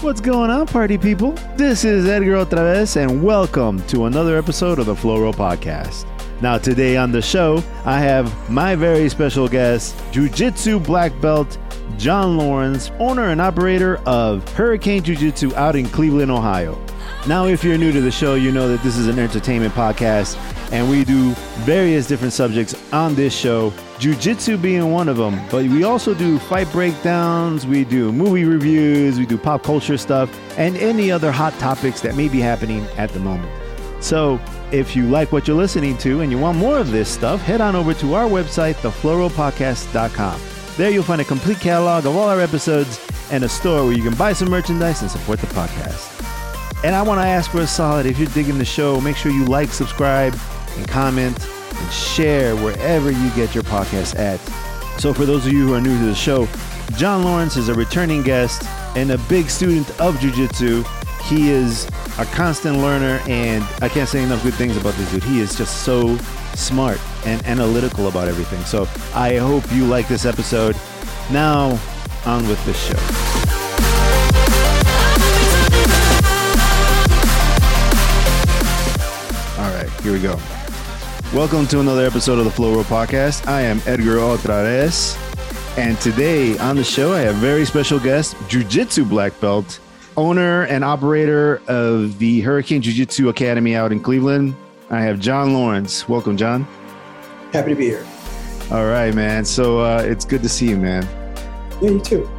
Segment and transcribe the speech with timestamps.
[0.00, 1.32] What's going on, party people?
[1.56, 6.04] This is Edgar otra vez, and welcome to another episode of the Flow Roll Podcast.
[6.40, 11.58] Now, today on the show, I have my very special guest, Jiu Jitsu black belt
[11.96, 16.78] John Lawrence, owner and operator of Hurricane Jiu Jitsu out in Cleveland, Ohio.
[17.26, 20.36] Now, if you're new to the show, you know that this is an entertainment podcast,
[20.72, 21.30] and we do
[21.64, 25.40] various different subjects on this show, Jiu-Jitsu being one of them.
[25.50, 30.30] But we also do fight breakdowns, we do movie reviews, we do pop culture stuff,
[30.58, 33.50] and any other hot topics that may be happening at the moment.
[34.02, 34.40] So,
[34.72, 37.60] if you like what you're listening to and you want more of this stuff, head
[37.60, 40.40] on over to our website, theflowrollpodcast.com.
[40.76, 44.02] There you'll find a complete catalog of all our episodes and a store where you
[44.02, 46.12] can buy some merchandise and support the podcast.
[46.84, 49.32] And I want to ask for a solid if you're digging the show, make sure
[49.32, 50.34] you like, subscribe,
[50.76, 51.38] and comment
[51.74, 54.40] and share wherever you get your podcast at.
[55.00, 56.48] So, for those of you who are new to the show,
[56.96, 58.62] John Lawrence is a returning guest
[58.96, 60.84] and a big student of Jiu Jitsu.
[61.24, 61.86] He is
[62.18, 65.22] a constant learner, and I can't say enough good things about this dude.
[65.24, 66.16] He is just so
[66.54, 68.64] smart and analytical about everything.
[68.64, 70.76] So, I hope you like this episode.
[71.30, 71.78] Now,
[72.24, 72.96] on with the show.
[79.58, 80.55] All right, here we go.
[81.36, 83.46] Welcome to another episode of the Flow Roll Podcast.
[83.46, 85.18] I am Edgar OtraVez,
[85.76, 89.78] and today on the show I have a very special guest, Jiu Jitsu black belt,
[90.16, 94.56] owner and operator of the Hurricane Jiu Jitsu Academy out in Cleveland.
[94.88, 96.08] I have John Lawrence.
[96.08, 96.66] Welcome, John.
[97.52, 98.06] Happy to be here.
[98.70, 99.44] All right, man.
[99.44, 101.06] So uh, it's good to see you, man.
[101.82, 102.30] Yeah, you too.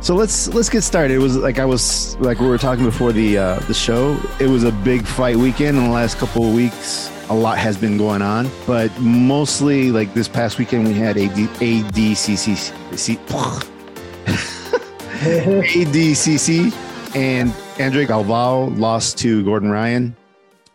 [0.00, 1.14] So let's let's get started.
[1.14, 4.20] It was like I was like we were talking before the uh, the show.
[4.38, 7.10] It was a big fight weekend in the last couple of weeks.
[7.30, 11.30] A lot has been going on, but mostly like this past weekend we had AD,
[11.30, 12.72] ADCC
[15.24, 20.14] ADCC and Andre Galvao lost to Gordon Ryan.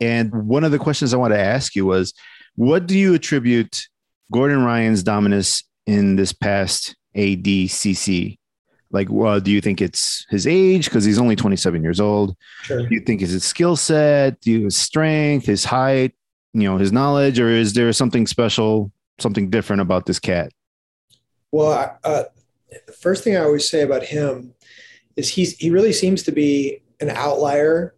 [0.02, 2.14] And one of the questions I wanted to ask you was,
[2.56, 3.88] what do you attribute
[4.32, 8.38] Gordon Ryan's dominance in this past ADCC?
[8.92, 12.36] Like, well, do you think it's his age because he's only 27 years old?
[12.64, 12.88] Sure.
[12.88, 16.16] Do you think it's his skill set, do you his strength, his height,
[16.54, 20.52] you know, his knowledge, or is there something special, something different about this cat?
[21.52, 22.24] Well, uh,
[22.88, 24.54] the first thing I always say about him
[25.16, 27.96] is he's he really seems to be an outlier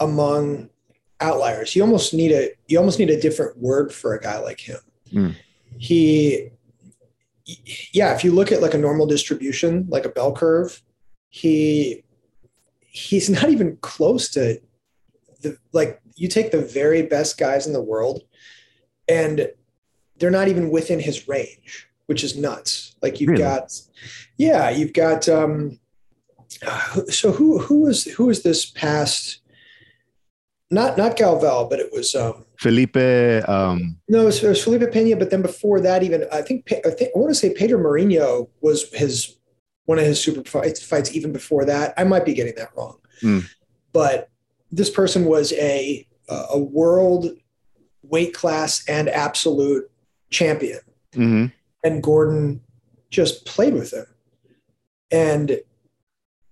[0.00, 0.70] among
[1.20, 1.74] outliers.
[1.74, 4.78] You almost need a you almost need a different word for a guy like him.
[5.12, 5.34] Mm.
[5.78, 6.50] He,
[7.92, 10.82] yeah, if you look at like a normal distribution, like a bell curve,
[11.30, 12.04] he
[12.80, 14.60] he's not even close to
[15.40, 18.22] the like you take the very best guys in the world
[19.08, 19.48] and
[20.16, 23.42] they're not even within his range which is nuts like you've Really?
[23.42, 23.72] got
[24.36, 25.78] yeah you've got um
[27.08, 29.40] so who who was who was this past
[30.70, 32.96] not not Galvao but it was um Felipe,
[33.48, 36.72] um, no it was, it was felipe pena but then before that even i think
[36.72, 39.36] i, think, I want to say pedro Marinho was his
[39.86, 42.98] one of his super fights, fights even before that i might be getting that wrong
[43.22, 43.44] Mm.
[43.92, 44.30] but
[44.72, 47.26] this person was a a world
[48.02, 49.90] weight class and absolute
[50.30, 50.80] champion
[51.12, 51.52] mhm.
[51.84, 52.62] and Gordon
[53.12, 54.06] just played with him.
[55.12, 55.60] And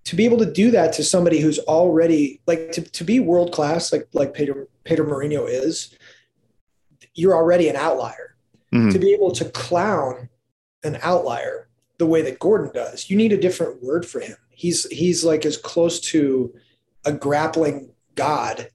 [0.05, 3.51] to be able to do that to somebody who's already like to, to be world
[3.51, 5.95] class, like like Peter Pedro Marinho is,
[7.13, 8.35] you're already an outlier.
[8.73, 8.91] Mhm.
[8.93, 10.29] To be able to clown
[10.83, 11.67] an outlier
[11.97, 14.37] the way that Gordon does, you need a different word for him.
[14.49, 16.53] He's he's like as close to
[17.03, 17.89] a grappling
[18.21, 18.67] god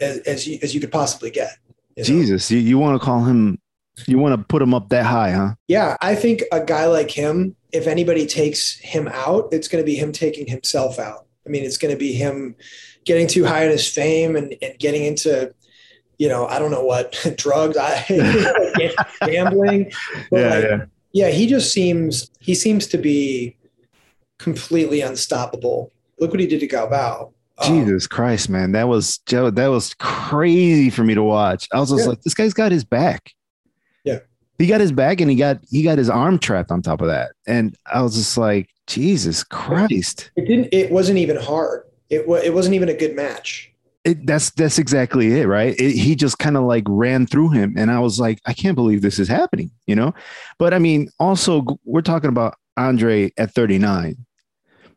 [0.00, 1.56] as, as you as you could possibly get.
[1.96, 2.06] you know?
[2.06, 3.58] Jesus, you, you want to call him,
[4.06, 5.54] you want to put him up that high, huh?
[5.68, 9.86] Yeah, I think a guy like him, if anybody takes him out, it's going to
[9.86, 11.26] be him taking himself out.
[11.46, 12.56] I mean, it's going to be him
[13.04, 15.54] getting too high in his fame and, and getting into,
[16.18, 18.04] you know, I don't know what drugs, I,
[19.26, 19.92] gambling.
[20.30, 20.84] But like, yeah.
[21.12, 23.56] yeah, he just seems he seems to be
[24.38, 25.92] completely unstoppable.
[26.18, 27.20] Look what he did to Galvao.
[27.22, 29.18] Um, Um, Jesus Christ, man, that was.
[29.26, 31.68] That was crazy for me to watch.
[31.72, 32.08] I was just Yeah.
[32.10, 33.32] like, this guy's got his back.
[34.04, 34.20] Yeah.
[34.58, 37.08] he got his back, and he got he got his arm trapped on top of
[37.08, 40.30] that, and I was just like, Jesus Christ.
[40.36, 40.68] it didn't.
[40.72, 41.82] It wasn't even hard.
[42.08, 42.42] It was.
[42.44, 43.66] It wasn't even a good match.
[44.04, 45.78] It, that's that's exactly it, right?
[45.78, 48.74] It, he just kind of like ran through him, and I was like, I can't
[48.74, 50.14] believe this is happening, you know.
[50.58, 54.16] But I mean, also we're talking about Andre at 39,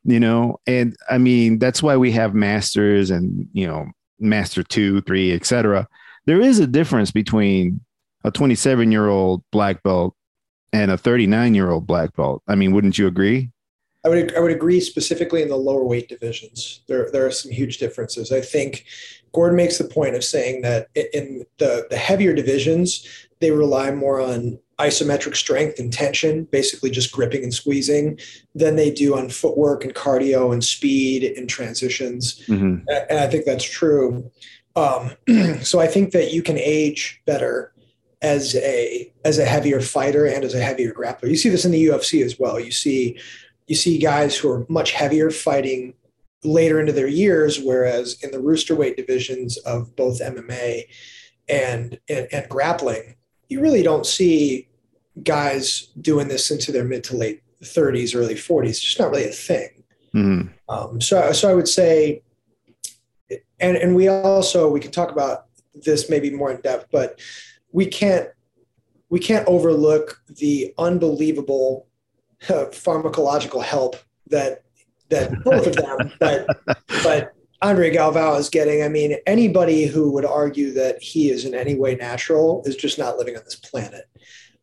[0.04, 3.88] you know, and I mean that's why we have masters and you know
[4.20, 5.88] master two, three, etc.
[6.26, 7.82] There is a difference between
[8.24, 10.16] a 27 year old black belt
[10.72, 12.42] and a 39 year old black belt.
[12.48, 13.52] I mean, wouldn't you agree?
[14.06, 16.82] I would I would agree specifically in the lower weight divisions.
[16.88, 18.32] There there are some huge differences.
[18.32, 18.86] I think
[19.32, 23.08] Gordon makes the point of saying that in the the heavier divisions
[23.40, 28.20] they rely more on isometric strength and tension, basically just gripping and squeezing,
[28.56, 32.42] than they do on footwork and cardio and speed and transitions.
[32.48, 32.88] Mm-hmm.
[33.10, 34.30] And I think that's true.
[34.76, 35.12] Um,
[35.62, 37.74] so I think that you can age better
[38.22, 41.30] as a as a heavier fighter and as a heavier grappler.
[41.30, 42.60] You see this in the UFC as well.
[42.60, 43.18] You see
[43.68, 45.94] you see guys who are much heavier fighting
[46.44, 50.84] later into their years, whereas in the rooster weight divisions of both MMA
[51.48, 53.16] and, and, and grappling,
[53.48, 54.68] you really don't see
[55.22, 58.70] guys doing this into their mid to late 30s, early 40s.
[58.70, 59.84] It's just not really a thing.
[60.14, 60.48] Mm-hmm.
[60.70, 62.22] Um, so, so I would say,
[63.60, 67.20] and and we also we can talk about this maybe more in depth, but
[67.72, 68.30] we can't
[69.10, 71.88] we can't overlook the unbelievable
[72.50, 73.96] uh, pharmacological help
[74.28, 74.64] that
[75.10, 76.48] that both of them, but
[77.04, 78.84] but Andre Galvao is getting.
[78.84, 83.00] I mean, anybody who would argue that he is in any way natural is just
[83.00, 84.06] not living on this planet.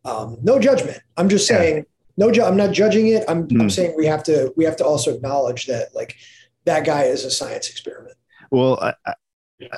[0.03, 0.99] Um, no judgment.
[1.17, 1.75] I'm just saying.
[1.75, 1.83] Yeah.
[2.17, 3.23] No, ju- I'm not judging it.
[3.27, 3.61] I'm, mm.
[3.61, 6.17] I'm saying we have to we have to also acknowledge that like
[6.65, 8.15] that guy is a science experiment.
[8.51, 9.13] Well, I, I,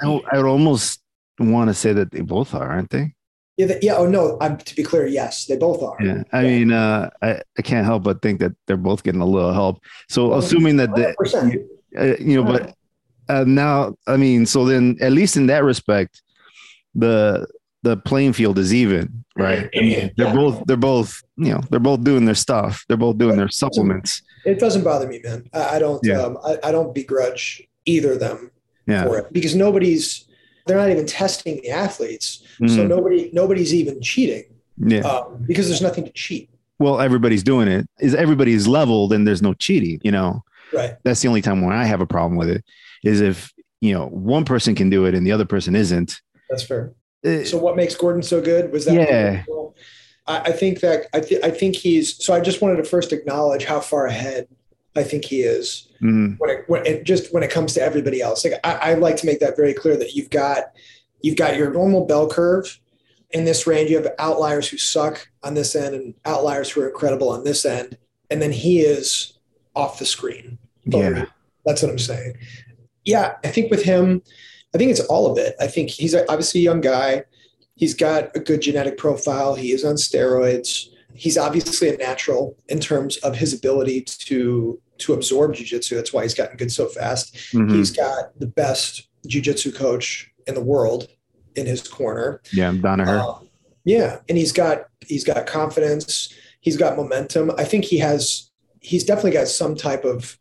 [0.02, 1.02] I would almost
[1.40, 3.14] want to say that they both are, aren't they?
[3.58, 3.96] Yeah, yeah.
[3.96, 5.06] Oh no, I'm to be clear.
[5.06, 5.96] Yes, they both are.
[6.04, 6.48] Yeah, I yeah.
[6.48, 9.80] mean, uh, I I can't help but think that they're both getting a little help.
[10.10, 11.16] So well, assuming that the,
[11.98, 12.74] uh, you know, but
[13.30, 16.24] uh, now I mean, so then at least in that respect,
[16.96, 17.46] the
[17.84, 19.70] the playing field is even, right?
[19.74, 22.86] Mean, they're both they're both you know they're both doing their stuff.
[22.88, 24.22] They're both doing their supplements.
[24.46, 25.50] It doesn't bother me, man.
[25.54, 26.00] I, I don't.
[26.04, 26.22] Yeah.
[26.22, 28.52] Um, I, I don't begrudge either of them
[28.86, 29.04] yeah.
[29.04, 30.26] for it because nobody's
[30.66, 32.74] they're not even testing the athletes, mm.
[32.74, 34.46] so nobody nobody's even cheating.
[34.78, 36.50] Yeah, um, because there's nothing to cheat.
[36.80, 37.88] Well, everybody's doing it.
[38.00, 40.00] Is everybody's leveled and there's no cheating?
[40.04, 40.44] You know,
[40.74, 40.96] right?
[41.04, 42.64] That's the only time when I have a problem with it
[43.04, 43.52] is if
[43.82, 46.22] you know one person can do it and the other person isn't.
[46.50, 46.94] That's fair.
[47.26, 49.44] Uh, so what makes Gordon so good was that yeah.
[50.28, 53.14] I, I think that I, th- I think he's so I just wanted to first
[53.14, 54.48] acknowledge how far ahead
[54.96, 56.38] I think he is mm.
[56.38, 58.46] when, it, when it just when it comes to everybody else.
[58.46, 60.66] Like I, I like to make that very clear that you've got
[61.22, 62.80] you've got your normal bell curve
[63.32, 63.90] in this range.
[63.90, 67.66] You have outliers who suck on this end and outliers who are incredible on this
[67.66, 67.98] end,
[68.30, 69.38] and then he is
[69.76, 70.58] off the screen.
[70.86, 71.26] Yeah,
[71.66, 72.36] that's what I'm saying.
[73.06, 74.22] Yeah, I think with him,
[74.74, 75.56] I think it's all of it.
[75.60, 77.24] I think he's obviously a young guy.
[77.76, 79.56] He's got a good genetic profile.
[79.56, 80.88] He is on steroids.
[81.14, 85.96] He's obviously a natural in terms of his ability to to absorb jujitsu.
[85.96, 87.36] That's why he's gotten good so fast.
[87.54, 87.76] Mm-hmm.
[87.76, 91.08] He's got the best jujitsu coach in the world
[91.56, 92.42] in his corner.
[92.52, 93.20] Yeah, Danaher.
[93.20, 93.50] Um,
[93.86, 96.34] yeah, and he's got he's got confidence.
[96.62, 97.52] He's got momentum.
[97.58, 98.50] I think he has.
[98.80, 100.38] He's definitely got some type of,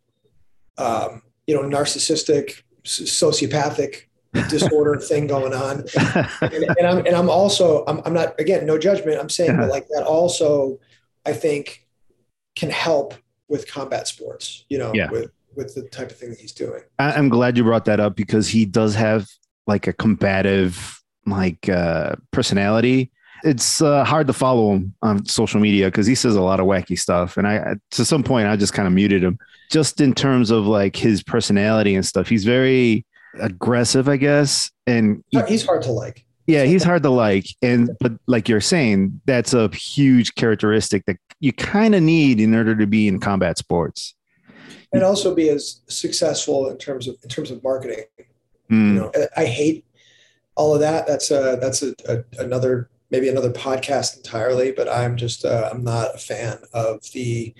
[0.77, 4.03] um, you know, narcissistic, sociopathic
[4.49, 5.85] disorder thing going on.
[6.41, 9.19] And, and, I'm and I'm also I'm, I'm not again no judgment.
[9.19, 10.79] I'm saying that like that also
[11.25, 11.87] I think
[12.55, 13.13] can help
[13.47, 14.65] with combat sports.
[14.69, 15.09] You know, yeah.
[15.09, 16.81] with with the type of thing that he's doing.
[16.99, 19.27] I'm glad you brought that up because he does have
[19.67, 23.11] like a combative like uh personality
[23.43, 26.65] it's uh, hard to follow him on social media because he says a lot of
[26.65, 27.37] wacky stuff.
[27.37, 29.37] And I, to some point, I just kind of muted him.
[29.69, 33.05] Just in terms of like his personality and stuff, he's very
[33.39, 34.71] aggressive, I guess.
[34.87, 36.25] And he, he's hard to like.
[36.47, 37.45] Yeah, he's hard to like.
[37.61, 42.53] And but like you're saying, that's a huge characteristic that you kind of need in
[42.53, 44.15] order to be in combat sports.
[44.91, 48.03] And also be as successful in terms of in terms of marketing.
[48.69, 48.93] Mm.
[48.93, 49.85] You know, I hate
[50.55, 51.07] all of that.
[51.07, 54.71] That's a that's a, a, another maybe another podcast entirely.
[54.71, 57.53] But I'm just uh, I'm not a fan of the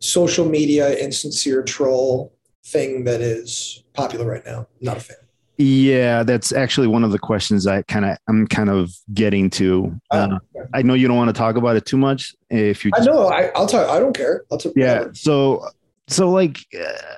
[0.00, 2.32] social media insincere troll
[2.64, 4.66] thing that is popular right now.
[4.80, 5.16] Not a fan.
[5.58, 9.94] Yeah, that's actually one of the questions I kind of I'm kind of getting to.
[10.10, 10.38] Oh, uh,
[10.72, 12.34] I know you don't want to talk about it too much.
[12.50, 13.88] If you, just, I know, I, will talk.
[13.88, 14.44] I don't care.
[14.50, 14.72] I'll talk.
[14.74, 15.08] Yeah.
[15.12, 15.66] So,
[16.08, 16.58] so like,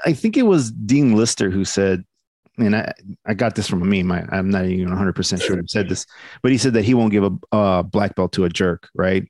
[0.04, 2.04] I think it was Dean Lister who said,
[2.58, 2.92] and I
[3.24, 4.10] I got this from a meme.
[4.10, 6.04] I, I'm not even 100 percent sure who said this,
[6.42, 9.26] but he said that he won't give a, a black belt to a jerk, right?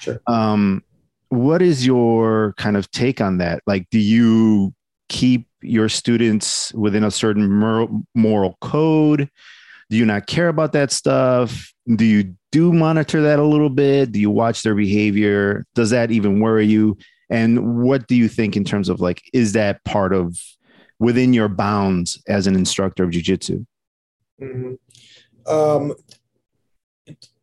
[0.00, 0.20] Sure.
[0.26, 0.82] Um,
[1.28, 3.62] what is your kind of take on that?
[3.66, 4.74] Like, do you
[5.08, 7.48] keep your students within a certain
[8.14, 9.28] moral, code?
[9.90, 11.72] Do you not care about that stuff?
[11.94, 14.12] Do you do monitor that a little bit?
[14.12, 15.64] Do you watch their behavior?
[15.74, 16.96] Does that even worry you?
[17.30, 20.36] And what do you think in terms of like, is that part of
[20.98, 23.66] within your bounds as an instructor of jujitsu?
[24.40, 24.74] Mm-hmm.
[25.52, 25.94] Um,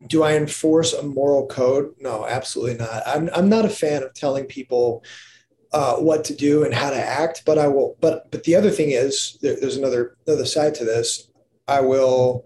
[0.07, 1.93] do I enforce a moral code?
[1.99, 3.03] No, absolutely not.
[3.05, 5.03] I'm, I'm not a fan of telling people
[5.73, 7.97] uh, what to do and how to act, but I will.
[7.99, 11.27] But but the other thing is there, there's another another side to this.
[11.67, 12.45] I will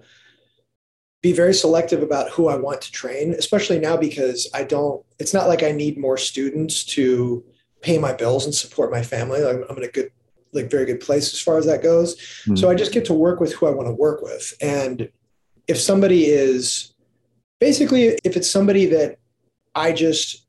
[1.22, 5.06] be very selective about who I want to train, especially now because I don't.
[5.20, 7.44] It's not like I need more students to
[7.82, 9.46] pay my bills and support my family.
[9.46, 10.12] I'm, I'm in a good,
[10.54, 12.16] like very good place as far as that goes.
[12.16, 12.56] Mm-hmm.
[12.56, 15.10] So I just get to work with who I want to work with, and
[15.68, 16.94] if somebody is
[17.60, 19.18] basically if it's somebody that
[19.76, 20.47] I just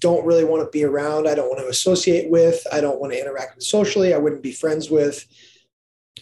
[0.00, 3.12] don't really want to be around, I don't want to associate with, I don't want
[3.12, 5.24] to interact with socially, I wouldn't be friends with.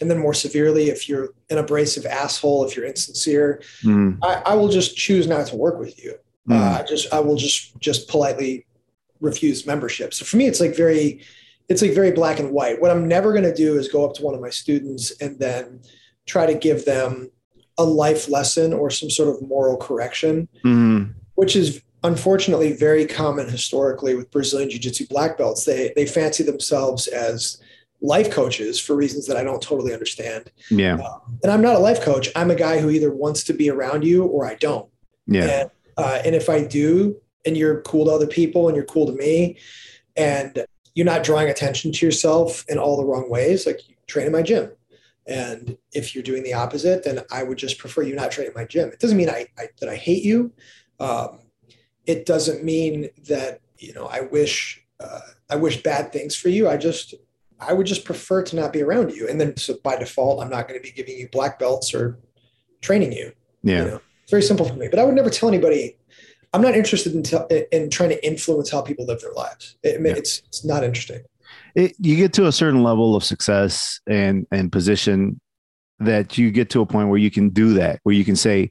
[0.01, 4.19] And then more severely, if you're an abrasive asshole, if you're insincere, mm.
[4.23, 6.17] I, I, will just choose not to work with you.
[6.49, 6.55] Mm.
[6.55, 8.67] Uh, just I will just just politely
[9.21, 10.13] refuse membership.
[10.13, 11.23] So for me, it's like very,
[11.69, 12.81] it's like very black and white.
[12.81, 15.39] What I'm never going to do is go up to one of my students and
[15.39, 15.81] then
[16.27, 17.31] try to give them
[17.79, 21.13] a life lesson or some sort of moral correction, mm.
[21.35, 25.65] which is unfortunately very common historically with Brazilian Jiu-Jitsu black belts.
[25.65, 27.61] They they fancy themselves as
[28.01, 30.53] life coaches for reasons that I don't totally understand.
[30.71, 30.97] Yeah.
[30.97, 32.29] Uh, and I'm not a life coach.
[32.37, 34.89] I'm a guy who either wants to be around you or I don't.
[35.27, 35.45] Yeah.
[35.45, 39.07] And, uh, and if I do, and you're cool to other people and you're cool
[39.07, 39.59] to me,
[40.17, 44.27] and you're not drawing attention to yourself in all the wrong ways, like you train
[44.27, 44.71] in my gym.
[45.27, 48.55] And if you're doing the opposite, then I would just prefer you not train in
[48.55, 48.91] my gym.
[48.91, 50.53] It doesn't mean I, I that I hate you.
[51.01, 51.41] Um,
[52.07, 55.21] it doesn't mean that you know I wish uh,
[55.51, 56.69] I wish bad things for you.
[56.69, 57.15] I just
[57.61, 59.29] I would just prefer to not be around you.
[59.29, 62.19] And then so by default, I'm not going to be giving you black belts or
[62.81, 63.33] training you.
[63.63, 64.01] Yeah, you know?
[64.23, 64.89] it's very simple for me.
[64.89, 65.97] But I would never tell anybody.
[66.53, 69.77] I'm not interested in, in trying to influence how people live their lives.
[69.83, 70.13] It, yeah.
[70.13, 71.23] It's it's not interesting.
[71.75, 75.41] It, you get to a certain level of success and and position
[75.99, 78.71] that you get to a point where you can do that, where you can say,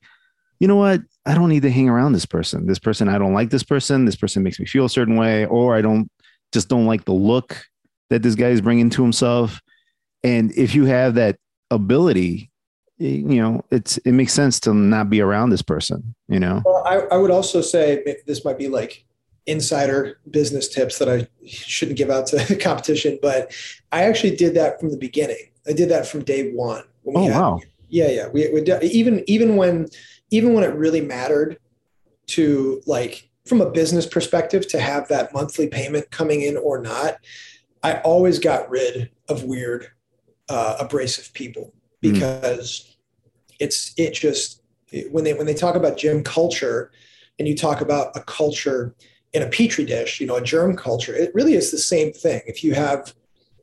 [0.59, 2.67] you know what, I don't need to hang around this person.
[2.67, 4.05] This person, I don't like this person.
[4.05, 6.09] This person makes me feel a certain way, or I don't
[6.53, 7.65] just don't like the look
[8.09, 9.61] that this guy is bringing to himself.
[10.23, 11.37] And if you have that
[11.71, 12.51] ability,
[12.97, 16.15] you know, it's it makes sense to not be around this person.
[16.27, 16.61] You know.
[16.65, 19.05] Well, I, I would also say this might be like
[19.47, 23.51] insider business tips that I shouldn't give out to competition, but
[23.91, 25.51] I actually did that from the beginning.
[25.67, 26.83] I did that from day one.
[27.07, 27.59] oh wow!
[27.89, 28.27] Yeah, yeah.
[28.27, 29.87] We, we even even when
[30.35, 31.57] even when it really mattered
[32.27, 37.17] to like from a business perspective to have that monthly payment coming in or not,
[37.83, 39.87] I always got rid of weird,
[40.49, 41.73] uh, abrasive people
[42.03, 42.11] hmm.
[42.11, 42.95] because mm.
[43.59, 44.61] it's it just
[45.09, 46.91] when they when they talk about gym culture
[47.39, 48.93] and you talk about a culture
[49.33, 52.41] in a petri dish, you know, a germ culture, it really is the same thing.
[52.45, 53.13] If you have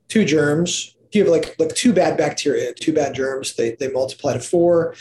[0.09, 3.89] two germs, if you have like like two bad bacteria, two bad germs, they they
[3.89, 4.95] multiply to four,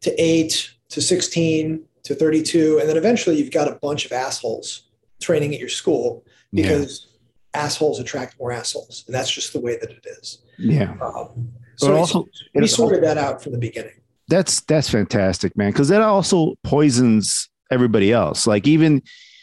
[0.00, 4.88] to eight, to 16 to 32 and then eventually you've got a bunch of assholes
[5.20, 7.08] training at your school because
[7.54, 7.62] yeah.
[7.62, 10.38] assholes attract more assholes and that's just the way that it is.
[10.58, 10.96] Yeah.
[11.00, 14.00] Um, so also we sorted that out from the beginning.
[14.28, 18.46] That's that's fantastic man because that also poisons everybody else.
[18.46, 19.02] Like even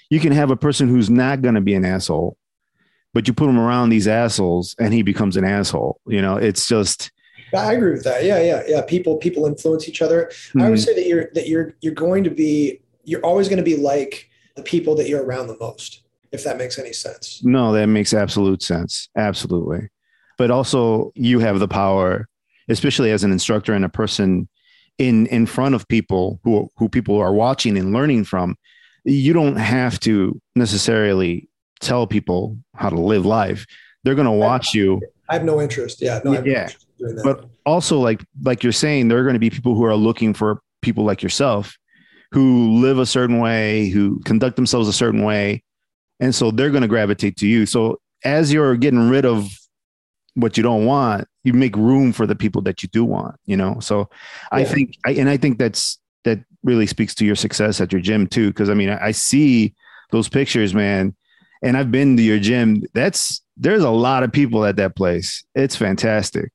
[0.09, 2.37] you can have a person who's not going to be an asshole
[3.13, 6.37] but you put him around these assholes and he becomes an asshole you know?
[6.37, 7.11] It's just
[7.55, 8.23] I agree with that.
[8.23, 8.81] Yeah, yeah, yeah.
[8.81, 10.25] People people influence each other.
[10.25, 10.61] Mm-hmm.
[10.61, 10.83] I would hmm.
[10.83, 14.29] say that you're that you're you're going to be you're always going to be like
[14.55, 16.01] the people that you're around the most.
[16.31, 17.41] If that makes any sense.
[17.45, 19.07] No, that makes absolute sense.
[19.15, 19.89] Absolutely.
[20.37, 22.27] But also you have the power,
[22.67, 24.49] especially as an instructor and a person
[24.97, 28.57] in in front of people who who people are watching and learning from.
[29.05, 31.47] You don't have to necessarily
[31.79, 33.65] tell people how to live life.
[34.03, 35.01] They're going to watch you.
[35.29, 36.01] I have no interest.
[36.01, 36.67] Yeah, no, yeah.
[36.67, 36.84] No
[37.23, 40.33] but also like like you're saying there are going to be people who are looking
[40.33, 41.77] for people like yourself
[42.31, 45.63] who live a certain way who conduct themselves a certain way
[46.19, 47.65] and so they're going to gravitate to you.
[47.65, 49.49] So as you're getting rid of
[50.35, 53.55] what you don't want you make room for the people that you do want you
[53.55, 53.79] know?
[53.79, 54.09] So
[54.51, 54.59] yeah.
[54.59, 58.01] i think I, and i think that's that really speaks to your success at your
[58.01, 59.73] gym too because i mean I, I see
[60.11, 61.15] those pictures man
[61.63, 62.83] and i've been to your gym.
[62.93, 65.45] That's there's a lot of people at that place.
[65.55, 66.51] It's fantastic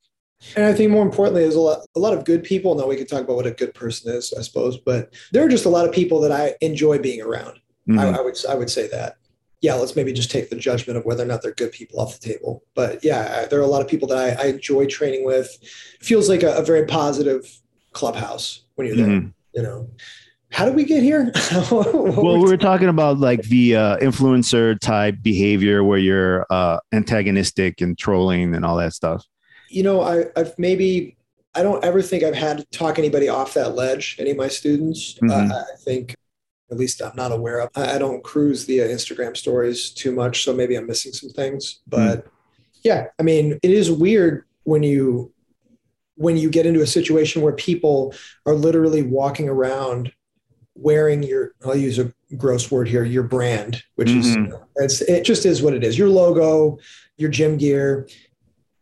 [0.56, 2.74] and I think more importantly, there's a lot, a lot of good people.
[2.74, 5.48] Now we can talk about what a good person is, I suppose, but there are
[5.48, 7.60] just a lot of people that I enjoy being around.
[7.88, 7.98] Mm-hmm.
[7.98, 9.16] I, I, would, I would say that.
[9.60, 12.18] Yeah, let's maybe just take the judgment of whether or not they're good people off
[12.18, 12.64] the table.
[12.74, 15.58] But yeah, there are a lot of people that I, I enjoy training with.
[15.62, 17.60] It feels like a, a, very positive
[17.92, 19.06] clubhouse when you're there.
[19.06, 19.28] Mm-hmm.
[19.54, 19.90] You know,
[20.50, 21.30] how did we get here?
[21.70, 27.82] well, we were talking about like the uh, influencer type behavior where you're uh, antagonistic
[27.82, 29.26] and trolling and all that stuff
[29.70, 31.16] you know, I, I've maybe
[31.54, 34.16] I don't ever think I've had to talk anybody off that ledge.
[34.18, 35.30] Any of my students, mm-hmm.
[35.30, 36.14] uh, I think
[36.70, 37.70] at least I'm not aware of.
[37.74, 41.30] I, I don't cruise the uh, Instagram stories too much, so maybe I'm missing some
[41.30, 41.80] things.
[41.86, 42.26] But
[42.84, 45.32] yeah, I mean, it is weird when you
[46.16, 50.12] when you get into a situation where people are literally walking around
[50.74, 54.52] wearing your I'll use a gross word here, your brand, which Mhm.
[54.76, 55.98] is it's it just is what it is.
[55.98, 56.78] Your logo,
[57.16, 58.08] your gym gear,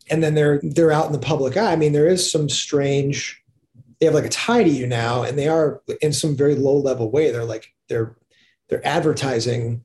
[0.09, 1.71] and then they're they're out in the public eye.
[1.71, 3.41] I mean, there is some strange
[3.99, 6.77] they have like a tie to you now, and they are in some very low
[6.77, 7.31] level way.
[7.31, 8.15] They're like they're
[8.69, 9.83] they're advertising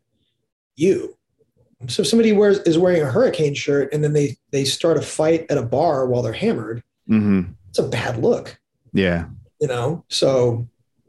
[0.76, 1.16] you.
[1.88, 5.02] So if somebody wears is wearing a hurricane shirt and then they they start a
[5.02, 8.57] fight at a bar while they're hammered, hmm it's a bad look,
[8.93, 9.26] Yeah.
[9.61, 10.04] you know.
[10.09, 10.69] So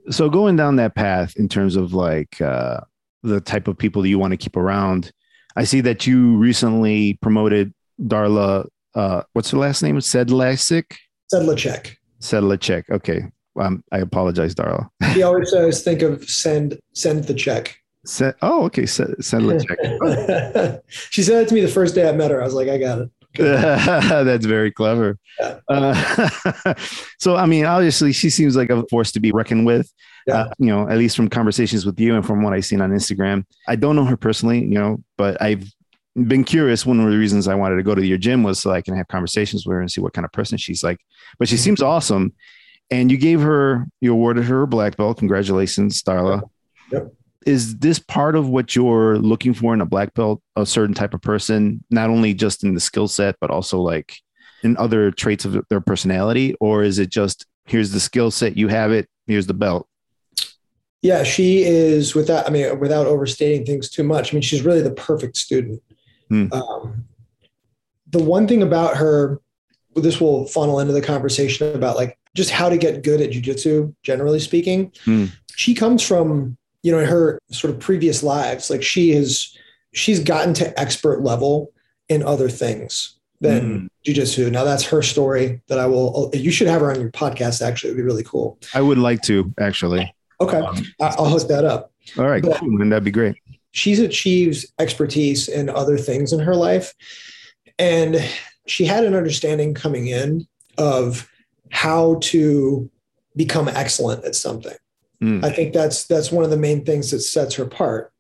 [0.10, 2.80] So going down that path in terms of like uh,
[3.22, 5.12] the type of people that you want to keep around,
[5.56, 8.68] I see that you recently promoted Darla.
[8.96, 9.98] Uh, what's her last name?
[9.98, 10.96] Sedlacek.
[11.34, 11.96] Sedlacek.
[12.22, 12.90] Sedlacek.
[12.90, 13.24] Okay.
[13.60, 14.90] Um, I apologize, Darla.
[15.14, 17.78] He always says think of send send the check.
[18.06, 18.86] Se- oh, okay.
[18.86, 20.82] Se- Sedlacek.
[20.88, 22.42] she said it to me the first day I met her.
[22.42, 23.10] I was like, I got it.
[23.38, 25.18] That's very clever.
[25.40, 25.60] Yeah.
[25.68, 26.74] Uh,
[27.20, 29.92] so, I mean, obviously, she seems like a force to be reckoned with.
[30.26, 30.36] Yeah.
[30.36, 32.92] Uh, you know, at least from conversations with you and from what I've seen on
[32.92, 33.46] Instagram.
[33.68, 35.66] I don't know her personally, you know, but I've
[36.16, 36.86] been curious.
[36.86, 38.96] One of the reasons I wanted to go to your gym was so I can
[38.96, 41.00] have conversations with her and see what kind of person she's like.
[41.38, 41.64] But she mm-hmm.
[41.64, 42.34] seems awesome.
[42.92, 45.18] And you gave her, you awarded her a black belt.
[45.18, 46.44] Congratulations, Darla.
[46.92, 47.14] Yep.
[47.46, 51.14] Is this part of what you're looking for in a black belt, a certain type
[51.14, 54.16] of person, not only just in the skill set, but also like
[54.64, 56.56] in other traits of their personality?
[56.60, 59.88] Or is it just here's the skill set, you have it, here's the belt?
[61.02, 64.32] Yeah, she is without I mean without overstating things too much.
[64.32, 65.82] I mean, she's really the perfect student.
[66.30, 66.52] Hmm.
[66.52, 67.06] Um,
[68.12, 69.40] the one thing about her,
[69.96, 73.94] this will funnel into the conversation about like just how to get good at jujitsu,
[74.04, 74.92] generally speaking.
[75.06, 75.26] Hmm.
[75.56, 79.56] She comes from you know in her sort of previous lives, like she has
[79.94, 81.72] she's gotten to expert level
[82.10, 84.52] in other things than jujitsu.
[84.52, 86.30] Now that's her story that I will.
[86.34, 87.62] You should have her on your podcast.
[87.62, 88.58] Actually, it'd be really cool.
[88.74, 90.14] I would like to actually.
[90.42, 91.92] Okay, Um, I'll hook that up.
[92.18, 93.36] all right, but- cool, and that'd be great.
[93.76, 96.94] She's achieved expertise in other things in her life.
[97.78, 98.18] And
[98.66, 101.30] she had an understanding coming in of
[101.72, 102.90] how to
[103.36, 104.76] become excellent at something.
[105.22, 105.46] Mm.
[105.46, 108.12] i think that's that's one of the main things that sets her apart.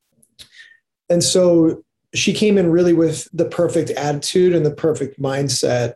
[1.10, 5.96] And so she came in really with the perfect attitude and the perfect mindset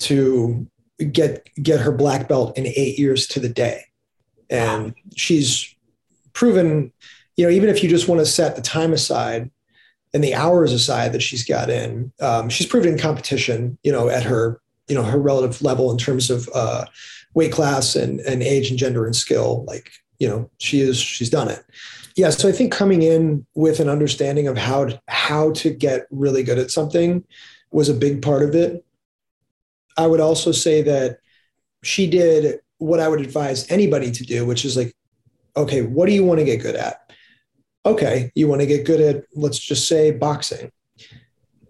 [0.00, 0.66] to
[1.12, 3.82] get get her black belt in 8 years to the day.
[4.48, 5.74] And she's
[6.32, 6.92] proven
[7.36, 9.50] you know, even if you just want to set the time aside
[10.12, 14.08] and the hours aside that she's got in, um, she's proven in competition, you know,
[14.08, 16.84] at her, you know, her relative level in terms of uh,
[17.34, 19.64] weight class and, and age and gender and skill.
[19.66, 21.64] Like, you know, she is, she's done it.
[22.16, 22.30] Yeah.
[22.30, 26.44] So I think coming in with an understanding of how to, how to get really
[26.44, 27.24] good at something
[27.72, 28.84] was a big part of it.
[29.96, 31.18] I would also say that
[31.82, 34.94] she did what I would advise anybody to do, which is like,
[35.56, 37.03] okay, what do you want to get good at?
[37.86, 40.70] Okay, you want to get good at, let's just say boxing.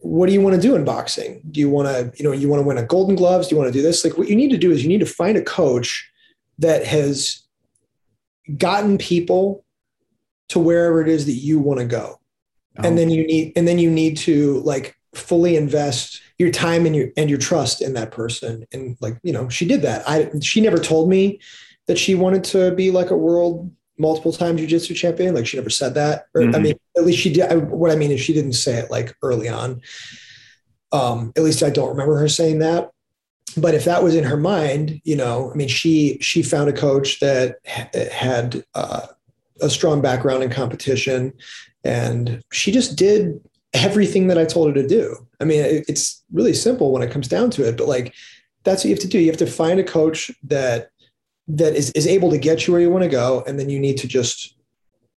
[0.00, 1.42] What do you want to do in boxing?
[1.50, 3.48] Do you want to, you know, you want to win a golden gloves?
[3.48, 4.04] Do you want to do this?
[4.04, 6.10] Like what you need to do is you need to find a coach
[6.58, 7.40] that has
[8.58, 9.64] gotten people
[10.50, 12.20] to wherever it is that you want to go.
[12.76, 13.12] And then oh.
[13.12, 17.30] you need, and then you need to like fully invest your time and your, and
[17.30, 18.66] your trust in that person.
[18.72, 20.08] And like, you know, she did that.
[20.08, 21.40] I, she never told me
[21.86, 25.34] that she wanted to be like a world multiple time jujitsu champion.
[25.34, 26.26] Like she never said that.
[26.34, 26.62] Or I Mhm.
[26.62, 27.44] mean, at least she did.
[27.44, 29.80] I, what I mean is she didn't say it like early on.
[30.92, 32.90] Um, at least I don't remember her saying that.
[33.56, 36.72] But if that was in her mind, you know, I mean, she she found a
[36.72, 39.06] coach that ha- had uh,
[39.60, 41.32] a strong background in competition,
[41.84, 43.40] and she just did
[43.72, 45.16] everything that I told her to do.
[45.40, 47.76] I mean, it, it's really simple when it comes down to it.
[47.76, 48.12] But like,
[48.64, 49.18] that's what you have to do.
[49.18, 50.90] You have to find a coach that
[51.48, 53.78] that is, is able to get you where you want to go and then you
[53.78, 54.56] need to just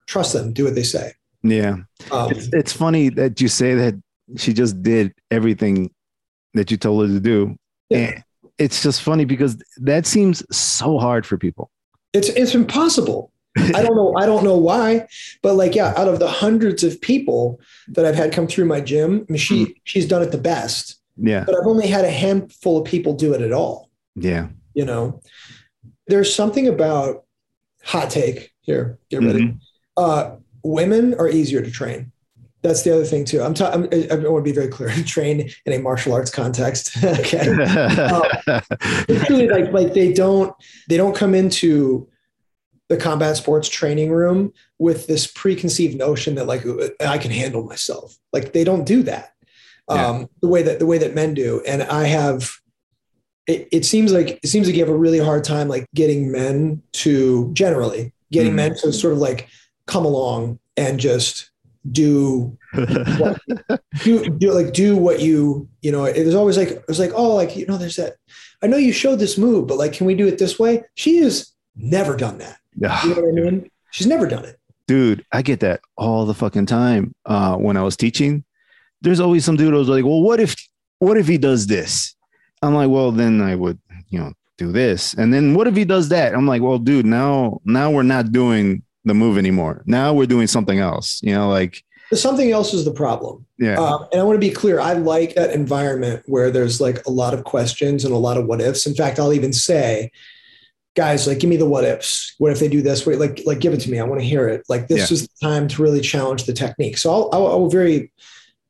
[0.06, 1.76] trust them do what they say Yeah.
[2.10, 3.94] um, It's, it's funny that you say that
[4.36, 5.90] she just did everything
[6.54, 7.56] that you told her to do.
[7.90, 7.98] yeah.
[7.98, 8.24] And
[8.58, 11.70] it's just funny because that seems so hard for people.
[12.12, 13.32] it's it's impossible
[13.78, 15.06] i don't know i don't know why
[15.42, 17.58] but like yeah out of the hundreds of people
[17.88, 21.00] that i've had come through my gym I mean, she she's done it the best
[21.16, 21.42] Yeah.
[21.46, 24.48] but i've only had a handful of people do it at all Yeah.
[24.74, 25.20] you know
[26.06, 27.24] there's something about
[27.82, 29.58] hot take here get ready Mhm.
[29.96, 32.10] uh, women are easier to train.
[32.62, 33.42] That's the other thing too.
[33.42, 34.88] I'm, ta- I'm I want to be very clear.
[35.06, 36.96] train in a martial arts context.
[37.04, 37.46] okay,
[39.28, 40.54] really like like they don't
[40.88, 42.08] they don't come into
[42.88, 46.64] the combat sports training room with this preconceived notion that like
[47.00, 48.16] I can handle myself.
[48.32, 49.32] Like they don't do that
[49.90, 50.06] Yeah.
[50.08, 51.62] um, the way that the way that men do.
[51.66, 52.50] And I have.
[53.46, 56.30] It, it seems like it seems like you have a really hard time like getting
[56.32, 58.56] men to generally getting Mhm.
[58.56, 59.48] men to sort of like
[59.86, 61.50] come along and just
[61.92, 63.38] do what,
[64.02, 67.12] do, do like do what you you know it was always like it was like
[67.14, 68.16] oh like you know there's that
[68.62, 70.82] i know you showed this move but like can we do it this way?
[70.94, 72.56] She has never done that.
[72.76, 73.70] You know what i mean?
[73.90, 74.58] She's never done it.
[74.88, 78.42] Dude i get that all the fucking time uh when i was teaching.
[79.02, 80.56] There's always some dude who's like well what if
[80.98, 82.16] what if he does this
[82.62, 85.14] i'm like well then i would you know do this.
[85.14, 86.32] And then what if he does that?
[86.32, 89.82] I'm like well dude now now we're not doing the move anymore.
[89.84, 93.44] Now we're doing something else you know like something else is the problem.
[93.58, 93.76] Yeah.
[93.80, 97.10] Um, and i want to be clear i like that environment where there's like a
[97.10, 100.10] lot of questions and a lot of what ifs in fact i'll even say
[100.94, 103.04] guys like give me the what ifs what if they do this?
[103.04, 103.98] Wait, like like give it to me.
[103.98, 104.62] I want to hear it.
[104.68, 106.98] Like this is the time to really challenge the technique.
[106.98, 108.12] So i'll i'll, I'll very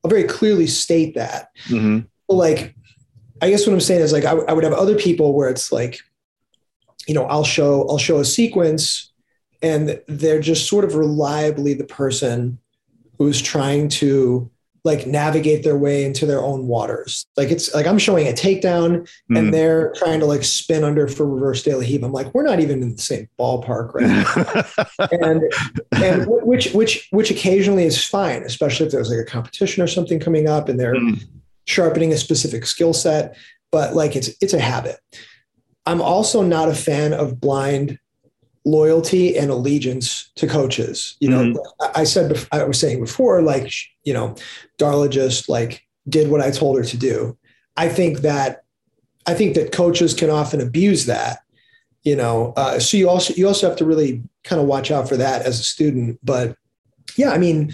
[0.03, 1.49] i'll very clearly state that.
[1.67, 2.07] Mhm.
[2.27, 2.75] Like
[3.45, 5.99] i guess what i'm saying is like I would have other people where it's like
[7.07, 9.11] you know i'll show i'll show a sequence
[9.61, 12.57] and they're just sort of reliably the person
[13.17, 14.49] who's trying to
[14.83, 19.07] like navigate their way into their own waters like it's like i'm showing a takedown
[19.31, 19.37] Mhm.
[19.39, 22.43] and they're trying to like spin under for reverse De La Riva i'm like we're
[22.43, 25.41] not even in the same ballpark right now and
[26.03, 29.87] and wh- which which which occasionally is fine especially if there's like a competition or
[29.87, 31.23] something coming up and they're Mhm.
[31.65, 33.35] Sharpening a specific skill set
[33.71, 34.97] but like it's it's a habit.
[35.85, 37.99] I'm also not a fan of blind
[38.63, 41.43] loyalty and allegiance to coaches you know?
[41.43, 41.57] Mhm.
[41.81, 43.71] I- i said i was saying before like
[44.03, 44.35] you know
[44.79, 47.37] darla just like did what i told her to do.
[47.77, 48.63] I think that
[49.27, 51.39] i think that coaches can often abuse that
[52.03, 52.53] you know?
[52.55, 55.41] Uh, so you also you also have to really kind of watch out for that
[55.45, 56.55] as a student but
[57.17, 57.71] yeah i mean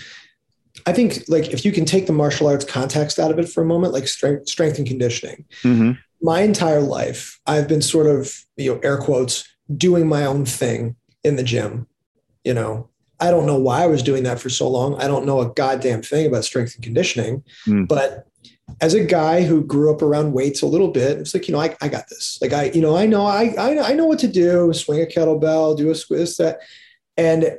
[0.85, 3.61] i think like if you can take the martial arts context out of it for
[3.61, 5.45] a moment like strength strength and conditioning.
[5.63, 5.97] Mhm.
[6.21, 9.43] my entire life i've been sort of you know air quotes
[9.75, 11.87] doing my own thing in the gym
[12.43, 12.87] you know?
[13.19, 14.95] I don't know why i was doing that for so long.
[14.95, 17.87] I don't know a goddamn thing about strength and conditioning Mm.
[17.87, 18.27] but
[18.79, 21.59] as a guy who grew up around weights a little bit it's like you know
[21.59, 22.39] i, I got this.
[22.41, 25.05] Like i you know i know I, I i know what to do swing a
[25.05, 26.59] kettlebell do a squeeze that.
[27.17, 27.57] And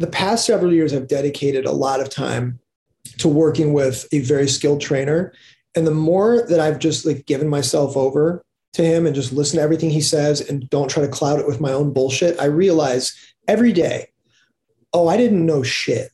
[0.00, 2.58] the past several years i've dedicated a lot of time
[3.18, 5.32] to working with a very skilled trainer
[5.76, 9.56] and the more that i've just like given myself over to him and just listen
[9.58, 12.44] to everything he says and don't try to cloud it with my own bullshit i
[12.46, 13.14] realize
[13.46, 14.06] every day
[14.92, 16.10] oh i didn't know shit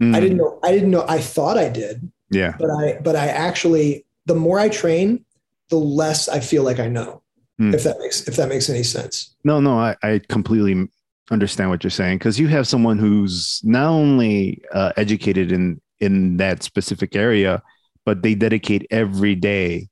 [0.00, 0.14] Mhm.
[0.16, 3.26] i didn't know i didn't know i thought i did yeah but i but i
[3.28, 5.24] actually the more i train
[5.70, 7.20] the less i feel like i know
[7.58, 7.74] Hmm.
[7.74, 10.88] if that makes if that makes any sense No, no, I, I completely
[11.32, 16.36] understand what you're saying because you have someone who's not only uh, educated in in
[16.36, 17.62] that specific area,
[18.04, 19.88] but they dedicate every day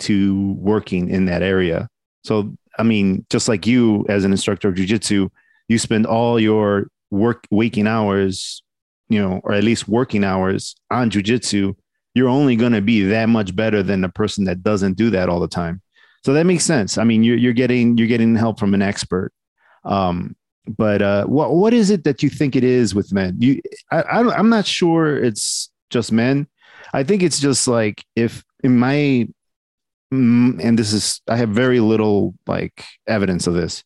[0.00, 1.88] to working in that area.
[2.24, 5.30] So, I mean, just like you as an instructor of jujitsu,
[5.68, 8.62] you spend all your work waking hours,
[9.08, 11.74] you know, or at least working hours on jujitsu.
[12.14, 15.28] You're only going to be that much better than the person that doesn't do that
[15.28, 15.80] all the time.
[16.24, 16.98] So that makes sense.
[16.98, 19.32] I mean, you're you're getting you're getting help from an expert.
[19.84, 23.36] Um, but uh, what what is it that you think it is with men?
[23.40, 26.46] You, I, I I'm not sure it's just men.
[26.92, 29.28] I think it's just like if in my
[30.12, 33.82] mm, and this is I have very little like evidence of this,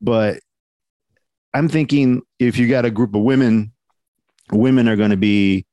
[0.00, 0.40] but
[1.54, 3.72] I'm thinking if you got a group of women,
[4.52, 5.66] women are going to be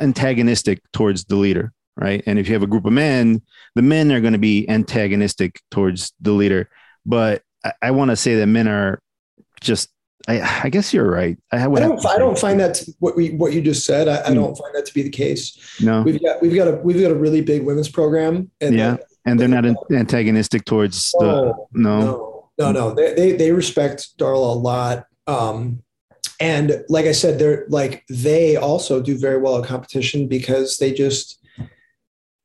[0.00, 2.22] antagonistic towards the leader, right?
[2.26, 3.42] And if you have a group of men,
[3.74, 6.68] the men are going to be antagonistic towards the leader.
[7.06, 9.00] But I, I want to say that men are
[9.64, 9.90] just.
[10.26, 11.36] I, I guess you're right.
[11.52, 12.06] I, I don't.
[12.06, 14.08] I don't find that to- what we what you just said.
[14.08, 14.34] I, I Hmm.
[14.36, 15.58] don't find that to be the case.
[15.82, 18.50] no, We've got we've got a we've got a really big women's program.
[18.62, 18.96] And Yeah.
[19.26, 22.00] and they're not antagonistic towards the Oh, no.
[22.00, 22.94] no, no, no.
[22.94, 25.04] They, they they respect Darla a lot.
[25.26, 25.82] Um,
[26.40, 30.92] and like I said, they're like they also do very well at competition because they
[30.92, 31.38] just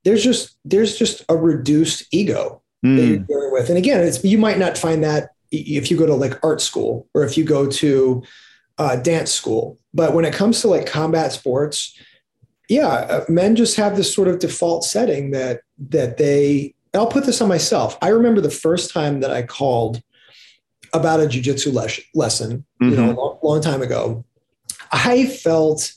[0.04, 3.70] there's just there's just a reduced ego that Mm, you're dealing with.
[3.70, 7.08] And again, it's you might not find that if you go to like art school
[7.14, 8.24] or if you go to
[8.78, 9.78] uh, dance school.
[9.94, 11.98] But when it comes to like combat sports,
[12.70, 16.76] yeah, uh, men just have this sort of default setting that that they.
[16.94, 17.98] I'll put this on myself.
[18.02, 20.02] I remember the first time that I called
[20.92, 24.26] about a jujitsu les- lesson, you know, a long, long time ago.
[24.92, 25.94] I felt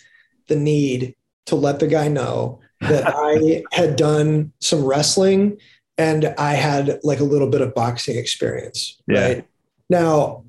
[0.48, 1.14] the need
[1.46, 5.58] to let the guy know that I had done some wrestling
[6.02, 9.00] and I had like a little bit of boxing experience.
[9.06, 9.26] Yeah.
[9.26, 9.48] Right
[9.88, 10.44] now,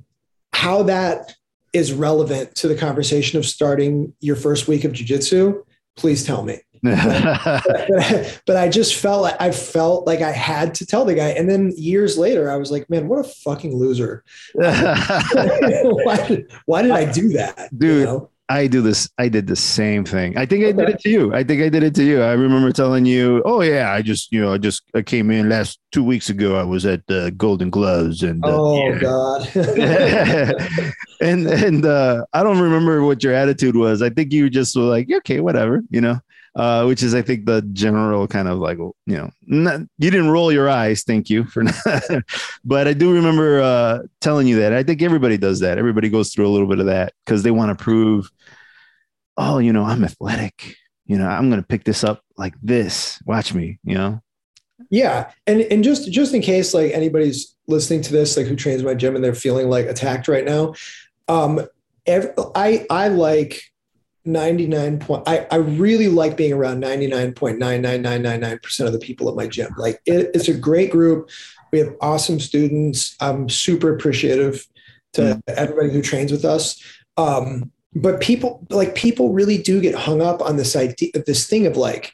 [0.52, 1.36] how that
[1.74, 5.64] is relevant to the conversation of starting your first week of jujitsu,
[5.96, 6.60] please tell me.
[6.82, 11.16] but, but, but, I just felt like I felt like I had to tell the
[11.16, 11.30] guy.
[11.30, 14.24] And then years later, I was like, man, what a fucking loser.
[14.54, 17.70] why, did, why did I do that?
[17.78, 18.30] Dude, you know?
[18.50, 19.10] I do this.
[19.18, 20.38] I did the same thing.
[20.38, 21.34] I think I did it to you.
[21.34, 22.22] I think I did it to you.
[22.22, 25.48] I remember telling you, "Oh yeah, I just you know I just I came in
[25.48, 26.56] last two weeks ago.
[26.56, 29.00] I was at the Golden Gloves and uh, oh yeah.
[29.00, 29.48] god,
[31.22, 34.02] and and uh, I don't remember what your attitude was.
[34.02, 36.20] I think you just were like, okay, whatever, you know
[36.56, 40.30] uh, which is I think the general kind of like you know not, you didn't
[40.30, 42.24] roll your eyes, thank you for that.
[42.64, 44.74] but I do remember uh, telling you that.
[44.74, 45.78] I think everybody does that.
[45.78, 48.30] Everybody goes through a little bit of that because they want to prove,
[49.38, 50.76] oh, you know, I'm athletic.
[51.06, 53.20] You know, I'm going to pick this up like this.
[53.26, 53.80] Watch me.
[53.84, 54.22] You know.
[54.90, 58.84] Yeah, and and just just in case like anybody's listening to this, like who trains
[58.84, 60.76] my gym and they're feeling like attacked right now,
[61.28, 61.66] um,
[62.06, 63.64] every, I I like
[64.26, 69.74] 99 point I, I really like being around 99.99999% of the people at my gym.
[69.78, 71.30] Like it, it's a great group.
[71.72, 73.16] We have awesome students.
[73.20, 74.66] I'm super appreciative
[75.14, 75.42] to mm.
[75.48, 76.82] everybody who trains with us.
[77.18, 81.68] Um, but people like people really do get hung up on this idea this thing
[81.68, 82.14] of like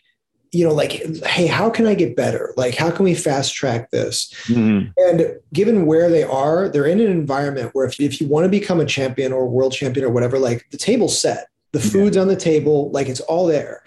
[0.51, 2.53] you know like hey how can i get better?
[2.57, 4.33] Like how can we fast track this?
[4.47, 4.89] Mm-hmm.
[4.97, 8.49] and given where they are they're in an environment where if, if you want to
[8.49, 12.17] become a champion or a world champion or whatever like the table's set the food's
[12.17, 13.83] on the table, like it's all there.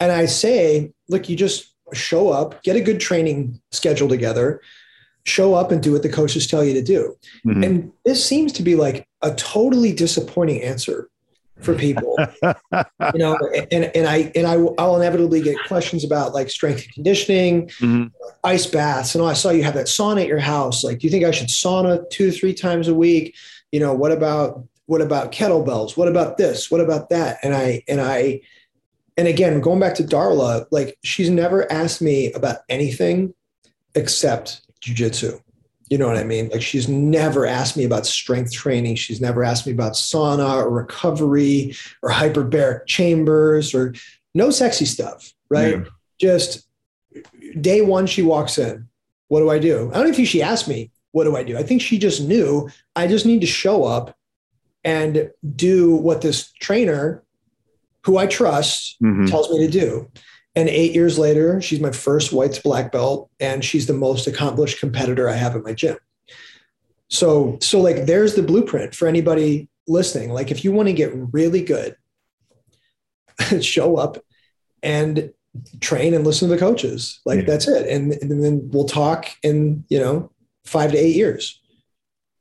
[0.00, 4.60] And I say, look, you just show up, get a good training schedule together,
[5.24, 7.16] show up and do what the coaches tell you to do.
[7.46, 7.64] Mm-hmm.
[7.64, 11.08] And this seems to be like a totally disappointing answer
[11.60, 12.16] for people.
[12.42, 13.38] you know,
[13.72, 18.04] and, and I and I I'll inevitably get questions about like strength and conditioning, mm-hmm.
[18.44, 19.14] ice baths.
[19.14, 20.84] And oh, I saw you have that sauna at your house.
[20.84, 23.34] Like, do you think I should sauna two, three times a week?
[23.72, 26.70] You know, what about what about kettlebells what about this?
[26.70, 27.38] What about that?
[27.42, 28.40] And i and i
[29.16, 33.34] and again going back to darla like she's never asked me about anything
[33.94, 35.40] except jujitsu.
[35.88, 36.48] You know what i mean?
[36.48, 38.96] Like she's never asked me about strength training.
[38.96, 43.94] She's never asked me about sauna or recovery or hyperbaric chambers or
[44.34, 45.78] no sexy stuff right?
[45.78, 45.84] Yeah.
[46.20, 46.66] just
[47.60, 48.88] day one she walks in.
[49.28, 49.90] What do i do?
[49.90, 51.56] I don't even think she asked me what do i do?
[51.56, 52.68] I think she just knew.
[52.94, 54.15] I just need to show up
[54.86, 57.24] and do what this trainer,
[58.04, 59.26] who I trust, mm-hmm.
[59.26, 60.08] tells me to do.
[60.54, 64.28] And eight years later, she's my first white to black belt, and she's the most
[64.28, 65.98] accomplished competitor I have at my gym.
[67.08, 70.30] So, so like, there's the blueprint for anybody listening.
[70.30, 71.96] Like, if you want to get really good,
[73.60, 74.18] show up
[74.84, 75.32] and
[75.80, 77.20] train and listen to the coaches.
[77.26, 77.46] Like, yeah.
[77.46, 77.88] that's it.
[77.88, 80.30] And, and then we'll talk in, you know,
[80.64, 81.60] five to eight years.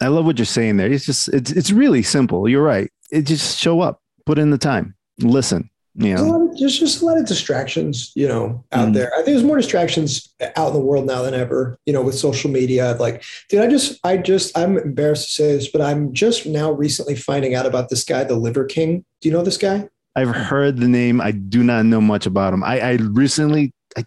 [0.02, 0.92] I love what you're saying there.
[0.92, 2.48] It's just it's it's really simple.
[2.48, 2.90] You're right.
[3.12, 5.70] It just show up, put in the time, listen.
[5.98, 9.14] You know, there's, just a lot of distractions, you know, out mm there.
[9.14, 11.78] I think there's more distractions out in the world now than ever.
[11.86, 12.98] You know, with social media.
[13.00, 16.72] Like, dude, I just, I just, I'm embarrassed to say this, but I'm just now
[16.72, 19.06] recently finding out about this guy, the Liver King.
[19.22, 19.88] Do you know this guy?
[20.18, 21.22] I've heard the name.
[21.22, 22.64] I do not know much about him.
[22.64, 24.06] I, I recently I,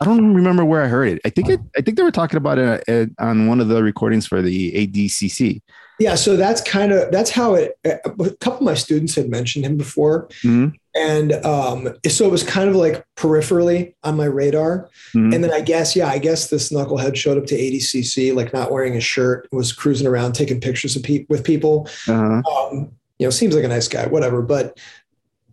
[0.00, 1.20] I don't remember where I heard it.
[1.24, 4.26] I think it, I think they were talking about it on one of the recordings
[4.26, 5.62] for the ADCC.
[6.00, 7.78] Yeah, so that's kind of that's how it.
[7.84, 8.00] A
[8.40, 10.70] couple of my students had mentioned him before, mm-hmm.
[10.96, 14.90] and um, so it was kind of like peripherally on my radar.
[15.14, 15.32] Mm-hmm.
[15.32, 18.72] And then I guess, yeah, I guess this knucklehead showed up to ADCC like not
[18.72, 21.88] wearing a shirt, was cruising around taking pictures of pe- with people.
[22.08, 22.42] Uh-huh.
[22.42, 24.42] Um, you know, seems like a nice guy, whatever.
[24.42, 24.80] But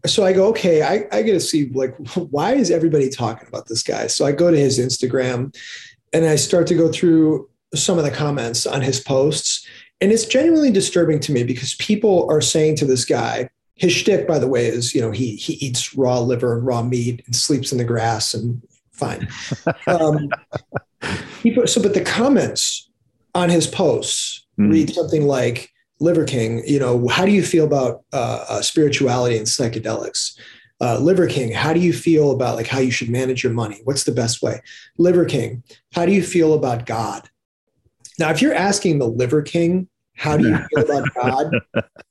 [0.06, 3.68] so I go, okay, I, I get to see like, why is everybody talking about
[3.68, 4.08] this guy?
[4.08, 5.56] So I go to his Instagram
[6.14, 9.66] and I start to go through some of the comments on his posts.
[10.02, 14.28] And it's genuinely disturbing to me because people are saying to this guy, his shtick,
[14.28, 17.36] by the way, is, you know, he, he eats raw liver and raw meat and
[17.36, 18.62] sleeps in the grass and
[18.92, 19.28] fine.
[19.88, 20.30] Um,
[21.66, 22.90] so, but the comments
[23.34, 24.72] on his posts mm.
[24.72, 25.71] read something like,
[26.02, 30.38] Liver King, you know, how do you feel about uh, uh, spirituality and psychedelics?
[30.82, 33.82] Uh, Liver King, how do you feel about like how you should manage your money?
[33.84, 34.62] What's the best way?
[34.98, 37.30] Liver King, how do you feel about God?
[38.18, 41.54] Now, if you're asking the Liver King, how do you feel about God?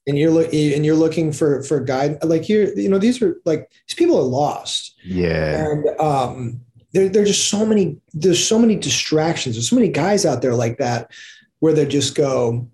[0.06, 3.40] And you're looking and you're looking for for guide, like you're, you know, these are
[3.44, 4.94] like these people are lost.
[5.04, 5.66] Yeah.
[5.66, 6.60] And um,
[6.92, 9.56] there, there's just so many, there's so many distractions.
[9.56, 11.10] There's so many guys out there like that
[11.58, 12.68] where they just go,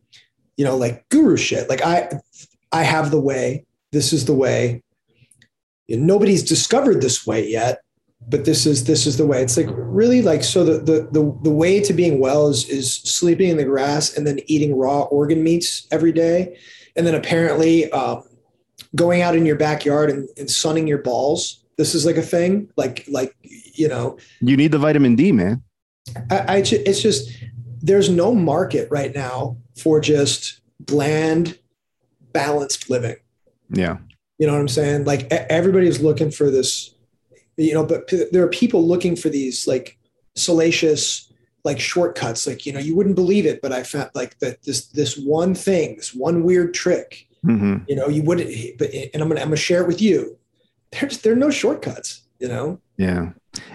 [0.57, 1.69] you know, like guru shit.
[1.69, 2.11] Like I,
[2.73, 3.64] I have the way.
[3.92, 4.83] This is the way.
[5.88, 7.83] nobody's discovered this way yet,
[8.29, 9.42] but this is this is the way.
[9.42, 12.95] It's like really like so the the the, the way to being well is is
[12.95, 16.59] sleeping in the grass and then eating raw organ meats every day,
[16.97, 18.25] and then apparently um,
[18.95, 21.64] going out in your backyard and, and sunning your balls.
[21.77, 22.69] This is like a thing.
[22.77, 25.62] Like like you know, You need the vitamin D, man.
[26.31, 27.31] I, I it's just
[27.83, 31.59] there's no market right now for just bland,
[32.33, 33.17] balanced living.
[33.71, 33.99] Yeah.
[34.39, 35.05] You know what I'm saying?
[35.05, 36.95] Like everybody's looking for this,
[37.57, 39.99] you know, but there are people looking for these like
[40.35, 41.33] salacious
[41.65, 42.47] like shortcuts.
[42.47, 45.55] Like, you know, you wouldn't believe it, but I found like that this this one
[45.55, 49.49] thing, this one weird trick, hmm you know, you wouldn't but and I'm gonna I'm
[49.49, 50.39] gonna share it with you.
[50.93, 52.81] There's there are no shortcuts, you know?
[52.99, 53.31] Yeah.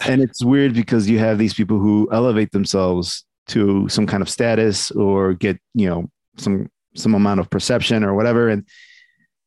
[0.08, 4.30] And it's weird because you have these people who elevate themselves to some kind of
[4.30, 8.50] status or get, you know, some some amount of perception or whatever.
[8.50, 8.68] And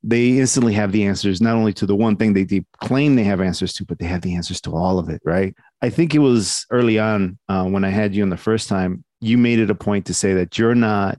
[0.02, 3.40] they instantly have the answers, not only to the one thing they, claim they have
[3.40, 5.22] answers to, but they have the answers to all of it.
[5.24, 5.54] Right.
[5.82, 9.04] I think it was early on uh, when I had you on the first time,
[9.20, 11.18] you made it a point to say that you're not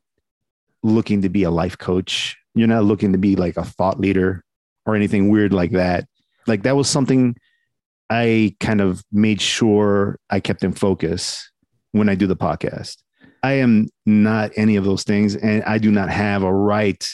[0.84, 2.38] looking to be a life coach.
[2.54, 4.44] You're not looking to be like a thought leader
[4.86, 6.08] or anything weird like that.
[6.46, 7.36] Like that was something
[8.10, 11.52] I kind of made sure I kept in focus
[11.96, 12.98] when I do the podcast.
[13.42, 17.08] I am not any of those things, and I do not have a right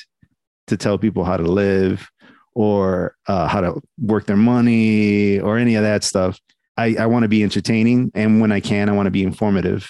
[0.68, 2.10] to tell people how to live
[2.56, 6.40] or uh, how to work their money or any of that stuff.
[6.78, 9.88] I, I want to be entertaining, and when I can, I want to be informative.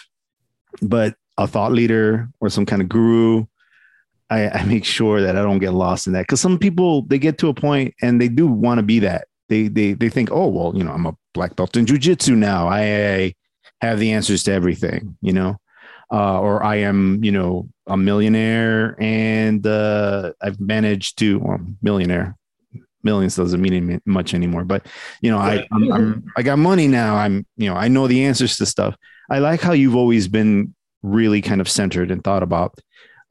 [0.82, 3.46] But a thought leader or some kind of guru,
[4.30, 7.18] I, I make sure that I don't get lost in that because some people they
[7.18, 10.32] get to a point and they do want to be that they they they think,
[10.32, 12.68] oh well, you know, I'm a black belt in jujitsu now.
[12.68, 13.34] I, I
[13.82, 15.58] have the answers to everything, you know,
[16.12, 22.38] uh, or I am, you know, a millionaire and uh, I've managed to well, millionaire.
[23.04, 24.86] Millions doesn't mean much anymore, but
[25.22, 27.16] you know, I I'm, I'm I got money now.
[27.16, 28.96] I'm you know I know the answers to stuff.
[29.28, 32.78] I like how you've always been really kind of centered and thought about.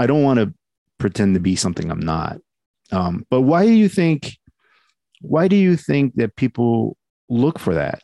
[0.01, 0.53] I don't want to
[0.99, 2.39] pretend to be something I'm not.
[2.91, 4.37] Um, but why do you think?
[5.21, 6.97] Why do you think that people
[7.29, 8.03] look for that?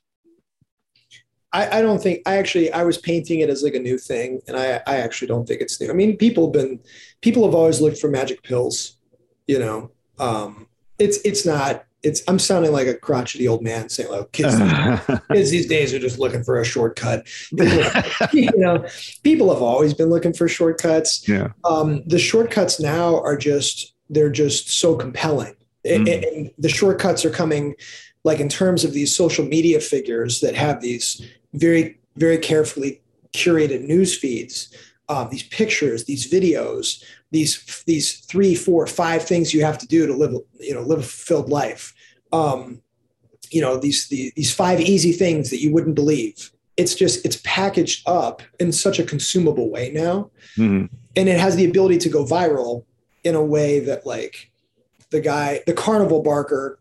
[1.52, 4.40] I, I don't think I actually I was painting it as like a new thing,
[4.48, 5.88] and I I actually don't think it's new.
[5.90, 6.80] I mean, people have been
[7.22, 8.96] people have always looked for magic pills,
[9.46, 9.90] you know.
[10.18, 10.66] Um,
[10.98, 11.84] it's it's not.
[12.02, 14.54] It's I'm sounding like a crotchety old man saying like kids,
[15.32, 17.26] kids these days are just looking for a shortcut.
[18.32, 18.84] You know,
[19.22, 21.26] people have always been looking for shortcuts.
[21.28, 21.48] yeah.
[21.64, 25.54] Um, the shortcuts now are just they're just so compelling,
[25.84, 26.22] and, Mhm.
[26.36, 27.74] and the shortcuts are coming
[28.26, 31.22] like in terms of these social media figures that have these
[31.54, 33.00] very very carefully
[33.32, 34.56] curated news feeds
[35.08, 40.06] um, these pictures these videos these these three four five things you have to do
[40.06, 41.94] to live you know live a fulfilled life.
[42.32, 42.82] Um,
[43.50, 46.52] you know these, these these five easy things that you wouldn't believe.
[46.76, 50.30] It's just it's packaged up in such a consumable way now.
[50.56, 50.88] Mhm.
[51.16, 52.84] and it has the ability to go viral
[53.24, 54.50] in a way that like
[55.10, 56.78] the guy the carnival barker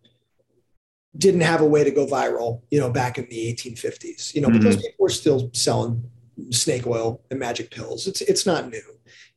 [1.17, 4.49] didn't have a way to go viral you know back in the 1850s you know
[4.49, 6.03] but those people were still selling
[6.51, 8.07] snake oil and magic pills.
[8.07, 8.81] It's it's not new.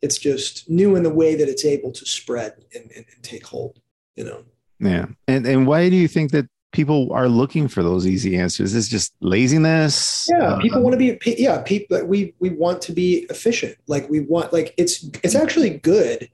[0.00, 3.46] It's just new in the way that it's able to spread and, and, and take
[3.46, 3.80] hold
[4.16, 4.44] you know?
[4.80, 5.06] Yeah.
[5.26, 8.74] And and why do you think that people are looking for those easy answers?
[8.74, 10.28] It's just laziness.
[10.30, 13.76] yeah Uh, people want to be yeah people we we want to be efficient.
[13.86, 16.28] Like we want like it's it's actually good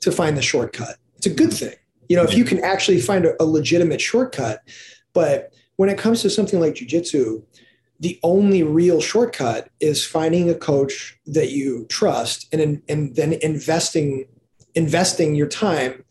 [0.00, 0.96] to find the shortcut.
[1.16, 1.74] It's a good thing
[2.08, 4.60] you know if you can actually find a, a legitimate shortcut
[5.12, 7.42] but when it comes to something like jujitsu
[8.00, 14.26] the only real shortcut is finding a coach that you trust and and then investing
[14.74, 16.04] investing your time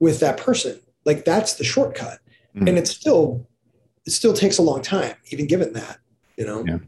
[0.00, 2.18] with that person like that's the shortcut
[2.54, 2.68] Mhm.
[2.68, 3.46] and it's still
[4.06, 5.98] it still takes a long time even given that
[6.38, 6.78] you know Yeah.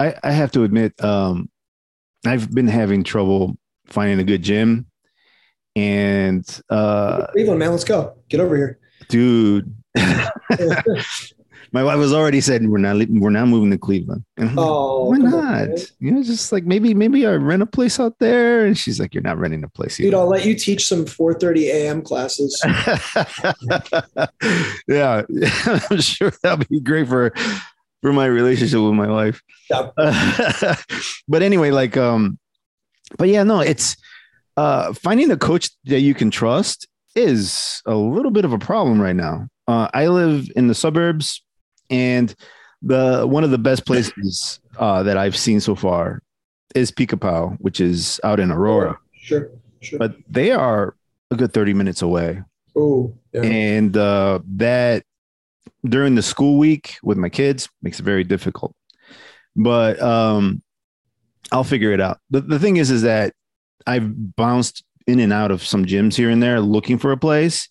[0.00, 1.48] I, I have to admit, um,
[2.26, 4.86] I've been having trouble finding a good gym.
[5.76, 8.14] And uh, Cleveland, man, let's go.
[8.28, 8.78] Get over here.
[9.08, 9.74] dude,
[11.72, 14.24] my wife was already said we're not we're not moving to Cleveland.
[14.36, 15.78] And I'm like, Oh, Why come on, not?
[15.98, 18.64] you know, just like maybe maybe I rent a place out there.
[18.66, 19.96] And she's like, You're not renting a place.
[19.96, 20.14] dude?
[20.14, 22.02] I'll let you teach some 4:30 a.m.
[22.02, 22.60] classes.
[24.88, 25.22] yeah,
[25.90, 27.32] I'm sure that'll be great for
[28.02, 29.42] for my relationship with my wife.
[29.70, 29.90] Yeah.
[31.26, 32.38] but anyway, like um,
[33.18, 33.96] but yeah, no, it's
[34.56, 36.86] uh finding a coach that you can trust
[37.16, 39.48] is a little bit of a problem right now.
[39.66, 41.42] Uh, I live in the suburbs,
[41.88, 42.34] and
[42.82, 46.20] the one of the best places uh, that I've seen so far
[46.74, 48.98] is Pica Pau, which is out in Aurora.
[49.12, 49.50] Sure,
[49.80, 49.98] sure.
[49.98, 50.96] But they are
[51.30, 52.42] a good 30 minutes away
[52.76, 53.42] oh, yeah.
[53.42, 55.04] and uh, that
[55.84, 58.74] during the school week with my kids makes it very difficult.
[59.56, 60.62] But um,
[61.52, 62.18] I'll figure it out.
[62.30, 63.34] The, the thing is, is that
[63.86, 67.68] I've bounced in and out of some gyms here and there looking for a place.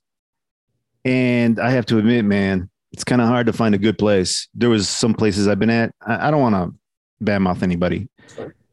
[1.05, 4.47] And I have to admit, man, it's kind of hard to find a good place.
[4.53, 5.93] There was some places I've been at.
[6.05, 8.07] I, I don't want to badmouth anybody.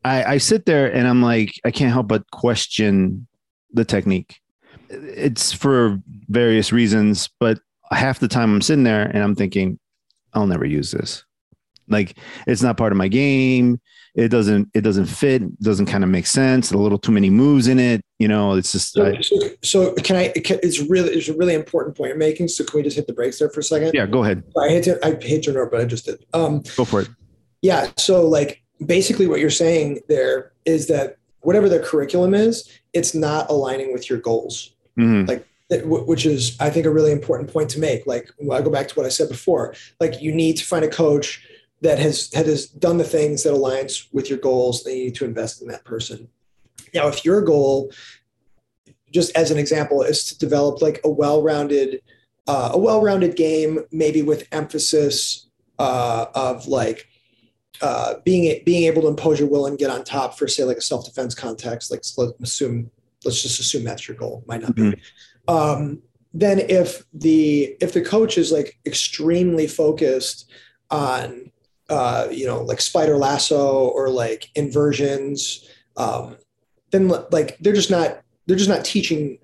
[0.05, 3.26] I, I sit there and I'm like, I can't help but question
[3.72, 4.41] the technique.
[4.88, 7.59] It's for various reasons, but
[7.91, 9.78] half the time I'm sitting there and I'm thinking,
[10.32, 11.24] I'll never use this.
[11.88, 12.16] Like
[12.47, 13.80] it's not part of my game.
[14.15, 15.61] It doesn't it doesn't fit.
[15.61, 16.73] Doesn't kind of make sense.
[16.73, 18.03] A little too many moves in it.
[18.19, 18.93] You know, it's just.
[18.93, 20.33] So, I, so, so can I?
[20.35, 22.49] It's really it's a really important point you're making.
[22.49, 23.93] So can we just hit the brakes there for a second?
[23.95, 24.43] yeah, go ahead.
[24.61, 26.25] I hate to I hate to interrupt, but I just did.
[26.35, 27.09] Um, Go for it.
[27.63, 27.91] yeah.
[27.97, 33.49] So like basically, what you're saying there is that whatever the curriculum is, it's not
[33.49, 34.71] aligning with your goals.
[34.99, 35.27] Mhm.
[35.27, 35.45] that-
[35.85, 38.89] wh- which is i think a really important point to make like i go back
[38.89, 41.47] to what i said before like you need to find a coach
[41.83, 45.14] that has that has done the things that aligns with your goals then you need
[45.14, 46.28] to invest in that person
[46.95, 47.91] now if your goal
[49.12, 52.01] just as an example is to develop like a well-rounded
[52.47, 57.07] uh, a well-rounded game maybe with emphasis uh, of like
[57.83, 60.76] uh, being being able to impose your will and get on top for say like
[60.76, 62.91] a self-defense context like let's assume
[63.24, 65.01] let's just assume that's your goal might not be Mhm.
[65.49, 66.03] um,
[66.35, 70.51] then if the if the coach is like extremely focused
[70.91, 71.50] on
[71.91, 76.36] uh, you know like spider lasso or like inversions um,
[76.93, 79.38] then like they're just not they're just not teaching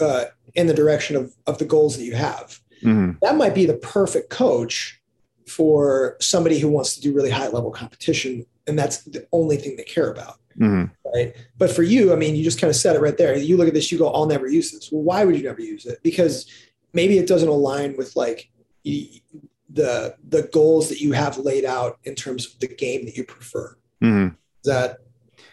[0.00, 3.18] uh, in the direction of of the goals that you have Mhm.
[3.22, 5.00] that might be the perfect coach
[5.48, 9.76] for somebody who wants to do really high level competition and that's the only thing
[9.76, 10.90] they care about Mhm.
[11.14, 11.34] right?
[11.58, 13.36] But for you, I mean, you just kind of said it right there.
[13.36, 15.60] You look at this, you go, "I'll never use this." Well, why would you never
[15.60, 15.98] use it?
[16.04, 16.46] Because
[16.92, 18.50] maybe it doesn't align with like
[19.74, 23.24] the the goals that you have laid out in terms of the game that you
[23.24, 23.76] prefer.
[24.02, 24.30] Mhm.
[24.32, 24.98] Is that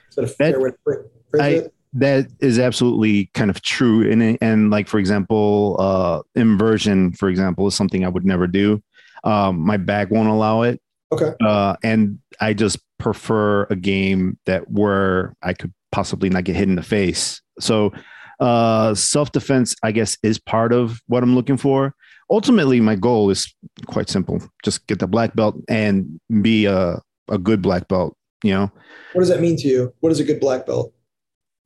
[0.10, 1.74] is that a fair way to phrase I- it?
[1.94, 7.68] that is absolutely kind of true and and like for example uh inversion for example
[7.68, 8.82] is something i would never do
[9.26, 10.80] um my back won't allow it
[11.12, 11.34] Okay.
[11.46, 16.70] uh and i just prefer a game that where i could possibly not get hit
[16.70, 17.92] in the face so
[18.40, 21.94] uh self-defense i guess is part of what i'm looking for
[22.32, 23.54] ultimately my goal is
[23.88, 28.54] quite simple just get the black belt and be a, a good black belt you
[28.54, 28.72] know
[29.14, 29.94] What does that mean to you?
[30.00, 30.94] What is a good black belt?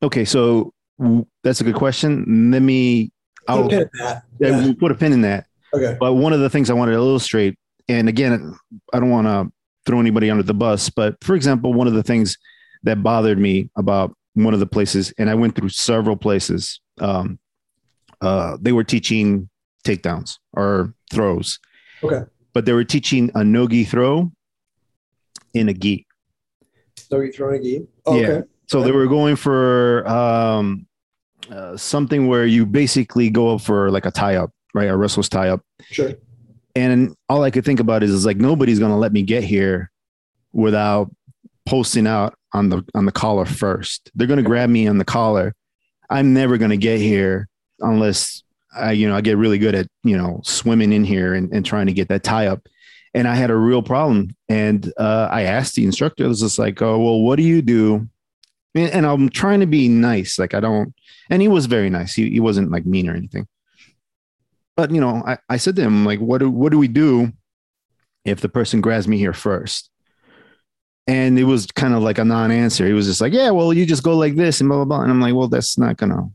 [0.04, 0.74] Okay, so
[1.44, 2.52] that's a good question.
[2.52, 3.12] Let me.
[3.48, 4.24] Put I'll a pin in that.
[4.40, 5.46] yeah, put a pin in that.
[5.74, 5.96] Okay.
[6.00, 7.58] But one of the things I wanted to illustrate,
[7.88, 8.56] and again,
[8.94, 9.52] I don't want to
[9.86, 12.38] throw anybody under the bus, but for example, one of the things
[12.84, 17.40] that bothered me about one of the places, and I went through several places, um,
[18.22, 19.50] uh, they were teaching
[19.86, 21.60] takedowns or throws.
[22.04, 22.24] Okay.
[22.54, 24.32] But they were teaching a no-gi throw
[25.54, 26.06] in a gi.
[26.98, 27.88] So you throwing a gi?
[28.06, 28.28] Oh, Yeah.
[28.28, 28.48] Okay.
[28.68, 30.88] So they were going for um,
[31.52, 34.90] uh, something where you basically go up for like a tie up, right?
[34.90, 35.62] A wrestler's tie up.
[35.92, 36.14] Sure.
[36.76, 39.92] And all I could think about is, is like nobody's gonna let me get here
[40.52, 41.12] without
[41.68, 44.10] posting out on the on the collar first.
[44.16, 45.54] They're gonna grab me on the collar.
[46.10, 47.48] I'm never gonna get here
[47.80, 48.44] unless
[48.76, 51.66] I, you know, I get really good at you know swimming in here and, and
[51.66, 52.68] trying to get that tie up.
[53.14, 54.36] And I had a real problem.
[54.50, 57.62] And uh, I asked the instructor, I was just like, oh, well, what do you
[57.62, 58.10] do?
[58.76, 60.38] And, and I'm trying to be nice.
[60.38, 60.94] Like I don't,
[61.30, 62.14] and he was very nice.
[62.14, 63.48] He, he wasn't like mean or anything
[64.76, 67.32] but you know, I, I said to him, like, what do what do we do
[68.26, 69.90] if the person grabs me here first?
[71.08, 72.86] And it was kind of like a non-answer.
[72.86, 75.02] He was just like, Yeah, well, you just go like this and blah blah blah.
[75.04, 76.30] And I'm like, Well, that's not gonna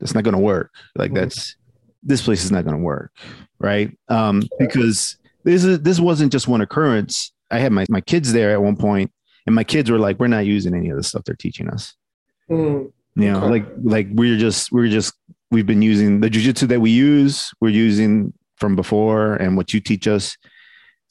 [0.00, 0.72] that's not gonna work.
[0.96, 1.14] Like Mhm.
[1.14, 1.56] that's
[2.04, 3.10] this place is not gonna work.
[3.58, 3.96] Right.
[4.08, 7.32] Um, because this is this wasn't just one occurrence.
[7.50, 9.10] I had my, my kids there at one point,
[9.46, 11.94] and my kids were like, We're not using any of the stuff they're teaching us
[12.50, 13.48] Mm, you know Okay.
[13.48, 15.14] like like we're just we're just
[15.50, 19.80] we've been using the jujitsu that we use we're using from before and what you
[19.80, 20.36] teach us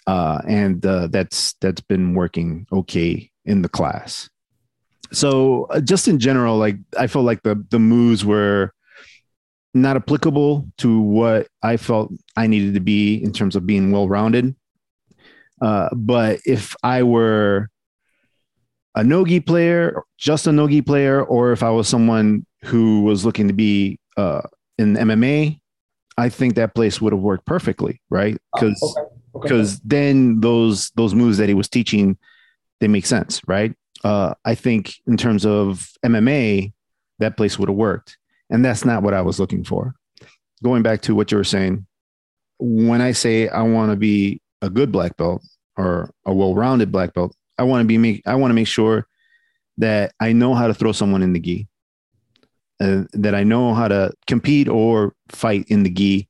[0.05, 4.29] uh and uh, that's that's been working okay in the class
[5.11, 8.71] so uh, just in general like i felt like the the moves were
[9.73, 14.07] not applicable to what i felt i needed to be in terms of being well
[14.07, 14.55] rounded
[15.61, 17.69] uh but if i were
[18.95, 23.47] a nogi player, just a nogi player, or if I was someone who was looking
[23.47, 24.41] to be uh,
[24.77, 25.59] in MMA,
[26.17, 28.37] I think that place would have worked perfectly, right?
[28.53, 29.09] Because okay.
[29.35, 29.47] Okay.
[29.47, 32.17] because then those those moves that he was teaching,
[32.79, 33.73] they make sense, right?
[34.03, 36.71] Uh, I think in terms of MMA,
[37.19, 38.17] that place would have worked,
[38.53, 39.95] and that's not what I was looking for.
[40.63, 41.85] Going back to what you were saying,
[42.59, 45.43] when I say I want to be a good black belt
[45.75, 49.07] or a well-rounded black belt, I want to be make I want to make sure
[49.79, 51.67] that I know how to throw someone in the gi,
[52.79, 56.29] uh, that I know how to compete or fight in the gi,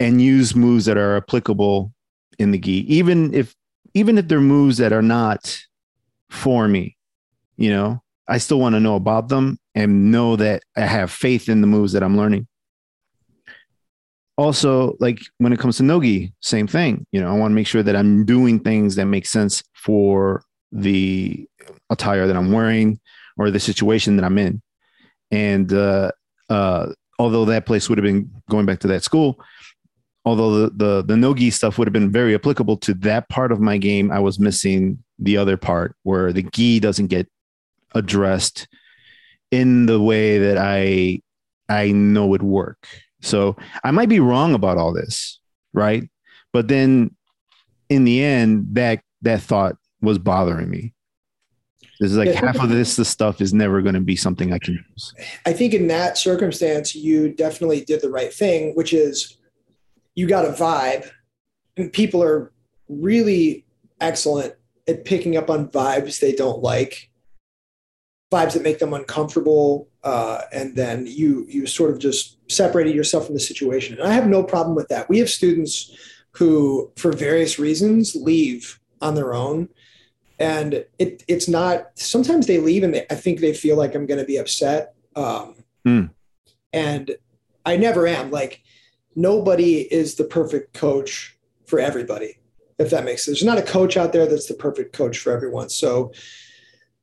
[0.00, 1.92] and use moves that are applicable
[2.38, 3.54] in the gi, even if
[3.92, 5.60] even if they're moves that are not
[6.30, 6.96] for me,
[7.56, 11.48] you know, I still want to know about them and know that I have faith
[11.48, 12.46] in the moves that I'm learning.
[14.38, 17.06] Also, like when it comes to nogi, same thing.
[17.12, 20.42] You know, I want to make sure that I'm doing things that make sense for
[20.72, 21.46] the
[21.88, 23.00] attire that I'm wearing
[23.38, 24.60] or the situation that I'm in.
[25.30, 26.10] And uh,
[26.50, 29.40] uh, although that place would have been going back to that school,
[30.24, 33.60] although the, the the nogi stuff would have been very applicable to that part of
[33.60, 37.28] my game, I was missing the other part where the gi doesn't get
[37.96, 38.68] addressed
[39.50, 41.20] in the way that I
[41.68, 42.86] I know would work.
[43.20, 45.40] So I might be wrong about all this,
[45.72, 46.08] right?
[46.52, 47.14] But then
[47.88, 50.92] in the end, that that thought was bothering me.
[51.98, 52.40] This is like yeah.
[52.40, 55.14] half of this the stuff is never going to be something I can use.
[55.46, 59.38] I think in that circumstance, you definitely did the right thing, which is
[60.14, 61.10] you got a vibe,
[61.76, 62.52] and people are
[62.88, 63.64] really
[64.00, 64.54] excellent
[64.86, 67.10] at picking up on vibes they don't like,
[68.32, 73.26] vibes that make them uncomfortable, uh, and then you you sort of just separated yourself
[73.26, 73.98] from the situation.
[73.98, 75.08] And I have no problem with that.
[75.08, 75.94] We have students
[76.32, 79.68] who, for various reasons, leave on their own.
[80.38, 84.04] And it, it's not, sometimes they leave and they, I think they feel like I'm
[84.04, 84.94] going to be upset.
[85.14, 85.54] Um,
[85.86, 86.10] mm.
[86.74, 87.16] And
[87.64, 88.30] I never am.
[88.30, 88.62] Like,
[89.14, 92.38] nobody is the perfect coach for everybody,
[92.78, 93.38] if that makes sense.
[93.38, 95.70] There's not a coach out there that's the perfect coach for everyone.
[95.70, 96.12] So,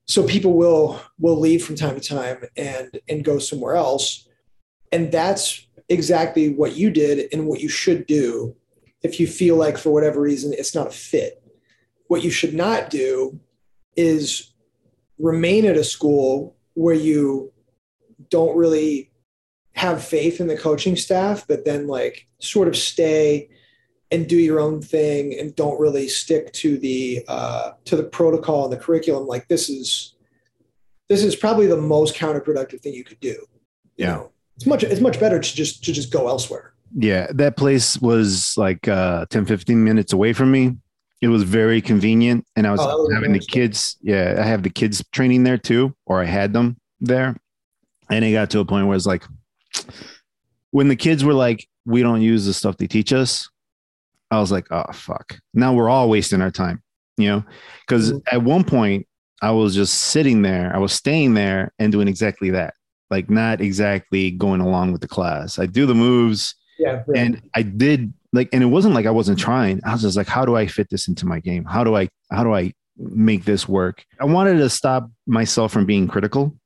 [0.06, 4.28] so people will will leave from time to time and and go somewhere else,
[4.92, 8.56] and that's exactly what you did and what you should do
[9.02, 11.44] if you feel like for whatever reason it's not a fit.
[12.08, 13.40] What you should not do
[13.96, 14.54] is
[15.20, 17.52] remain at a school where you
[18.30, 19.12] don't really
[19.74, 23.50] have faith in the coaching staff, but then like sort of stay
[24.14, 28.66] and do your own thing and don't really stick to the uh, to the protocol
[28.66, 29.28] and the curriculum.
[29.28, 30.14] Like this is
[31.10, 33.36] this is probably the most counterproductive thing you could do.
[33.98, 36.74] Yeah, you know, it's much it's much better to just to just go elsewhere.
[36.96, 40.78] Yeah, that place was like uh, 10, 15 minutes away from me.
[41.24, 43.98] It was very convenient, and I was, oh, was having the kids.
[44.02, 47.36] Yeah, I have the kids training there too, or I had them there,
[48.12, 49.24] and it got to a point where it's like
[50.70, 53.50] when the kids were like, we don't use the stuff they teach us,
[54.34, 55.38] I was like, oh, fuck.
[55.54, 56.82] Now we're all wasting our time,
[57.18, 57.44] you know?
[57.88, 58.36] Because mm-hmm.
[58.36, 59.08] at one point,
[59.42, 62.74] I was just sitting there, I was staying there and doing exactly that,
[63.10, 65.60] like not exactly going along with the class.
[65.60, 66.56] I do the moves.
[66.80, 69.82] Yeah, and I did like, and it wasn't like I wasn't trying.
[69.86, 71.66] I was just like, how do I fit this into my game?
[71.66, 74.04] How do I, how do I make this work?
[74.20, 76.58] I wanted to stop myself from being critical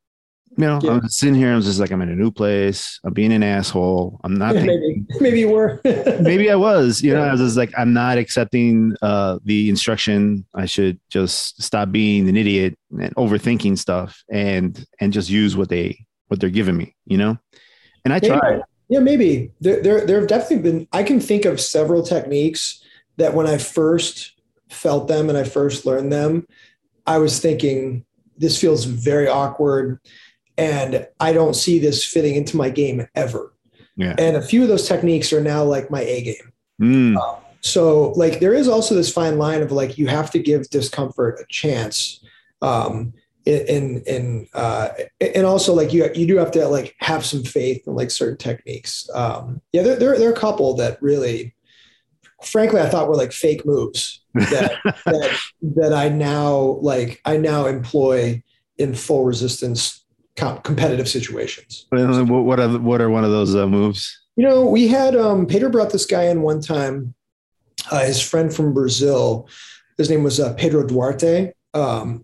[0.57, 0.91] you know, yeah.
[0.91, 1.53] I'm sitting here.
[1.53, 2.99] I'm just like, I'm in a new place.
[3.03, 4.19] I'm being an asshole.
[4.23, 4.55] I'm not.
[4.55, 5.79] Yeah, maybe, maybe you were.
[5.85, 7.01] maybe I was.
[7.01, 10.45] You know, I was just like, I'm not accepting uh, the instruction.
[10.55, 15.69] I should just stop being an idiot and overthinking stuff, and and just use what
[15.69, 16.95] they what they're giving me.
[17.05, 17.37] You know,
[18.03, 18.63] and I tried.
[18.89, 20.87] Yeah, maybe there, there there have definitely been.
[20.91, 22.83] I can think of several techniques
[23.17, 24.33] that when I first
[24.69, 26.47] felt them and I first learned them,
[27.05, 28.05] I was thinking
[28.37, 29.99] this feels very awkward
[30.57, 33.53] and I don't see this fitting into my game ever.
[33.95, 34.15] Yeah.
[34.17, 36.53] And a few of those techniques are now like my A game.
[36.81, 37.17] Mm.
[37.17, 40.69] Um, so like there is also this fine line of like you have to give
[40.69, 42.23] discomfort a chance.
[42.61, 43.13] Um,
[43.47, 44.89] in in uh,
[45.21, 48.37] and also like you you do have to like have some faith in like certain
[48.37, 49.09] techniques.
[49.13, 51.55] Um, yeah, there, there there are a couple that really,
[52.43, 54.73] frankly, I thought were like fake moves that
[55.05, 58.43] that that I now like I now employ
[58.77, 60.03] in full resistance
[60.37, 61.85] competitive situations.
[61.89, 64.19] What are what are one of those uh, moves?
[64.35, 67.13] You know, we had um, Peter brought this guy in one time.
[67.91, 69.47] Uh, his friend from Brazil,
[69.97, 71.53] his name was uh, Pedro Duarte.
[71.73, 72.23] Um,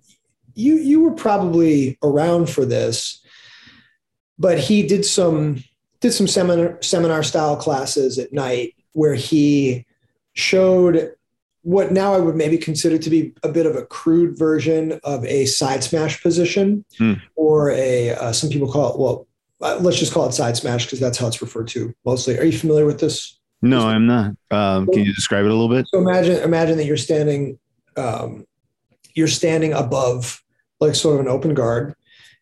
[0.56, 3.24] you you were probably around for this,
[4.38, 5.64] but he did some
[6.00, 9.86] did some seminar seminar style classes at night where he
[10.34, 11.14] showed
[11.64, 15.26] what now I would maybe consider to be a bit of a crude version of
[15.26, 17.14] a side smash position, hmm.
[17.36, 19.28] or a uh, some people call it well,
[19.62, 22.38] uh, let's just call it side smash because that's how it's referred to mostly.
[22.38, 23.40] Are you familiar with this?
[23.62, 24.32] No, I'm not.
[24.52, 25.88] Um, can you describe it a little bit?
[25.88, 27.58] So imagine imagine that you're standing
[27.96, 28.46] um,
[29.14, 30.44] you're standing above
[30.80, 31.96] like sort of an open guard,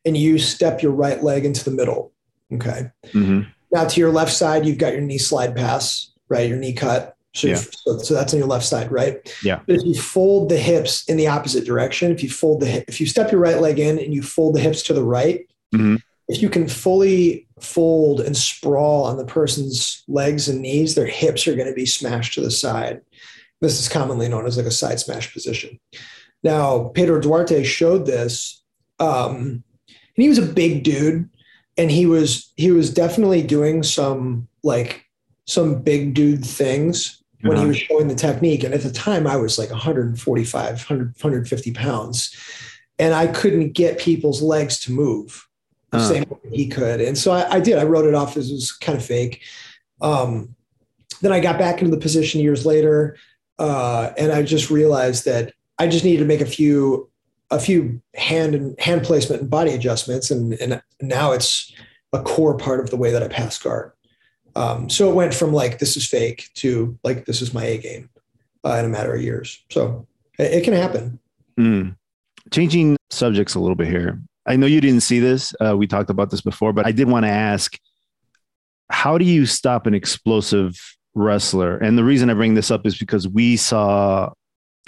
[0.03, 2.11] and you step your right leg into the middle.
[2.51, 2.91] Okay.
[3.07, 3.41] Mm-hmm.
[3.71, 6.47] Now to your left side, you've got your knee slide pass right?
[6.47, 7.17] Your knee cut.
[7.33, 7.55] So, Yeah.
[7.85, 9.15] so, so that's on your left side, right?
[9.43, 9.61] Yeah.
[9.65, 12.99] But if you fold the hips in the opposite direction, if you fold the if
[12.99, 16.01] you step your right leg in and you fold the hips to the right, Mhm.
[16.27, 21.47] if you can fully fold and sprawl on the person's legs and knees, their hips
[21.47, 23.01] are going to be smashed to the side.
[23.61, 25.79] This is commonly known as like a side smash position.
[26.43, 28.61] Now, Pedro Duarte showed this,
[28.99, 31.29] um, and he was a big dude,
[31.77, 35.05] and he was he was definitely doing some like
[35.45, 38.63] some big dude things when he was showing the technique.
[38.63, 42.35] And at the time, I was like 145, 100, 150 pounds,
[42.99, 45.47] and I couldn't get people's legs to move
[45.91, 46.07] the Uh.
[46.07, 47.01] same way he could.
[47.01, 47.77] And so I, I did.
[47.77, 49.41] I wrote it off as it was kind of fake.
[50.01, 50.55] Um,
[51.21, 53.17] then I got back into the position years later,
[53.59, 57.09] uh, and I just realized that I just needed to make a few
[57.51, 61.71] a few hand and hand placement and body adjustments, and and now it's
[62.13, 63.91] a core part of the way that I pass guard.
[64.55, 67.77] Um, so it went from like this is fake to like this is my A
[67.77, 68.09] game
[68.65, 69.63] uh, in a matter of years.
[69.71, 71.19] So it, it can happen.
[71.59, 71.95] Mm.
[72.51, 74.21] Changing subjects a little bit here.
[74.45, 75.53] I know you didn't see this.
[75.63, 77.77] Uh, we talked about this before, but I did want to ask
[78.89, 80.75] how do you stop an explosive
[81.15, 81.77] wrestler?
[81.77, 84.31] And the reason I bring this up is because we saw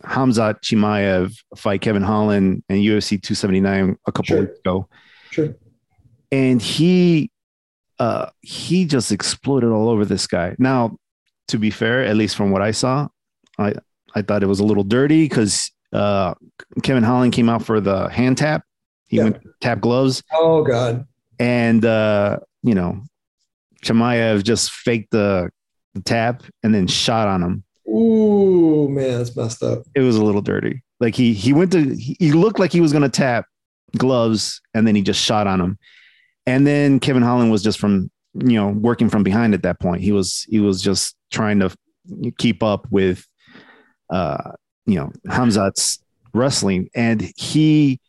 [0.04, 4.40] Hamzat Chimaev fight Kevin Holland and UFC 279 a couple Sure.
[4.42, 4.88] weeks ago.
[5.32, 5.56] Sure.
[6.32, 7.32] and he
[8.00, 10.98] uh he just exploded all over this guy now
[11.48, 13.08] to be fair at least from what i saw
[13.60, 13.74] i
[14.16, 16.34] i thought it was a little dirty because uh
[16.82, 18.64] kevin holland came out for the hand tap
[19.08, 19.24] he Yeah.
[19.26, 21.06] went tap gloves Oh God.
[21.40, 23.02] and uh you know
[23.84, 25.50] Chimaev just faked the,
[25.94, 29.84] the tap and then shot on him Ooh man, that's messed up.
[29.94, 32.82] it was a little dirty like he he went to he he looked like he
[32.82, 33.46] was going to tap
[33.98, 35.78] gloves and then he just shot on him
[36.46, 40.02] and then kevin holland was just from you know working from behind at that point.
[40.02, 41.76] He was he was just trying to
[42.38, 43.26] keep up with
[44.10, 44.52] uh
[44.86, 46.00] you know hamzat's
[46.34, 46.90] wrestling.
[46.96, 48.00] And he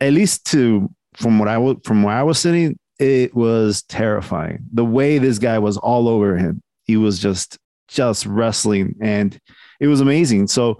[0.00, 4.60] at least to from what i was from where i was sitting it was terrifying.
[4.72, 7.58] The way this guy was all over him he was just
[7.88, 8.94] just wrestling.
[9.00, 9.38] And
[9.80, 10.46] it was amazing.
[10.46, 10.78] So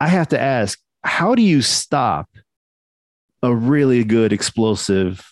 [0.00, 2.28] i have to ask how do you stop
[3.42, 5.24] a really good explosive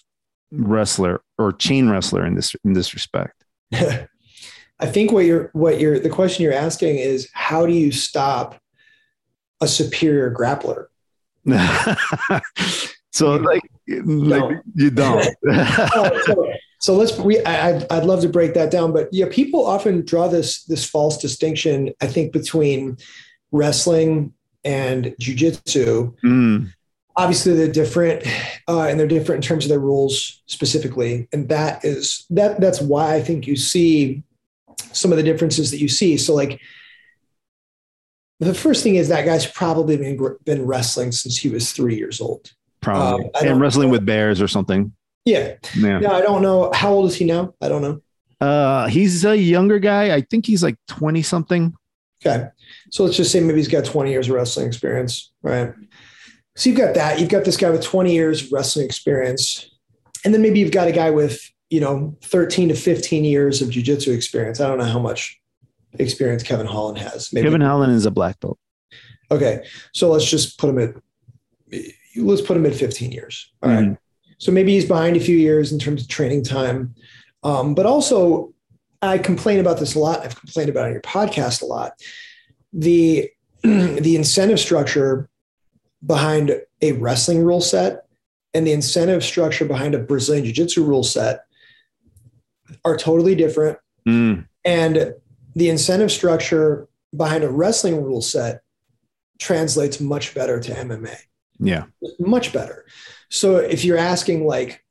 [0.52, 3.44] wrestler or chain wrestler in this in this respect
[4.80, 8.60] I think what you're what you're the question you're asking is how do you stop
[9.60, 10.86] a superior grappler?
[13.12, 18.28] so like, like you don't Oh, so, so let's we I, I'd, I'd love to
[18.28, 21.92] break that down, but yeah, people often draw this this false distinction.
[22.00, 22.98] I think between
[23.50, 24.32] wrestling
[24.64, 26.14] and jujitsu.
[26.22, 26.72] Mm,
[27.18, 28.24] Obviously, they're different,
[28.68, 32.80] uh, and they're different in terms of their rules specifically, and that is that that's
[32.80, 34.22] why I think you see
[34.92, 36.16] some of the differences that you see.
[36.16, 36.60] So, like
[38.40, 42.20] the first thing is that guy's probably been been wrestling since he was three years
[42.20, 42.52] old.
[42.80, 44.92] probably Um, and wrestling with bears or something
[45.24, 45.54] Yeah.
[45.76, 46.70] yeah No, I don't know.
[46.72, 47.52] How old is he now?
[47.60, 48.00] I don't know.
[48.40, 51.74] uh he's a younger guy i think he's like 20 something
[52.24, 52.48] Okay.
[52.90, 55.72] So let's just say maybe he's got 20 years of wrestling experience, right?
[56.58, 57.20] So you've got that.
[57.20, 59.70] You've got this guy with 20 years of wrestling experience.
[60.24, 61.40] And then maybe you've got a guy with,
[61.70, 64.60] you know, 13 to 15 years of jujitsu experience.
[64.60, 65.40] I don't know how much
[66.00, 67.32] experience Kevin Holland has.
[67.32, 67.46] Maybe.
[67.46, 68.58] kevin holland is a black belt
[69.30, 69.64] Okay.
[69.92, 71.80] So let's just put him at,
[72.16, 73.52] let's put him at 15 years.
[73.62, 73.96] All right.
[74.38, 76.94] So maybe he's behind a few years in terms of training time.
[77.42, 78.54] Um, but also,
[79.02, 80.24] I complain about this a lot.
[80.24, 81.92] I've complained about it on your podcast a lot.
[82.72, 83.30] The
[83.62, 85.28] the incentive structure
[86.04, 88.06] behind a wrestling rule set
[88.54, 91.44] and the incentive structure behind a Brazilian Jiu-Jitsu rule set
[92.84, 93.78] are totally different.
[94.06, 95.14] Mm, And
[95.54, 98.62] the incentive structure behind a wrestling rule set
[99.38, 101.16] translates much better to MMA
[101.58, 101.84] yeah
[102.18, 102.84] much better.
[103.30, 104.84] So if you're asking like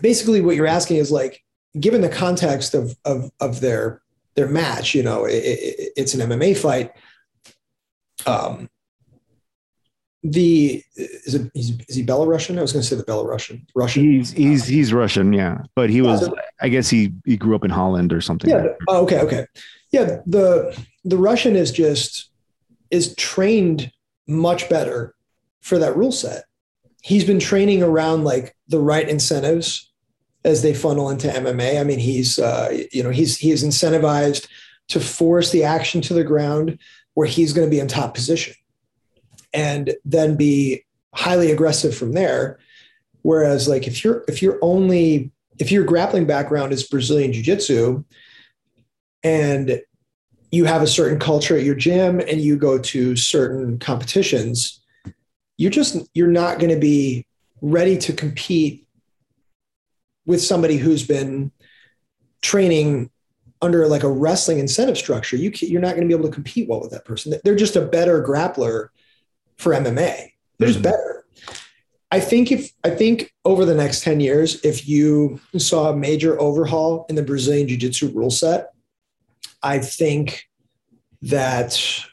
[0.00, 1.42] basically what you're asking is like
[1.78, 4.02] given the context of of of their
[4.34, 6.92] their match, you know, it, it, it's an MMA fight.
[8.26, 8.70] Um
[10.22, 12.58] the is it is, is he Belarusian?
[12.58, 14.02] I was going to say the Belarusian Russian.
[14.04, 16.28] he's he's he's russian yeah but he was
[16.60, 18.66] i guess he he grew up in holland or something Yeah.
[18.88, 19.20] oh, okay.
[19.20, 19.46] Okay.
[19.92, 20.18] Yeah.
[20.26, 22.30] The the Russian is just
[22.90, 23.90] is trained
[24.28, 25.14] much better
[25.62, 26.44] for that rule set.
[27.02, 29.90] He's been training around like the right incentives
[30.44, 31.80] as they funnel into MMA.
[31.80, 34.46] I mean, he's uh, you know he's he is incentivized
[34.88, 36.78] to force the action to the ground
[37.14, 38.54] where he's going to be in top position,
[39.52, 40.84] and then be
[41.14, 42.58] highly aggressive from there.
[43.22, 48.04] Whereas, like if you're if you're only if your grappling background is Brazilian Jiu Jitsu,
[49.22, 49.80] and
[50.50, 54.80] you have a certain culture at your gym and you go to certain competitions,
[55.58, 57.26] you're just you're not going to be
[57.60, 58.86] ready to compete
[60.24, 61.52] with somebody who's been
[62.42, 63.10] training
[63.62, 65.36] under like a wrestling incentive structure.
[65.36, 67.34] You you're not going to be able to compete well with that person.
[67.44, 68.88] They're just a better grappler
[69.60, 70.32] for MMA.
[70.58, 70.82] They're mm-hmm.
[70.82, 71.24] better.
[72.10, 76.40] I think if I think over the next 10 years, if you saw a major
[76.40, 78.72] overhaul in the Brazilian Jiu-Jitsu rule set,
[79.62, 80.48] I think
[81.22, 82.04] that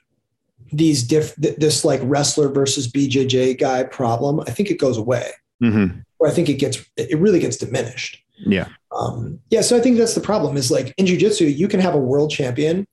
[0.72, 5.32] these diff this like wrestler versus BJJ guy problem, I think it goes away.
[5.64, 6.00] Mm-hmm.
[6.20, 8.22] Or I think it gets it really gets diminished.
[8.38, 8.68] Yeah.
[8.92, 9.62] Um, yeah.
[9.62, 12.30] So I think that's the problem is like in jiu-jitsu, you can have a world
[12.30, 12.86] champion,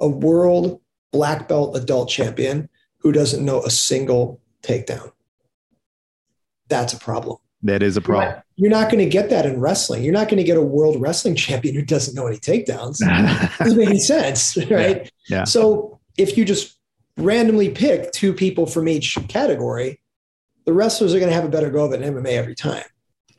[0.00, 0.80] a world
[1.12, 2.68] black belt adult champion
[3.08, 5.12] who doesn't know a single takedown.
[6.68, 7.38] That's a problem.
[7.62, 8.42] That is a problem.
[8.56, 10.04] You're not, not going to get that in wrestling.
[10.04, 12.98] You're not going to get a world wrestling champion who doesn't know any takedowns.
[13.58, 15.10] doesn't make any sense, right?
[15.28, 15.38] Yeah.
[15.38, 15.44] yeah.
[15.44, 16.76] So if you just
[17.16, 20.02] randomly pick two people from each category,
[20.66, 22.84] the wrestlers are going to have a better go of it in MMA every time.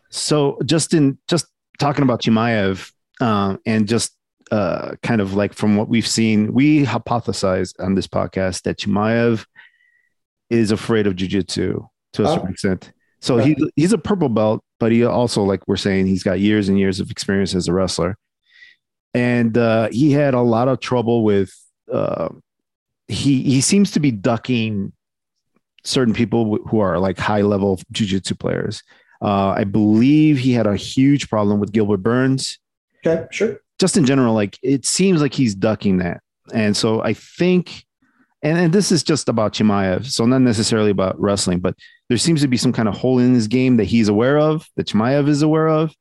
[0.09, 1.45] So just in just
[1.77, 2.91] talking about Chimaev
[3.21, 4.15] um, and just
[4.51, 9.45] uh, kind of like from what we've seen, we hypothesized on this podcast that Chimaev
[10.49, 12.35] is afraid of jujitsu to a oh.
[12.35, 12.91] certain extent.
[13.21, 16.69] So he, he's a purple belt, but he also, like we're saying, he's got years
[16.69, 18.17] and years of experience as a wrestler.
[19.13, 21.53] And uh, he had a lot of trouble with,
[21.91, 22.29] uh,
[23.09, 24.93] he, he seems to be ducking
[25.83, 28.83] certain people who are like high level jujitsu players.
[29.21, 32.57] Uh, I believe he had a huge problem with Gilbert Burns.
[33.05, 33.59] Okay, sure.
[33.79, 36.21] Just in general, like it seems like he's ducking that.
[36.53, 37.85] And so I think,
[38.41, 41.75] and, and this is just about Chimaev, so not necessarily about wrestling, but
[42.07, 44.67] there seems to be some kind of hole in his game that he's aware of,
[44.75, 45.93] that Chimaev is aware of,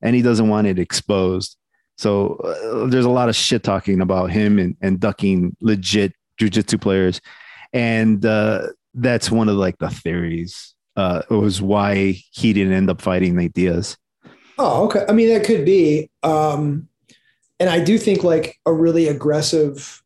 [0.00, 1.56] and he doesn't want it exposed.
[1.98, 6.80] So uh, there's a lot of shit talking about him and, and ducking legit jujitsu
[6.80, 7.20] players.
[7.72, 13.00] And uh, that's one of like the theories uh, was why he didn't end up
[13.00, 13.96] fighting Nate Diaz.
[14.58, 15.04] Oh, okay.
[15.08, 16.10] I mean, that could be.
[16.22, 16.88] Um,
[17.60, 20.01] and I do think like a really aggressive,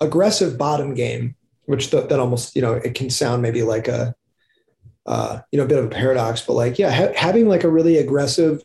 [0.00, 1.36] aggressive bottom game,
[1.66, 4.14] which th- that almost, you know, it can sound maybe like a,
[5.06, 7.70] uh, you know, a bit of a paradox, but like, yeah, ha- having like a
[7.70, 8.62] really aggressive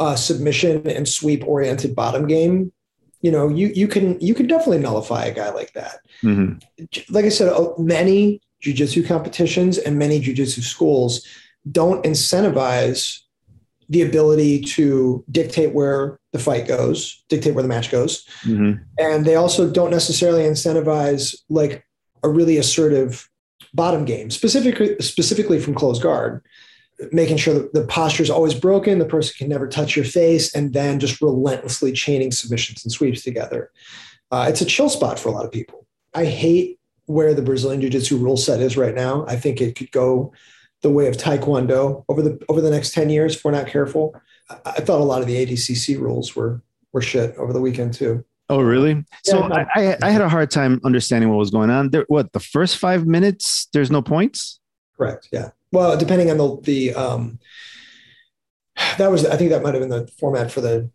[0.00, 2.72] uh, submission and sweep oriented bottom game,
[3.20, 6.00] you know, you you can you can definitely nullify a guy like that.
[6.24, 6.58] Mm-hmm.
[7.14, 11.26] Like I said, many jujitsu competitions and many jujitsu schools
[11.70, 13.20] don't incentivize
[13.88, 18.26] the ability to dictate where the fight goes, dictate where the match goes.
[18.42, 18.82] Mm-hmm.
[18.98, 21.86] And they also don't necessarily incentivize like
[22.22, 23.28] a really assertive
[23.74, 26.42] bottom game, specifically specifically from closed guard,
[27.10, 30.54] making sure that the posture is always broken, the person can never touch your face,
[30.54, 33.70] and then just relentlessly chaining submissions and sweeps together.
[34.30, 35.86] Uh, it's a chill spot for a lot of people.
[36.14, 39.26] I hate where the Brazilian Jiu Jitsu rule set is right now.
[39.26, 40.32] I think it could go
[40.82, 44.14] the way of Taekwondo over the over the next 10 years if we're not careful.
[44.64, 48.24] I, thought a lot of the ADCC rules were were shit over the weekend too.
[48.48, 49.04] Oh, really?
[49.24, 51.90] So yeah, I, I had a hard time understanding what was going on.
[51.90, 53.68] There, what the first five minutes?
[53.72, 54.60] There's no points.
[54.96, 55.28] Correct.
[55.32, 55.50] Yeah.
[55.70, 57.38] Well, depending on the the um,
[58.98, 60.90] that was I think that might have been the format for the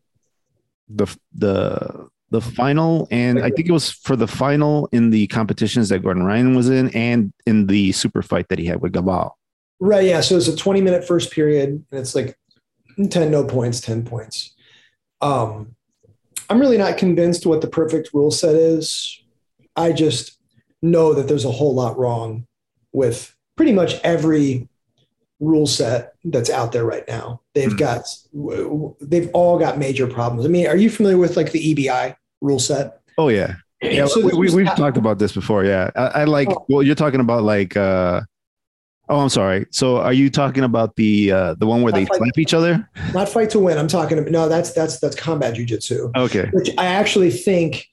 [0.87, 5.89] the the the final, and I think it was for the final in the competitions
[5.89, 9.31] that Gordon Ryan was in, and in the super fight that he had with Galvão.
[9.79, 10.05] Right.
[10.05, 10.21] Yeah.
[10.21, 12.37] So it's a 20 minute first period, and it's like
[12.97, 14.55] 10 no points, 10 points.
[15.21, 15.75] Um,
[16.49, 19.21] I'm really not convinced what the perfect rule set is.
[19.75, 20.39] I just
[20.81, 22.45] know that there's a whole lot wrong
[22.91, 24.67] with pretty much every
[25.39, 27.41] rule set that's out there right now.
[27.53, 28.07] They've mm got
[29.01, 30.45] they've all got major problems.
[30.45, 33.01] I mean, are you familiar with like the EBI rule set?
[33.17, 33.55] Oh yeah.
[33.79, 35.63] Yeah, so we, we, have talked about this before.
[35.63, 36.49] Yeah, I, I like.
[36.49, 36.65] Oh.
[36.67, 37.77] Well, you're talking about like.
[37.77, 38.21] uh
[39.09, 39.65] Oh, I'm sorry.
[39.71, 42.53] So, are you talking about the uh the one where not they fight, slap each
[42.53, 42.89] other?
[43.13, 43.77] Not fight to win.
[43.77, 44.49] I'm talking about no.
[44.49, 46.15] That's that's that's combat jujitsu.
[46.15, 46.49] Okay.
[46.53, 47.87] Which I actually think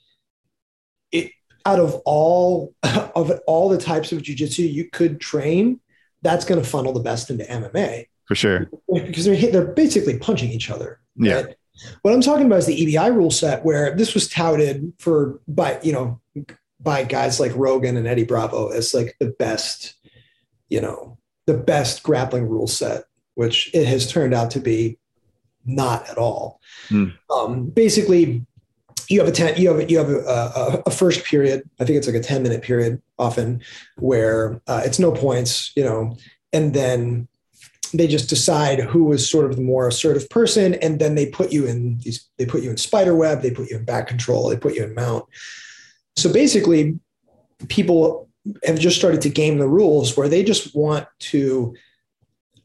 [1.13, 1.31] it
[1.65, 5.81] out of all of all the types of jujitsu you could train,
[6.23, 10.51] that's going to funnel the best into MMA for sure because they're they're basically punching
[10.51, 11.01] each other.
[11.17, 11.35] Yeah.
[11.35, 11.57] Right?
[12.03, 15.81] What I'm talking about is the EBI rule set, where this was touted for by
[15.83, 16.21] you know
[16.81, 19.95] by guys like Rogan and Eddie Bravo as like the best,
[20.75, 21.17] you know,
[21.47, 23.05] the best grappling rule set,
[23.37, 24.99] which it has turned out to be
[25.65, 26.61] not at all.
[26.89, 27.15] Mm.
[27.31, 28.45] Um, basically,
[29.09, 31.63] you have a ten, you have you have a, a, a, first period.
[31.79, 33.63] I think it's like a ten minute period often,
[33.99, 36.17] where uh, it's no points, you know,
[36.53, 37.29] and then
[37.93, 41.53] they just decide who was sort of the more assertive person, and then they put
[41.53, 42.29] you in these.
[42.37, 43.43] They put you in spider web.
[43.43, 44.49] They put you in back control.
[44.49, 45.25] They put you in mount.
[46.17, 46.99] So basically,
[47.69, 48.29] people
[48.65, 51.75] have just started to game the rules where they just want to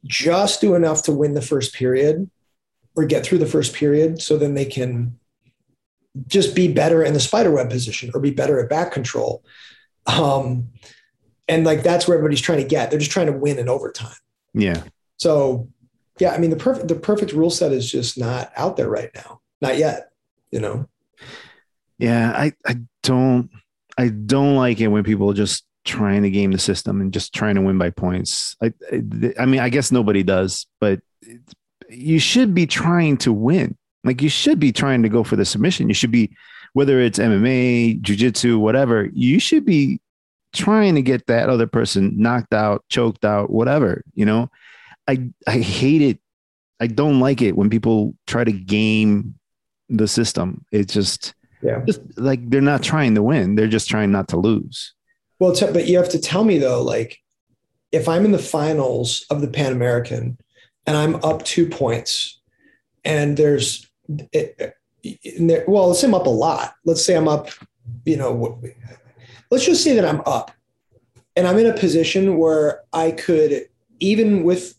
[0.06, 2.30] just do enough to win the first period
[2.96, 5.18] or get through the first period so then they can
[6.28, 9.44] just be better in the spider web position or be better at back control
[10.08, 10.68] um,
[11.48, 14.16] and like that's where everybody's trying to get they're just trying to win in overtime
[14.54, 14.84] Yeah.
[15.18, 15.68] so
[16.20, 19.12] yeah i mean the perfect the perfect rule set is just not out there right
[19.16, 20.12] now not yet
[20.52, 20.88] you know
[22.00, 22.32] Yeah.
[22.36, 23.50] I, I don't,
[23.98, 27.56] I don't like it when people just trying to game the system and just trying
[27.56, 28.56] to win by points.
[28.62, 28.74] I,
[29.40, 31.00] I, mean, I guess nobody does, but
[31.90, 33.78] you should be trying to win.
[34.04, 35.88] Like you should be trying to go for the submission.
[35.88, 36.32] You should be,
[36.74, 40.00] whether it's MMA, jujitsu, whatever, you should be
[40.54, 44.50] trying to get that other person knocked out, choked out, whatever, you know?
[45.08, 46.20] I, I hate it.
[46.80, 49.36] I don't like it when people try to game
[49.90, 50.66] the system.
[50.72, 53.56] It's just, yeah just like they're not trying to win.
[53.56, 54.94] They're just trying not to lose.
[55.40, 57.20] Well, t- but you have to tell me though, like
[57.92, 60.38] if I'm in the finals of the Pan American
[60.86, 62.40] and I'm up two points,
[63.06, 63.88] and there's,
[64.34, 64.76] it,
[65.68, 66.74] well, let's say I'm up a lot.
[66.86, 67.50] Let's say I'm up,
[68.06, 68.62] you know,
[69.50, 70.52] let's just say that I'm up,
[71.36, 73.68] and I'm in a position where I could
[74.00, 74.76] even with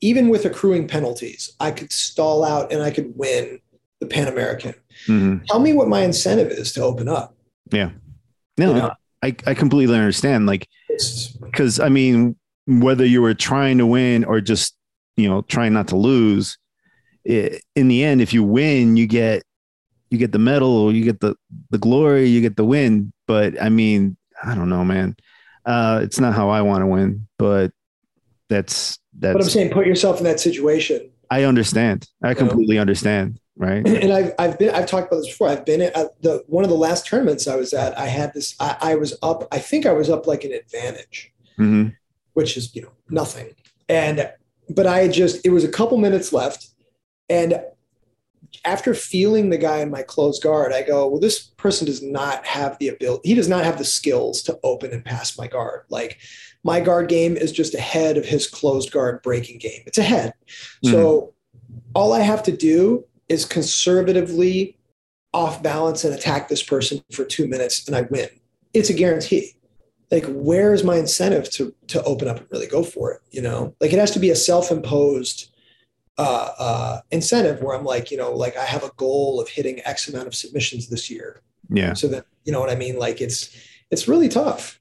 [0.00, 3.60] even with accruing penalties, I could stall out and I could win
[4.00, 4.74] the Pan American.
[5.06, 5.46] Mhm.
[5.46, 7.36] Tell me what my incentive is to open up.
[7.70, 7.90] Yeah.
[8.58, 8.92] No, You know?
[9.22, 10.46] I, I completely understand.
[10.46, 10.68] Like,
[11.40, 14.74] because I mean, whether you were trying to win or just,
[15.16, 16.58] you know, trying not to lose,
[17.24, 19.42] it, in the end, if you win, you get,
[20.10, 21.34] you get the medal, you get the,
[21.70, 23.12] the glory, you get the win.
[23.26, 25.16] But I mean, I don't know, man.
[25.64, 27.70] Uh, it's not how I want to win, but
[28.48, 31.10] that's, that's, but I'm saying put yourself in that situation.
[31.30, 32.08] I understand.
[32.22, 33.38] I completely understand.
[33.56, 33.86] Right.
[33.86, 35.48] and I've I've been I've talked about this before.
[35.48, 37.96] I've been at the one of the last tournaments I was at.
[37.98, 38.54] I had this.
[38.58, 39.46] I, I was up.
[39.52, 41.88] I think I was up like an advantage, hmm
[42.32, 43.54] which is you know nothing.
[43.90, 44.30] And
[44.70, 46.68] but I just it was a couple minutes left,
[47.28, 47.60] and
[48.64, 52.46] after feeling the guy in my closed guard, I go, well, this person does not
[52.46, 53.28] have the ability.
[53.28, 55.82] He does not have the skills to open and pass my guard.
[55.88, 56.20] Like
[56.64, 59.82] my guard game is just ahead of his closed guard breaking game.
[59.86, 60.34] It's ahead.
[60.84, 61.34] So
[61.94, 64.76] all I have to do is conservatively
[65.32, 68.28] off balance and attack this person for two minutes and I win.
[68.74, 69.54] It's a guarantee.
[70.10, 73.20] Like, where is my incentive to to open up and really go for it?
[73.30, 75.50] You know, like it has to be a self-imposed
[76.18, 79.80] uh, uh, incentive where I'm like, you know, like I have a goal of hitting
[79.86, 81.42] X amount of submissions this year.
[81.70, 81.94] Yeah.
[81.94, 82.98] So that you know what I mean.
[82.98, 83.56] Like it's
[83.90, 84.80] it's really tough.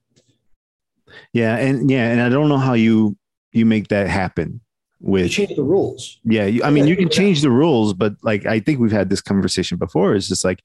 [1.34, 1.56] Yeah.
[1.58, 2.10] And yeah.
[2.10, 3.18] And I don't know how you,
[3.52, 4.62] you make that happen
[5.02, 6.20] with, change the rules.
[6.24, 9.10] Yeah, you, I mean, you can change the rules, but like I think we've had
[9.10, 10.16] this conversation before.
[10.16, 10.62] It's just like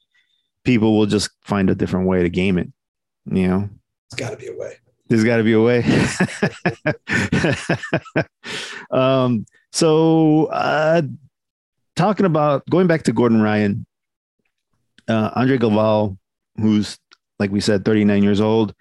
[0.64, 2.70] people will just find a different way to game it.
[3.24, 3.68] You know,
[4.06, 4.74] It's got to be a way.
[5.08, 5.84] there's got to be a way.
[8.90, 11.02] um, so uh,
[11.96, 13.86] talking about going back to Gordon Ryan,
[15.08, 16.18] uh, Andre Galvão,
[16.60, 16.98] who's
[17.38, 18.74] like we said, 39 years old,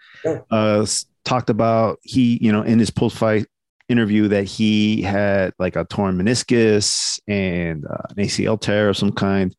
[0.51, 0.85] uh,
[1.23, 3.47] talked about he, you know, in his post fight
[3.89, 9.11] interview that he had like a torn meniscus and uh, an ACL tear of some
[9.11, 9.55] kind.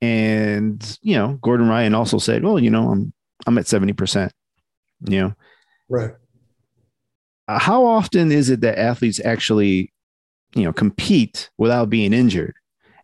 [0.00, 3.12] And, you know, Gordon Ryan also said, well, you know, I'm,
[3.46, 4.30] I'm at 70%,
[5.08, 5.34] you know,
[5.88, 6.12] Right.
[7.48, 9.92] uh, how often is it that athletes actually,
[10.54, 12.54] you know, compete without being injured?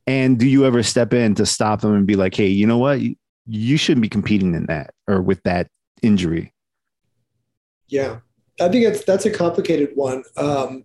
[0.07, 2.79] And do you ever step in to stop them and be like, hey, you know
[2.79, 3.01] what?
[3.01, 3.15] You,
[3.47, 5.69] you shouldn't be competing in that or with that
[6.03, 6.53] injury.
[7.89, 8.19] Yeah,
[8.63, 10.25] I think it's that's a complicated one.
[10.37, 10.85] Um,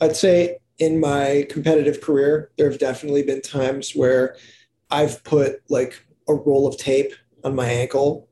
[0.00, 4.36] I'd say in my competitive career, there have definitely been times where
[4.90, 7.12] I've put like a roll of tape
[7.44, 8.28] on my ankle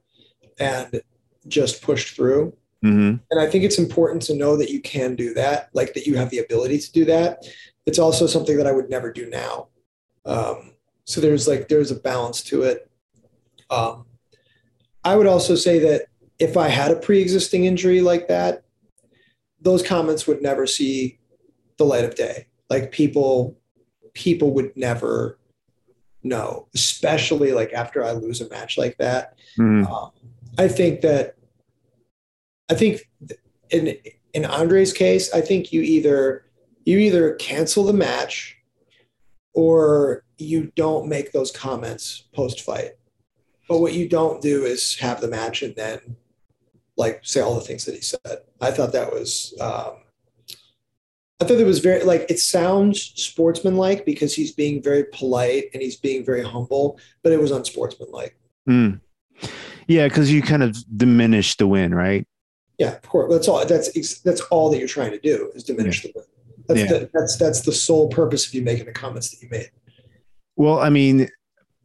[0.59, 1.01] and
[1.49, 2.57] just pushed through.
[2.85, 3.17] Mm-hmm.
[3.31, 6.17] And I think it's important to know that you can do that, like that you
[6.17, 7.45] have the ability to do that.
[7.85, 9.69] It's also something that I would never do now.
[10.25, 12.91] Um, so there's like there's a balance to it.
[13.71, 14.07] Um,
[15.05, 16.07] I would also say that
[16.39, 18.64] if I had a pre-existing injury like that,
[19.61, 21.18] those comments would never see
[21.78, 22.47] the light of day.
[22.68, 23.57] Like people,
[24.12, 25.39] people would never
[26.22, 29.34] know, especially like after I lose a match like that.
[29.59, 29.91] Mm-hmm.
[29.91, 30.11] Um,
[30.59, 31.37] I think that
[32.70, 33.09] I think
[33.70, 33.97] in
[34.34, 36.45] in Andre's case, I think you either
[36.84, 38.57] you either cancel the match
[39.55, 42.93] or you don't make those comments post fight.
[43.68, 46.16] But what you don't do is have the match and then
[46.97, 48.38] like say all the things that he said.
[48.61, 49.97] I thought that was um,
[51.40, 55.82] I thought it was very like it sounds sportsmanlike because he's being very polite and
[55.82, 58.38] he's being very humble, but it was unsportsmanlike.
[58.68, 59.01] Mm.
[59.86, 62.26] Yeah, because you kind of diminish the win, right?
[62.78, 63.32] Yeah, of course.
[63.32, 63.64] That's all.
[63.66, 66.12] That's that's all that you're trying to do is diminish yeah.
[66.14, 66.26] the win.
[66.68, 66.99] That's yeah.
[66.99, 69.70] the, that's that's the sole purpose of you making the comments that you made.
[70.57, 71.28] Well, I mean,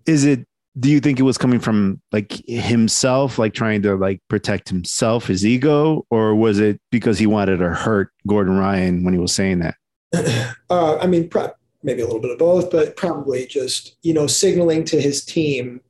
[0.05, 0.47] is it?
[0.80, 5.28] Do you think it was coming from like himself, like trying to like protect himself,
[5.28, 9.34] his ego, or was it because he wanted to hurt Gordon Ryan when he was
[9.34, 9.76] saying that?
[10.69, 11.51] Uh, I mean, pro-
[11.84, 15.82] maybe a little bit of both, but probably just you know signaling to his team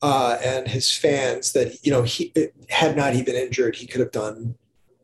[0.00, 2.32] uh, and his fans that you know he
[2.68, 4.54] had not he been injured, he could have done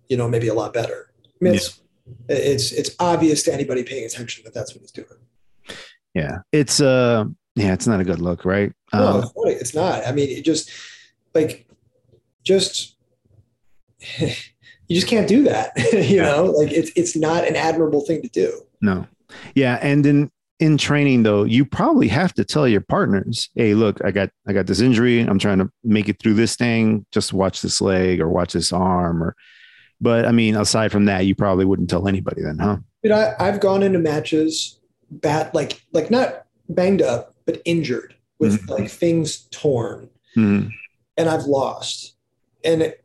[0.09, 1.13] you know maybe a lot better.
[1.25, 1.59] I mean, yeah.
[1.59, 1.81] it's
[2.29, 5.09] it's it's obvious to anybody paying attention that that's what he's doing.
[6.15, 7.25] Yeah, it's uh,
[7.59, 8.73] yeah, it's not a good look, right?
[8.93, 10.07] No, um, it's not.
[10.07, 10.71] I mean, it just
[11.35, 11.67] like
[12.45, 12.97] just
[14.19, 14.31] you
[14.89, 15.73] just can't do that.
[15.93, 18.63] you know, like it's it's not an admirable thing to do.
[18.81, 19.07] No.
[19.55, 20.31] Yeah, and in
[20.61, 24.53] in training though, you probably have to tell your partners, "Hey, look, I got I
[24.53, 25.21] got this injury.
[25.21, 27.07] I'm trying to make it through this thing.
[27.13, 29.35] Just watch this leg or watch this arm or
[30.01, 32.77] but I mean, aside from that, you probably wouldn't tell anybody then, huh?
[33.03, 34.79] But I, I've gone into matches
[35.11, 38.73] bat like like not banged up, but injured with mm-hmm.
[38.73, 40.69] like things torn, mm-hmm.
[41.17, 42.15] and I've lost.
[42.63, 43.05] And it,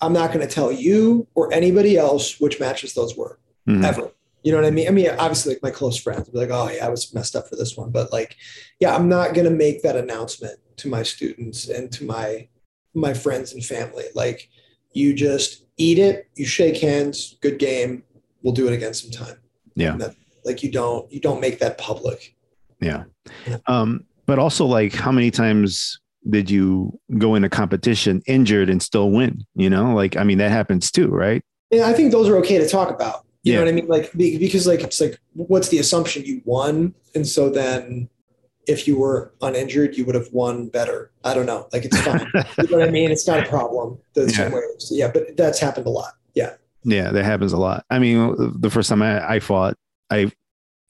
[0.00, 3.38] I'm not going to tell you or anybody else which matches those were
[3.68, 3.84] mm-hmm.
[3.84, 4.10] ever.
[4.42, 4.88] You know what I mean?
[4.88, 7.50] I mean, obviously, like my close friends be like, "Oh, yeah, I was messed up
[7.50, 8.34] for this one," but like,
[8.80, 12.48] yeah, I'm not going to make that announcement to my students and to my
[12.94, 14.04] my friends and family.
[14.14, 14.48] Like,
[14.94, 18.04] you just eat it, you shake hands, good game.
[18.42, 19.36] We'll do it again sometime.
[19.74, 19.96] Yeah.
[19.98, 20.16] That,
[20.46, 22.34] like you don't you don't make that public.
[22.82, 23.04] Yeah.
[23.66, 28.82] Um, but also like how many times did you go in a competition injured and
[28.82, 29.44] still win?
[29.54, 31.42] You know, like I mean that happens too, right?
[31.70, 33.24] Yeah, I think those are okay to talk about.
[33.42, 33.58] You yeah.
[33.58, 33.88] know what I mean?
[33.88, 38.08] Like because like it's like what's the assumption you won, and so then
[38.66, 41.10] if you were uninjured, you would have won better.
[41.24, 41.68] I don't know.
[41.72, 42.20] Like it's fine.
[42.34, 43.10] you know what I mean?
[43.10, 43.98] It's not a problem.
[44.14, 44.28] The yeah.
[44.28, 44.62] same way.
[44.78, 46.12] So, yeah, but that's happened a lot.
[46.34, 46.54] Yeah.
[46.84, 47.84] Yeah, that happens a lot.
[47.90, 49.76] I mean, the first time I, I fought,
[50.10, 50.30] I,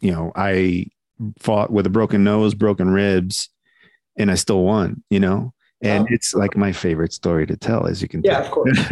[0.00, 0.86] you know, I
[1.38, 3.48] fought with a broken nose, broken ribs,
[4.16, 5.02] and I still won.
[5.10, 8.22] You know, and it's like my favorite story to tell, as you can.
[8.24, 8.44] Yeah, tell.
[8.44, 8.78] of course.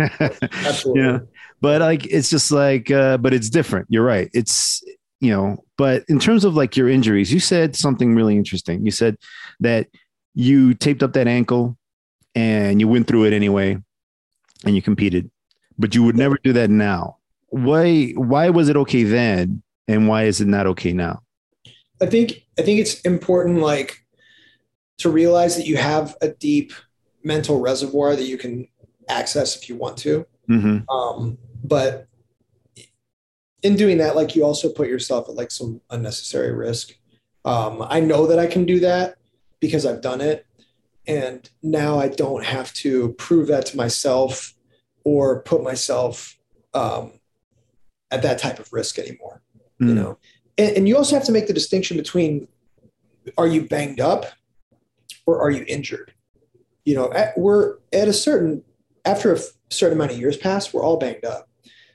[0.67, 1.03] Absolutely.
[1.03, 1.19] yeah,
[1.61, 3.87] but like it's just like, uh, but it's different.
[3.89, 4.29] You're right.
[4.35, 4.83] It's
[5.21, 8.85] you know, but in terms of like your injuries, you said something really interesting.
[8.85, 9.19] You said
[9.61, 9.89] that
[10.35, 11.77] you taped up that ankle
[12.35, 13.79] and you went through it anyway
[14.65, 15.31] and you competed,
[15.79, 17.19] but you would never do that now.
[17.49, 21.23] Why why was it okay then and why is it not okay now?
[22.03, 24.05] I think I think it's important like
[24.99, 26.73] to realize that you have a deep
[27.23, 28.69] mental reservoir that you can
[29.09, 30.27] access if you want to.
[30.49, 30.89] Mm-hmm.
[30.91, 32.07] Um, but
[33.63, 36.95] in doing that, like you also put yourself at like some unnecessary risk.
[37.45, 39.17] Um, I know that I can do that
[39.61, 40.47] because I've done it.
[41.07, 44.55] And now I don't have to prove that to myself
[45.05, 46.39] or put myself
[46.75, 47.13] um,
[48.11, 49.43] at that type of risk anymore.
[49.81, 49.89] Mm.
[49.89, 50.19] You know,
[50.59, 52.49] and, and you also have to make the distinction between
[53.37, 54.27] are you banged up
[55.27, 56.13] or are you injured?
[56.85, 58.63] You know, at, we're at a certain
[59.05, 59.39] after a
[59.71, 61.51] certain amount of years pass, we're all banged up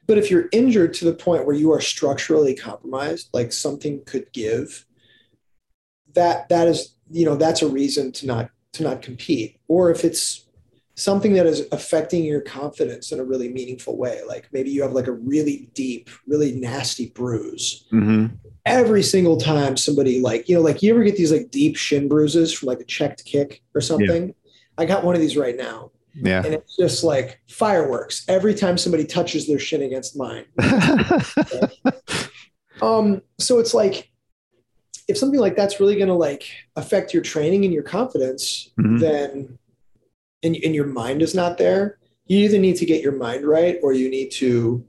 [0.08, 4.32] but if you're injured to the point where you are structurally compromised, like something could
[4.34, 4.86] give,
[6.14, 9.60] that that is, you know, that's a reason to not to not compete.
[9.68, 10.45] Or if it's
[10.96, 14.93] something that is affecting your confidence in a really meaningful way, like maybe you have
[14.93, 17.86] like a really deep, really nasty bruise.
[17.91, 18.36] Mm-hmm.
[18.66, 22.08] Every single time somebody like, you know, like you ever get these like deep shin
[22.08, 24.28] bruises from like a checked kick or something?
[24.28, 24.34] Yeah.
[24.78, 26.43] I got one of these right now yeah.
[26.46, 30.46] And it's just like fireworks every time somebody touches their shin against mine.
[32.82, 34.12] um, so it's like
[35.08, 36.43] if something like that's really going to like
[36.76, 38.98] affect your training and your confidence, mm-hmm.
[38.98, 39.58] then
[40.46, 43.78] and, and your mind is not there, you either need to get your mind right
[43.84, 44.86] or you need to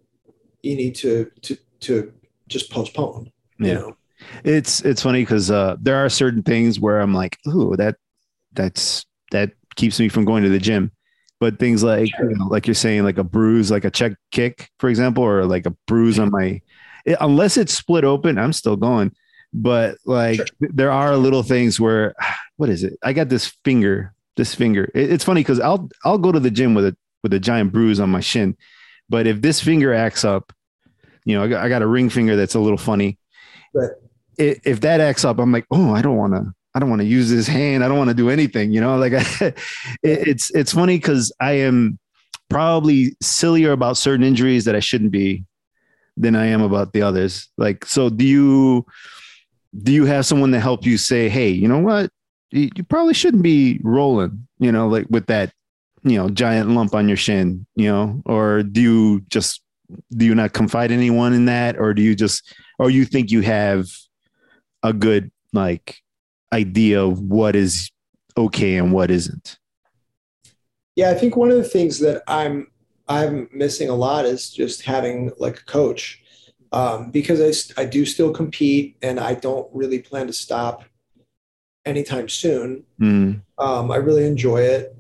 [0.63, 2.13] you need to to to
[2.49, 3.33] just postpone.
[3.59, 3.67] Yeah.
[3.67, 3.97] You know?
[4.45, 7.97] It's it's funny because uh, there are certain things where I'm like, ooh, that
[8.53, 10.91] that's that keeps me from going to the gym
[11.39, 12.31] but things like sure.
[12.31, 15.45] you know, like you're saying like a bruise like a check kick for example or
[15.45, 16.61] like a bruise on my
[17.05, 19.13] it, unless it's split open i'm still going
[19.53, 20.47] but like sure.
[20.61, 22.15] there are little things where
[22.57, 26.19] what is it i got this finger this finger it, it's funny because i'll i'll
[26.19, 28.57] go to the gym with a with a giant bruise on my shin
[29.09, 30.53] but if this finger acts up
[31.25, 33.19] you know i got, I got a ring finger that's a little funny
[33.75, 33.91] right.
[34.39, 37.07] if that acts up i'm like oh i don't want to I don't want to
[37.07, 37.83] use this hand.
[37.83, 39.57] I don't want to do anything, you know, like it,
[40.03, 41.99] it's, it's funny cause I am
[42.51, 45.45] probably sillier about certain injuries that I shouldn't be.
[46.19, 47.49] than I am about the others.
[47.57, 48.87] Like, so do you
[49.83, 52.11] do you have someone to help you say, hey, you know what?
[52.51, 55.53] You, you probably shouldn't be rolling, you know, like with that,
[56.03, 59.63] you know, giant lump on your shin, you know, or do you just
[60.17, 63.41] do you not confide anyone in that, or do you just or you think you
[63.43, 63.87] have
[64.83, 66.01] a good like
[66.53, 67.91] idea of what is
[68.37, 69.59] okay and what isn't?
[70.95, 72.69] Yeah, I think one of the things that I'm
[73.09, 76.23] I'm missing a lot is just having like a coach
[76.73, 80.85] um, because I, I do still compete and I don't really plan to stop
[81.87, 82.85] anytime soon.
[83.01, 83.41] Mm.
[83.59, 84.95] Um, I really enjoy it,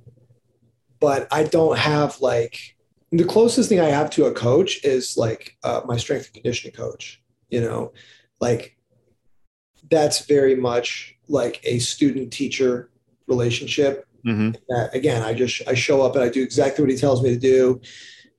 [1.00, 2.76] but I don't have like
[3.12, 6.74] the closest thing I have to a coach is like uh, my strength and conditioning
[6.74, 7.22] coach.
[7.50, 7.92] You know,
[8.40, 8.76] like
[9.90, 12.90] that's very much like a student teacher
[13.26, 14.06] relationship.
[14.26, 14.52] Mm-hmm.
[14.68, 17.30] That, again, I just I show up and I do exactly what he tells me
[17.30, 17.80] to do.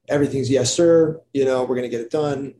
[0.09, 1.21] Everything's yes, sir.
[1.33, 2.55] You know, we're gonna get it done.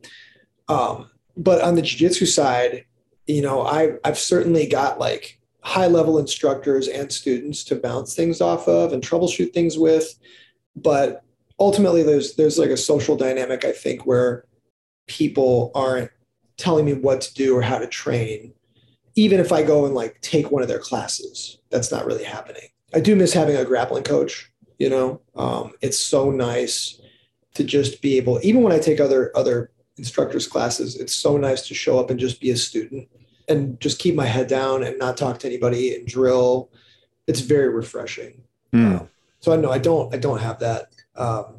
[0.68, 2.84] Um, but on the jiu-jitsu side,
[3.26, 5.37] you know, I I've certainly got like
[5.68, 10.18] high level instructors and students to bounce things off of and troubleshoot things with.
[10.74, 11.22] But
[11.58, 14.44] ultimately there's there's like a social dynamic, I think, where
[15.06, 16.10] people aren't
[16.56, 18.54] telling me what to do or how to train.
[19.14, 22.68] Even if I go and like take one of their classes, that's not really happening.
[22.94, 24.50] I do miss having a grappling coach.
[24.78, 26.98] You know, um, it's so nice
[27.54, 28.40] to just be able.
[28.42, 32.18] Even when I take other other instructors classes, it's so nice to show up and
[32.18, 33.06] just be a student
[33.48, 36.70] and just keep my head down and not talk to anybody and drill.
[37.26, 38.42] It's very refreshing.
[38.72, 39.00] Mm.
[39.00, 39.08] Um,
[39.40, 40.90] so I know I don't I don't have that.
[41.16, 41.58] Um,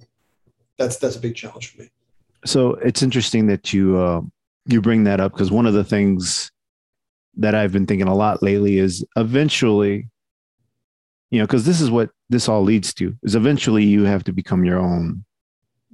[0.78, 1.90] that's that's a big challenge for me.
[2.46, 4.22] So it's interesting that you uh,
[4.66, 6.52] you bring that up because one of the things
[7.38, 10.08] that I've been thinking a lot lately is eventually,
[11.32, 14.32] you know, because this is what this all leads to is eventually you have to
[14.32, 15.24] become your own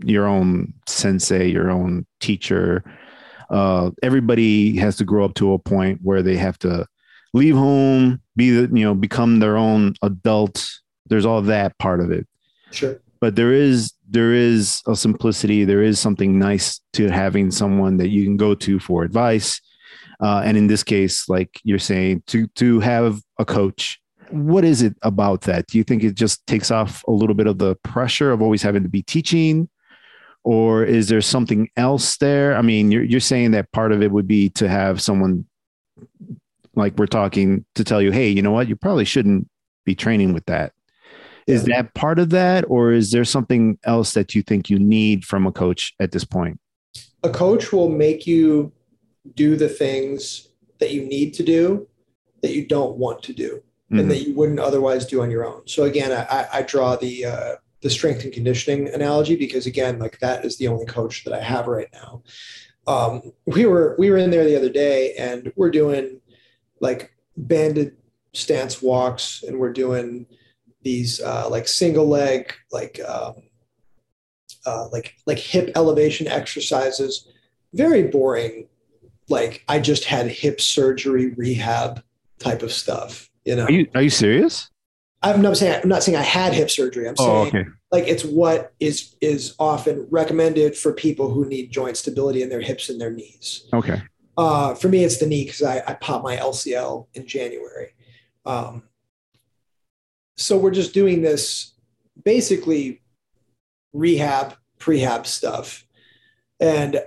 [0.04, 2.84] your own sensei, your own teacher.
[3.50, 6.86] Uh, everybody has to grow up to a point where they have to
[7.34, 10.68] leave home, be the you know become their own adult.
[11.08, 12.28] There's all that part of it.
[12.72, 13.00] Sure.
[13.20, 15.66] But there is there is a simplicity.
[15.66, 19.62] There is something nice to having someone that you can go to for advice.
[20.22, 24.00] Uh, and in this case, like you're saying, to to have a coach.
[24.32, 25.68] What is it about that?
[25.68, 28.64] Do you think it just takes off a little bit of the pressure of always
[28.64, 29.70] having to be teaching?
[30.46, 32.56] Or is there something else there?
[32.56, 35.46] I mean, you're you're saying that part of it would be to have someone
[36.76, 39.50] like we're talking to tell you, hey, you know what, you probably shouldn't
[39.86, 40.72] be training with that.
[41.48, 41.78] Is Yeah.
[41.82, 45.48] that part of that, or is there something else that you think you need from
[45.48, 46.60] a coach at this point?
[47.24, 48.72] A coach will make you
[49.36, 51.88] do the things that you need to do
[52.42, 54.00] that you don't want to do Mhm.
[54.02, 55.62] and that you wouldn't otherwise do on your own.
[55.66, 57.56] So again, I, I- I draw the uh,
[57.86, 61.40] the strength and conditioning analogy because again, like that is the only coach that I
[61.40, 62.24] have right now.
[62.88, 66.20] Um, we were we were in there the other day and we're doing
[66.80, 67.96] like banded
[68.34, 70.26] stance walks and we're doing
[70.82, 73.36] these uh, like single leg like um,
[74.66, 77.28] uh, like like hip elevation exercises.
[77.74, 78.68] Very boring.
[79.30, 82.02] Like I just had hip surgery rehab
[82.40, 83.30] type of stuff.
[83.44, 84.72] You know, Are you are you serious?
[85.22, 87.08] I'm not saying I'm not saying I had hip surgery.
[87.08, 87.66] I'm saying Oh, okay.
[87.92, 92.62] like it's what is is often recommended for people who need joint stability in their
[92.62, 93.68] hips and their knees.
[93.74, 94.02] Okay.
[94.38, 97.96] Uh, for me, it's the knee because I, I popped my LCL in January.
[98.46, 98.84] Um,
[100.38, 101.74] so we're just doing this
[102.24, 103.02] basically
[103.94, 105.88] rehab, prehab stuff.
[106.60, 107.02] And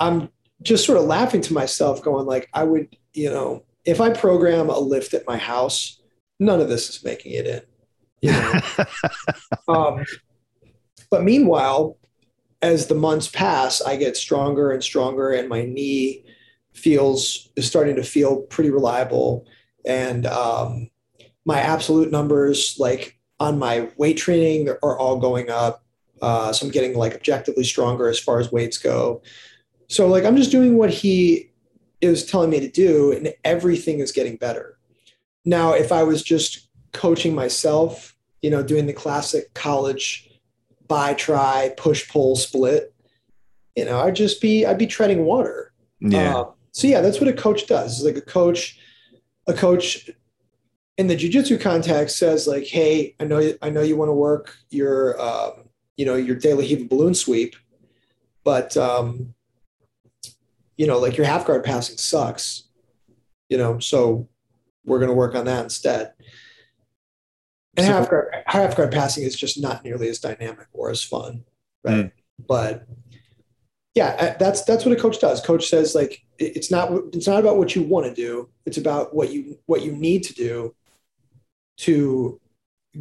[0.00, 0.30] I'm
[0.62, 4.68] just sort of laughing to myself, going like, I would, you know, if I program
[4.68, 6.01] a lift at my house,
[6.42, 7.62] none of this is making it in.
[8.30, 8.60] Know?
[9.68, 10.04] um,
[11.10, 11.98] but meanwhile,
[12.60, 16.24] as the months pass, I get stronger and stronger, and my knee
[16.72, 19.46] feels is starting to feel pretty reliable.
[19.84, 20.90] And um,
[21.44, 25.84] my absolute numbers, like on my weight training, are all going up.
[26.20, 29.22] Uh, so I'm getting like objectively stronger as far as weights go.
[29.88, 31.50] So like I'm just doing what he
[32.00, 34.71] is telling me to do, and everything is getting better.
[35.44, 40.28] Now, if I was just coaching myself, you know, doing the classic college
[40.88, 42.94] buy, try, push, pull, split,
[43.76, 45.72] you know, I'd just be I'd be treading water.
[46.00, 46.34] Yeah.
[46.34, 47.98] Um, so yeah, that's what a coach does.
[47.98, 48.78] It's like a coach,
[49.46, 50.10] a coach
[50.98, 54.56] in the jujitsu context says like, "Hey, I know I know you want to work
[54.70, 57.56] your um, you know your De La Riva balloon sweep,
[58.44, 59.34] but um,
[60.76, 62.64] you know like your half guard passing sucks,
[63.48, 64.28] you know, so
[64.84, 66.12] we're going to work on that instead."
[67.76, 71.02] And So- half guard half guard passing is just not nearly as dynamic or as
[71.02, 71.44] fun,
[71.84, 72.04] right?
[72.04, 72.44] Hmm.
[72.46, 72.86] But
[73.94, 75.40] yeah, that's that's what a coach does.
[75.40, 78.48] Coach says like it's not it's not about what you want to do.
[78.66, 80.74] It's about what you what you need to do
[81.78, 82.40] to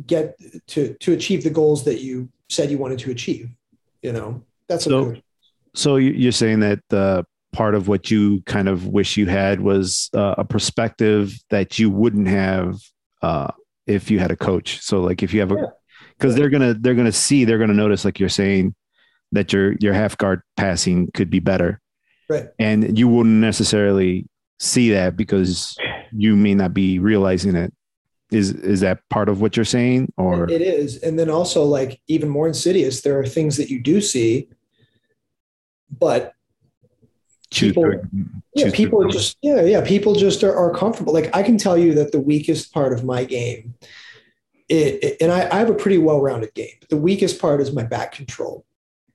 [0.06, 0.38] get
[0.68, 3.49] to to achieve the goals that you said you wanted to achieve.
[4.02, 5.16] You know, that's so.
[5.74, 10.10] So you're saying that the part of what you kind of wish you had was
[10.14, 12.76] uh, a perspective that you wouldn't have
[13.22, 13.52] uh,
[13.88, 14.82] if you had a coach.
[14.82, 15.73] So like if you have a
[16.18, 18.76] because they're gonna they're gonna see they're gonna notice like you're saying
[19.32, 21.82] that your your half guard passing could be better.
[22.30, 22.48] Right.
[22.60, 24.28] And you wouldn't necessarily
[24.60, 25.78] see that because
[26.11, 27.73] you may not be realizing it.
[28.32, 31.03] Is is that part of what you're saying or it is.
[31.03, 34.48] And then also like even more insidious, there are things that you do see,
[35.90, 36.34] but
[37.52, 37.94] people,
[38.56, 41.14] yeah, people just yeah, yeah, people just are, are, comfortable.
[41.14, 43.76] Like I can tell you that the weakest part of my game,
[44.69, 46.76] it, it and I, I have a pretty well-rounded game.
[46.90, 48.65] The weakest part is my back control.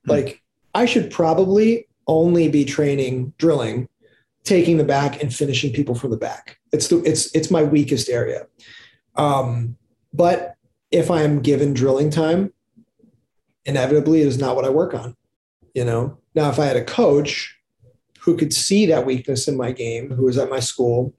[0.05, 0.13] Hmm.
[0.13, 0.43] Like
[0.75, 3.89] I should probably only be training drilling,
[4.45, 6.59] taking the back and finishing people from the back.
[6.73, 8.47] It's the it's it's my weakest area.
[9.17, 9.77] Um,
[10.13, 10.57] but
[10.91, 12.53] if I am given drilling time,
[13.65, 15.17] inevitably it is not what I work on.
[15.75, 16.19] You know.
[16.35, 17.56] Now, if I had a coach
[18.27, 21.15] who could see that weakness in my game, who was at my school,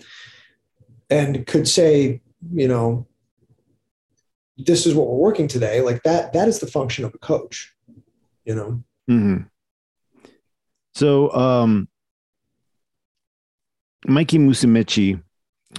[1.10, 2.22] and could say,
[2.54, 3.08] you know,
[4.58, 7.74] this is what we're working today, like that, that is the function of a coach.
[8.44, 8.84] You know.
[9.10, 9.44] Mm-hmm.
[10.96, 11.88] So, um,
[14.06, 15.22] Mikey Musumeci,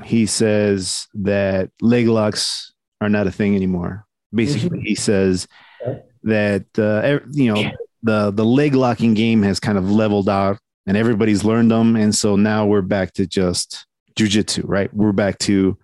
[0.04, 4.06] he says that leg locks are not a thing anymore.
[4.34, 4.86] Basically, mm-hmm.
[4.86, 5.46] he says
[6.22, 7.70] that uh, you know
[8.02, 12.14] the the leg locking game has kind of leveled out, and everybody's learned them, and
[12.14, 13.86] so now we're back to just
[14.16, 14.92] jujitsu, right?
[14.92, 15.78] We're back to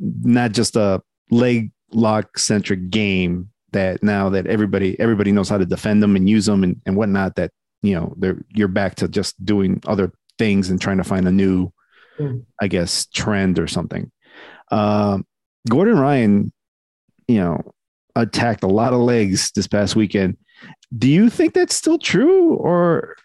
[0.00, 1.00] not just a
[1.30, 6.28] leg lock centric game that now that everybody everybody knows how to defend them and
[6.28, 7.52] use them and, and whatnot that
[7.82, 11.32] you know they're you're back to just doing other things and trying to find a
[11.32, 11.70] new
[12.18, 12.44] mm.
[12.60, 14.10] i guess trend or something
[14.70, 15.24] um,
[15.68, 16.52] gordon ryan
[17.28, 17.60] you know
[18.16, 20.36] attacked a lot of legs this past weekend
[20.96, 23.16] do you think that's still true or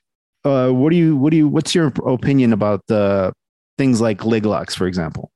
[0.46, 3.34] uh, what do you what do you what's your opinion about the
[3.78, 5.32] things like leg locks for example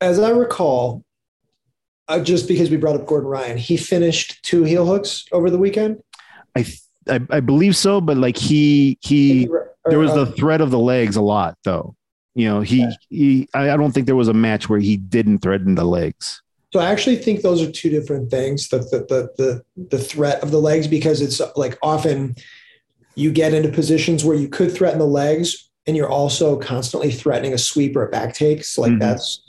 [0.00, 1.02] as i recall
[2.08, 5.58] uh, just because we brought up gordon ryan he finished two heel hooks over the
[5.58, 6.00] weekend
[6.56, 6.64] i
[7.08, 9.48] I, I believe so, but like he he
[9.86, 11.94] there was the uh, threat of the legs a lot though.
[12.34, 12.90] You know, he yeah.
[13.08, 16.42] he I, I don't think there was a match where he didn't threaten the legs.
[16.72, 18.68] So I actually think those are two different things.
[18.68, 22.36] The the the the, the threat of the legs because it's like often
[23.16, 27.54] you get into positions where you could threaten the legs and you're also constantly threatening
[27.54, 28.62] a sweep or a back take.
[28.64, 29.00] So like mm-hmm.
[29.00, 29.42] that's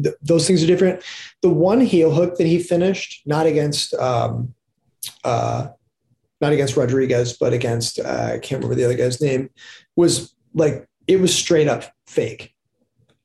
[0.00, 1.02] th- those things are different.
[1.42, 4.54] The one heel hook that he finished, not against um,
[5.24, 5.68] uh,
[6.40, 9.50] not against Rodriguez, but against uh, I can't remember the other guy's name,
[9.96, 12.54] was like it was straight up fake.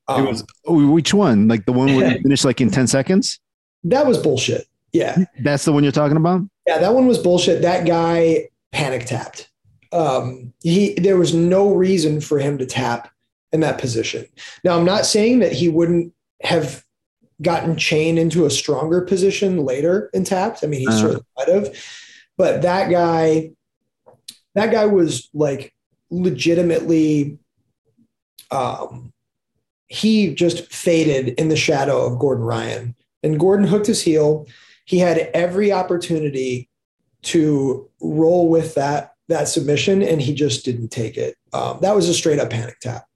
[0.08, 1.48] Um, it was oh, which one?
[1.48, 3.38] Like the one where you finished like in ten seconds?
[3.84, 4.66] That was bullshit.
[4.92, 6.42] Yeah, that's the one you're talking about.
[6.66, 7.62] Yeah, that one was bullshit.
[7.62, 9.48] That guy panic tapped.
[9.92, 13.10] Um, he there was no reason for him to tap
[13.52, 14.26] in that position.
[14.64, 16.12] Now I'm not saying that he wouldn't
[16.42, 16.82] have
[17.40, 20.64] gotten chained into a stronger position later and tapped.
[20.64, 20.98] I mean, he uh-huh.
[20.98, 21.76] certainly might have
[22.36, 23.52] but that guy,
[24.54, 25.74] that guy was like
[26.10, 27.38] legitimately,
[28.50, 29.12] um,
[29.86, 32.94] he just faded in the shadow of Gordon Ryan.
[33.22, 34.46] And Gordon hooked his heel.
[34.84, 36.68] He had every opportunity
[37.22, 41.36] to roll with that that submission, and he just didn't take it.
[41.52, 43.06] Um, that was a straight up panic tap.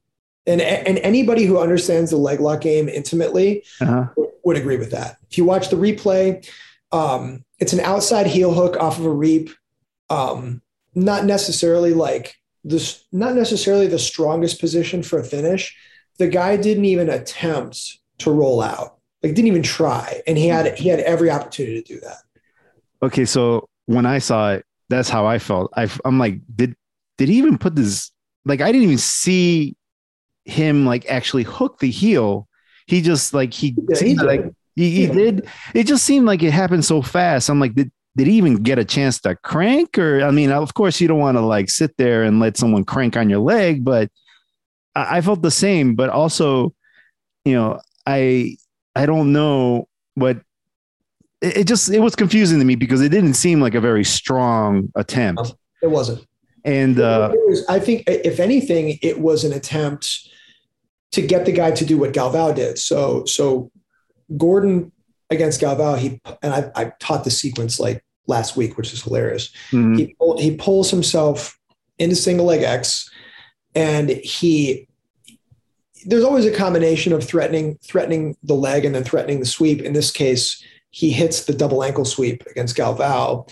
[0.46, 4.06] And, and anybody who understands the leg lock game intimately uh-huh.
[4.44, 5.16] would, agree with that.
[5.28, 6.48] If you watch the replay,
[6.92, 9.50] um, it's an outside heel hook off of a reap.
[10.08, 10.62] Um,
[10.94, 15.76] not necessarily like this, not necessarily the strongest position for a finish.
[16.18, 20.78] The guy didn't even attempt to roll out, like didn't even try, and he had
[20.78, 22.18] he had every opportunity to do that.
[23.02, 25.72] Okay, so when I saw it, that's how I felt.
[25.76, 26.74] I, I'm like, did
[27.18, 28.12] did he even put this?
[28.44, 29.76] Like, I didn't even see
[30.44, 32.48] him like actually hook the heel.
[32.86, 34.44] He just like he, yeah, he like
[34.76, 35.48] he, he did.
[35.74, 37.48] It just seemed like it happened so fast.
[37.48, 39.98] I'm like, did did he even get a chance to crank?
[39.98, 42.84] Or I mean, of course, you don't want to like sit there and let someone
[42.84, 44.10] crank on your leg, but
[44.94, 45.96] I, I felt the same.
[45.96, 46.74] But also,
[47.44, 48.56] you know, I
[48.94, 50.38] I don't know what
[51.46, 54.04] it, it just it was confusing to me because it didn't seem like a very
[54.04, 55.54] strong attempt.
[55.82, 56.26] It wasn't.
[56.64, 60.28] And uh, it was, I think, if anything, it was an attempt
[61.12, 62.76] to get the guy to do what Galvao did.
[62.76, 63.70] So, so
[64.36, 64.90] Gordon
[65.30, 69.50] against Galvao, he and I, I taught the sequence like last week, which is hilarious.
[69.70, 69.96] Mhm.
[69.96, 71.56] He he pulls himself
[71.98, 73.08] into single leg X,
[73.74, 74.88] and he
[76.04, 79.82] there's always a combination of threatening threatening the leg and then threatening the sweep.
[79.82, 80.62] In this case,
[80.96, 83.46] he hits the double ankle sweep against Galvao,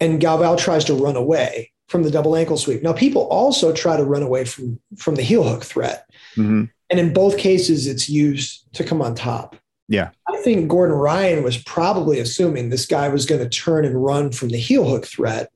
[0.00, 2.82] and Galvao tries to run away from the double ankle sweep.
[2.82, 6.70] Now, people also try to run away from from the heel hook threat, Mhm.
[6.88, 9.54] and in both cases, it's used to come on top.
[9.86, 10.08] Yeah.
[10.26, 14.32] I think Gordon Ryan was probably assuming this guy was going to turn and run
[14.32, 15.50] from the heel hook threat,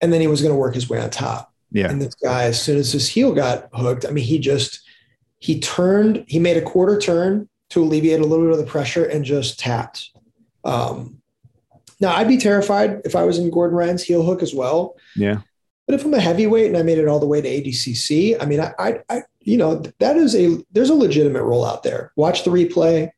[0.00, 1.52] and then he was going to work his way on top.
[1.72, 1.90] Yeah.
[1.90, 4.82] And this guy, as soon as his heel got hooked, I mean, he just
[5.40, 9.04] he turned, he made a quarter turn to alleviate a little bit of the pressure
[9.04, 10.11] and just tapped.
[10.64, 11.20] Um,
[12.00, 14.96] now, I'd be terrified if I was in Gordon Ryan's heel hook as well.
[15.16, 15.40] Yeah.
[15.86, 18.46] But if I'm a heavyweight and I made it all the way to ADCC, I
[18.46, 22.12] mean, I, I, I you know, that is a there's a legitimate roll out there.
[22.16, 23.10] Watch the replay;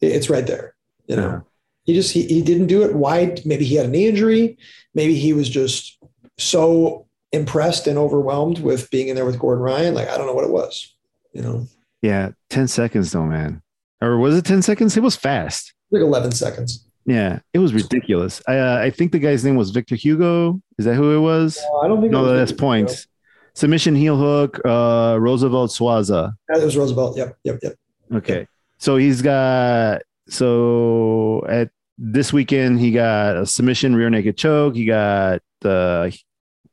[0.00, 0.74] it's right there.
[1.06, 1.40] You know, Yeah.
[1.84, 2.94] he just he, he didn't do it.
[2.94, 3.36] Why?
[3.44, 4.58] Maybe he had a knee injury.
[4.94, 5.96] Maybe he was just
[6.38, 9.94] so impressed and overwhelmed with being in there with Gordon Ryan.
[9.94, 10.94] Like I don't know what it was.
[11.32, 11.66] You know,
[12.02, 12.30] Yeah.
[12.50, 13.62] 10 seconds though, man.
[14.00, 14.96] Or was it 10 seconds?
[14.96, 15.72] It was fast.
[15.90, 16.84] like 11 seconds.
[17.08, 17.38] Yeah.
[17.54, 18.42] It was ridiculous.
[18.46, 20.60] I, uh, I think the guy's name was Victor Hugo.
[20.78, 21.58] Is that who it was?
[21.82, 23.06] I don't think No, that's Victor points.
[23.54, 26.34] Submission heel hook, uh, Roosevelt Sousa.
[26.48, 27.16] That was Roosevelt.
[27.16, 27.74] Yep, yep, yep.
[28.12, 28.46] Okay.
[28.76, 34.76] So he's got so at this weekend he got a submission rear naked choke.
[34.76, 36.16] He got the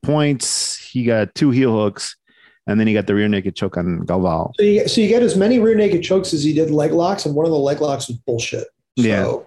[0.03, 0.77] points.
[0.77, 2.15] He got two heel hooks,
[2.67, 4.51] and then he got the rear naked choke on Galvao.
[4.57, 7.25] So you so you get as many rear naked chokes as he did leg locks,
[7.25, 8.67] and one of the leg locks was bullshit.
[8.99, 9.37] So, Yeah.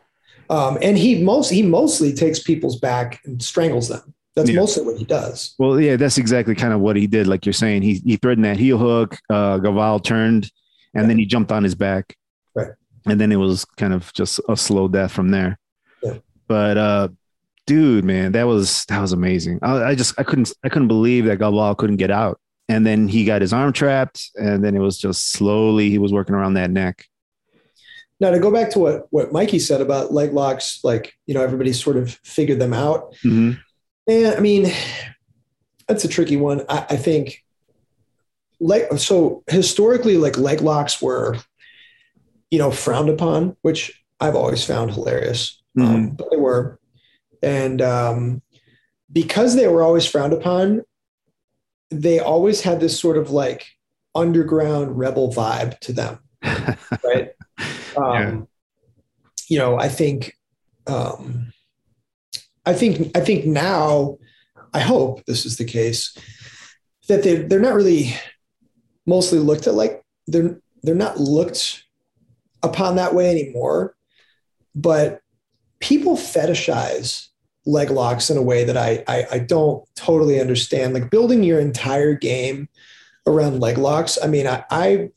[0.50, 4.14] Um, and he most he mostly takes people's back and strangles them.
[4.34, 4.60] That's Yeah.
[4.60, 5.54] mostly what he does.
[5.58, 7.26] Well, yeah, that's exactly kind of what he did.
[7.26, 9.18] Like you're saying, he he threatened that heel hook.
[9.28, 10.50] Uh, Galvao turned,
[10.94, 12.16] and then he jumped on his back.
[12.54, 12.70] Right.
[13.06, 15.58] And then it was kind of just a slow death from there.
[16.02, 16.18] Yeah.
[16.46, 17.08] But uh,
[17.66, 19.58] dude, man, that was that was amazing.
[19.62, 22.40] I, I just I couldn't I couldn't believe that Galvao couldn't get out.
[22.70, 26.12] And then he got his arm trapped, and then it was just slowly he was
[26.12, 27.06] working around that neck.
[28.20, 31.42] Now to go back to what what Mikey said about leg locks, like you know
[31.42, 33.14] everybody sort of figured them out.
[34.08, 34.72] And I mean,
[35.86, 36.64] that's a tricky one.
[36.68, 37.44] I, I think
[38.60, 41.36] like so historically, like leg locks were,
[42.50, 45.62] you know, frowned upon, which I've always found hilarious.
[45.86, 46.80] Um, but they were.
[47.42, 48.42] And um,
[49.12, 50.82] because they were always frowned upon,
[51.90, 53.66] they always had this sort of like
[54.14, 56.18] underground rebel vibe to them.
[57.04, 57.30] Right.
[58.02, 58.40] Um, Yeah.
[59.50, 60.34] You know, I think,
[60.86, 61.52] um,
[62.66, 64.18] I think, I think now,
[64.74, 66.14] I hope this is the case
[67.08, 68.14] that they they're not really
[69.06, 71.82] mostly looked at like they're they're not looked
[72.62, 73.96] upon that way anymore.
[74.74, 75.20] But
[75.80, 77.28] people fetishize
[77.64, 80.92] leg locks in a way that I, I I don't totally understand.
[80.92, 82.68] Like building your entire game
[83.26, 84.18] around leg locks.
[84.22, 85.08] I mean, I, I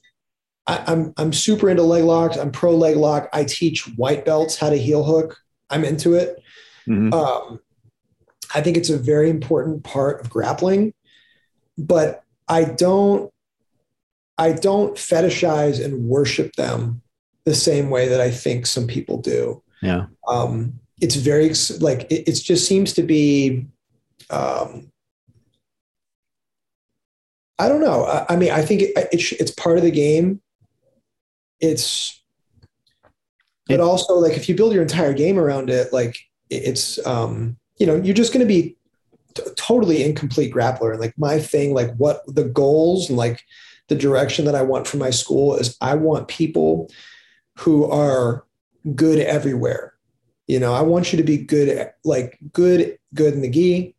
[0.67, 2.38] I, I'm I'm super into leg locks.
[2.38, 3.29] I'm pro leg lock.
[3.33, 5.38] I teach white belts how to heel hook.
[5.69, 6.41] I'm into it.
[6.88, 7.13] Mhm.
[7.13, 7.59] Um,
[8.53, 10.93] I think it's a very important part of grappling,
[11.77, 13.31] but I don't
[14.38, 17.01] I don't fetishize and worship them
[17.45, 19.63] the same way that I think some people do.
[19.81, 20.05] Yeah.
[20.27, 23.67] Um, it's very like it, it just seems to be.
[24.29, 24.91] Um,
[27.57, 28.05] I don't know.
[28.05, 30.41] I, I mean, I think it, it, sh- it's part of the game.
[31.61, 32.21] It's,
[33.67, 36.17] but also like if you build your entire game around it, like
[36.49, 38.75] it's, um, you know, you're just going to be
[39.35, 40.91] t- totally incomplete grappler.
[40.91, 43.41] And like my thing, like what the goals and like
[43.88, 46.89] the direction that I want for my school is I want people
[47.59, 48.45] who are
[48.95, 49.93] good everywhere.
[50.47, 53.95] You know, I want you to be good, at, like good, good in the gi,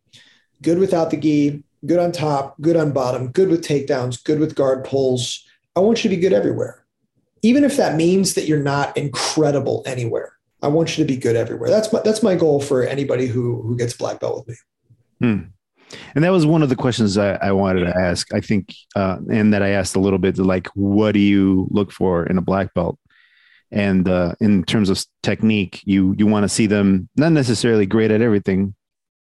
[0.61, 4.55] good without the gi, good on top, good on bottom, good with takedowns, good with
[4.55, 5.45] guard pulls.
[5.75, 6.82] I want you to be good everywhere.
[7.43, 10.33] Even if that means that you're not incredible anywhere.
[10.61, 11.69] I want you to be good everywhere.
[11.69, 14.55] That's my that's my goal for anybody who who gets black belt with me.
[16.15, 18.33] And that was one of the questions I, I wanted to ask.
[18.33, 21.91] I think, uh, and that I asked a little bit, like, what do you look
[21.91, 22.97] for in a black belt?
[23.71, 28.11] And uh, in terms of technique, you you want to see them not necessarily great
[28.11, 28.75] at everything,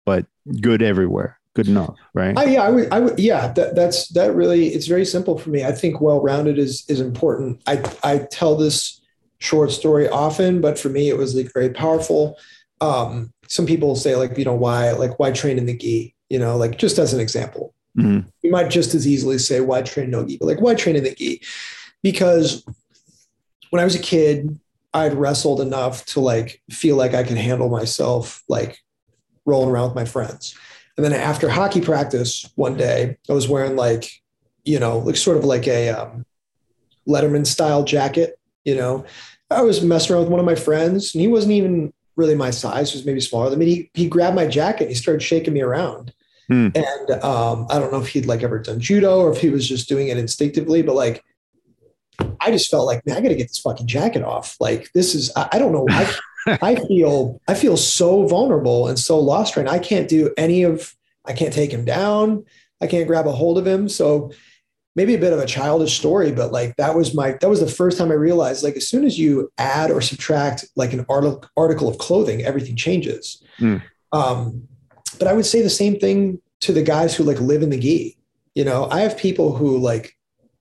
[0.05, 0.25] but
[0.61, 2.37] good everywhere, good enough, right?
[2.37, 5.49] I, yeah, I would, I would, yeah, that, that's, that really, it's very simple for
[5.49, 5.63] me.
[5.63, 7.61] I think well-rounded is, is important.
[7.65, 9.01] I, I tell this
[9.39, 12.37] short story often, but for me, it was like very powerful.
[12.81, 16.39] Um, some people say like, you know, why, like why train in the gi, you
[16.39, 18.25] know, like just as an example, Mhm.
[18.41, 21.05] you might just as easily say why train no gi, but like why train in
[21.05, 21.41] the gi?
[22.03, 22.65] Because
[23.69, 24.59] when I was a kid,
[24.93, 28.79] I'd wrestled enough to like feel like I could handle myself like
[29.45, 30.55] rolling around with my friends.
[30.97, 34.09] And then after hockey practice one day, I was wearing like,
[34.63, 36.25] you know, like sort of like a um,
[37.07, 38.39] Letterman style jacket.
[38.63, 39.05] You know,
[39.51, 42.49] I was messing around with one of my friends, and he wasn't even really my
[42.49, 43.65] size; he was maybe smaller than me.
[43.65, 46.13] He he grabbed my jacket, and he started shaking me around.
[46.47, 46.69] Hmm.
[46.75, 49.67] And um, I don't know if he'd like ever done judo or if he was
[49.67, 51.23] just doing it instinctively, but like
[52.39, 54.55] I just felt like, man, I got to get this fucking jacket off.
[54.59, 55.85] Like this is, I, I don't know.
[55.89, 56.03] I,
[56.45, 59.71] I feel, I feel so vulnerable and so lost right now.
[59.71, 60.95] I can't do any of,
[61.25, 62.45] I can't take him down.
[62.81, 63.89] I can't grab a hold of him.
[63.89, 64.31] So
[64.95, 67.67] maybe a bit of a childish story, but like that was my, that was the
[67.67, 71.45] first time I realized like as soon as you add or subtract like an article,
[71.57, 73.43] article of clothing, everything changes.
[73.57, 73.77] Hmm.
[74.11, 74.67] Um,
[75.19, 77.79] but I would say the same thing to the guys who like live in the
[77.79, 78.17] gi.
[78.53, 80.15] You know, I have people who like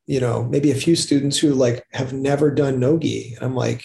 [0.07, 3.37] you know, maybe a few students who like have never done no gi.
[3.41, 3.85] I'm like,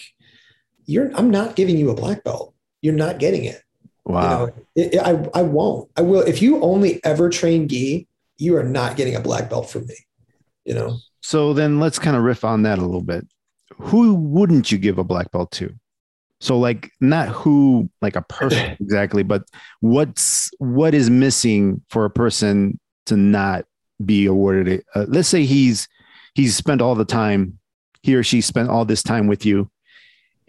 [0.86, 2.54] you're, I'm not giving you a black belt.
[2.82, 3.62] You're not getting it.
[4.04, 4.22] Wow.
[4.22, 6.22] You know, it, it, I, I won't, I will.
[6.22, 8.08] If you only ever train gi,
[8.38, 9.96] you are not getting a black belt from me,
[10.64, 10.98] you know?
[11.20, 13.26] So then let's kind of riff on that a little bit.
[13.76, 15.72] Who wouldn't you give a black belt to?
[16.40, 19.44] So like not who like a person exactly, but
[19.80, 23.66] what's what is missing for a person to not
[24.04, 24.86] be awarded it?
[24.94, 25.86] Uh, let's say he's
[26.34, 27.58] he's spent all the time
[28.02, 29.70] he or she spent all this time with you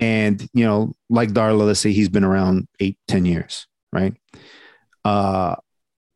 [0.02, 4.14] and you know like darla let's say he's been around eight ten years right?
[5.06, 5.56] Uh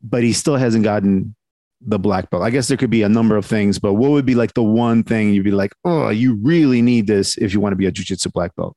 [0.01, 1.35] but he still hasn't gotten
[1.81, 2.43] the black belt.
[2.43, 4.63] I guess there could be a number of things but what would be like the
[4.63, 7.85] one thing you'd be like oh you really need this if you want to be
[7.85, 8.75] a jiu-jitsu black belt?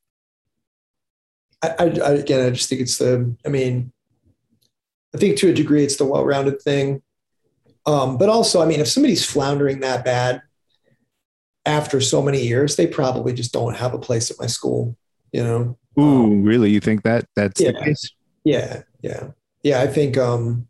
[1.63, 3.93] I, I, again, I just think it's the, I mean,
[5.15, 7.03] I think to a degree it's the well-rounded thing.
[7.87, 10.43] Um, but also, I mean, if somebody's floundering that bad,
[11.69, 14.97] after so many years, they probably just don't have a place at my school.
[15.33, 15.79] You know.
[15.99, 16.71] Ooh, um, really?
[16.71, 17.73] You think that that's yeah.
[17.73, 18.11] the case?
[18.45, 19.29] Yeah, yeah,
[19.63, 19.81] yeah.
[19.81, 20.17] I think.
[20.17, 20.67] um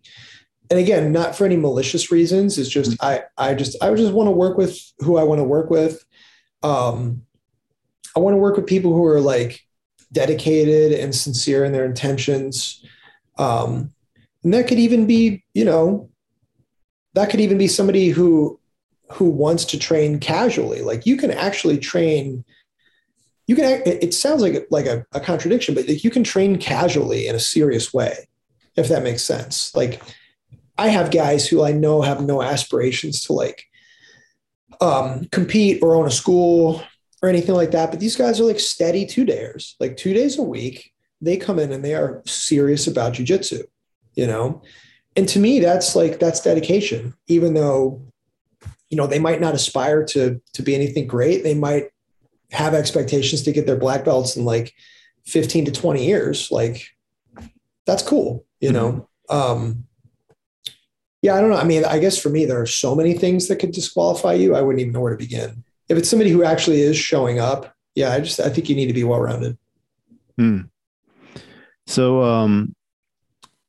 [0.70, 2.58] and again, not for any malicious reasons.
[2.58, 5.44] It's just I, I just, I just want to work with who I want to
[5.44, 6.04] work with.
[6.62, 7.22] Um,
[8.14, 9.66] I want to work with people who are like
[10.12, 12.84] dedicated and sincere in their intentions.
[13.38, 13.94] Um,
[14.44, 16.10] and that could even be, you know,
[17.14, 18.57] that could even be somebody who
[19.12, 20.82] who wants to train casually.
[20.82, 22.44] Like you can actually train.
[23.46, 23.82] You can.
[23.86, 27.94] It sounds like like a, a contradiction, but you can train casually in a serious
[27.94, 28.28] way,
[28.76, 29.74] if that makes sense.
[29.74, 30.02] Like
[30.76, 33.64] I have guys who I know have no aspirations to like
[34.80, 36.82] um, compete or own a school
[37.22, 37.90] or anything like that.
[37.90, 40.92] But these guys are like steady two days, like two days a week.
[41.20, 43.64] They come in and they are serious about jujitsu,
[44.14, 44.62] you know?
[45.16, 48.00] And to me, that's like, that's dedication, even though,
[48.90, 51.42] you know, they might not aspire to, to be anything great.
[51.42, 51.90] They might
[52.50, 54.74] have expectations to get their black belts in like
[55.26, 56.50] 15 to 20 years.
[56.50, 56.88] Like
[57.86, 59.08] that's cool, you know?
[59.28, 59.84] Um,
[61.20, 61.56] yeah, I don't know.
[61.56, 64.54] I mean, I guess for me, there are so many things that could disqualify you.
[64.54, 65.64] I wouldn't even know where to begin.
[65.88, 68.86] If it's somebody who actually is showing up, yeah, I just I think you need
[68.86, 69.58] to be well rounded.
[70.36, 70.60] Hmm.
[71.86, 72.76] So um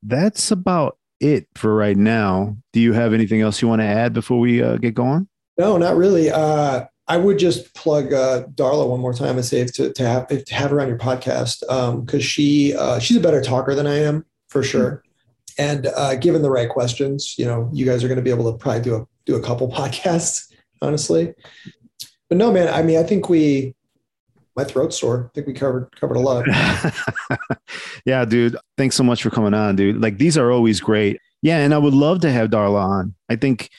[0.03, 2.57] that's about it for right now.
[2.73, 5.27] Do you have anything else you want to add before we uh, get going?
[5.57, 6.29] No, not really.
[6.29, 10.27] Uh, I would just plug uh, Darla one more time and say to, to have
[10.27, 13.87] to have her on your podcast because um, she uh, she's a better talker than
[13.87, 15.03] I am for sure.
[15.57, 18.49] And uh, given the right questions, you know, you guys are going to be able
[18.51, 21.33] to probably do a do a couple podcasts, honestly.
[22.29, 22.71] But no, man.
[22.73, 23.75] I mean, I think we
[24.59, 25.29] my throat's sore.
[25.31, 26.45] I think we covered covered a lot.
[28.05, 28.57] yeah, dude.
[28.77, 30.01] Thanks so much for coming on, dude.
[30.01, 31.19] Like these are always great.
[31.41, 33.15] Yeah, and I would love to have Darla on.
[33.29, 33.69] I think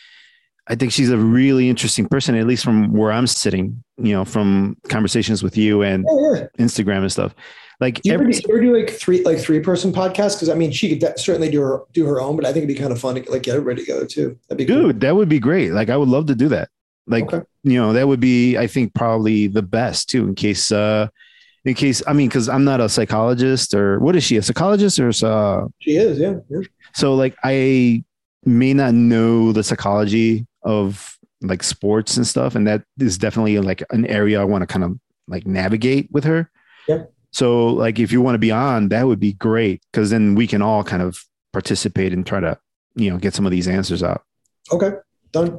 [0.66, 4.24] I think she's a really interesting person, at least from where I'm sitting, you know,
[4.24, 6.64] from conversations with you and yeah, yeah.
[6.64, 7.34] Instagram and stuff.
[7.80, 10.36] Like Do you ever, every, do you ever do like three like three person podcasts?
[10.36, 12.64] Because I mean, she could de- certainly do her do her own, but I think
[12.64, 14.38] it'd be kind of fun to like get everybody together too.
[14.48, 14.88] That'd be cool.
[14.88, 15.72] dude, that would be great.
[15.72, 16.70] Like I would love to do that.
[17.06, 17.44] Like Okay.
[17.64, 21.08] you know, that would be I think probably the best too in case uh
[21.64, 24.36] in case I mean cuz I'm not a psychologist or what is she?
[24.36, 26.36] A psychologist or uh She is, yeah.
[26.48, 26.60] yeah.
[26.94, 28.04] so like I
[28.44, 33.82] may not know the psychology of like sports and stuff and that is definitely like
[33.90, 34.98] an area I want to kind of
[35.28, 36.50] like navigate with her.
[36.88, 37.04] Yeah.
[37.32, 40.46] So like if you want to be on, that would be great cuz then we
[40.46, 42.58] can all kind of participate and try to,
[42.94, 44.22] you know, get some of these answers out.
[44.72, 44.92] Okay.
[45.32, 45.58] Done.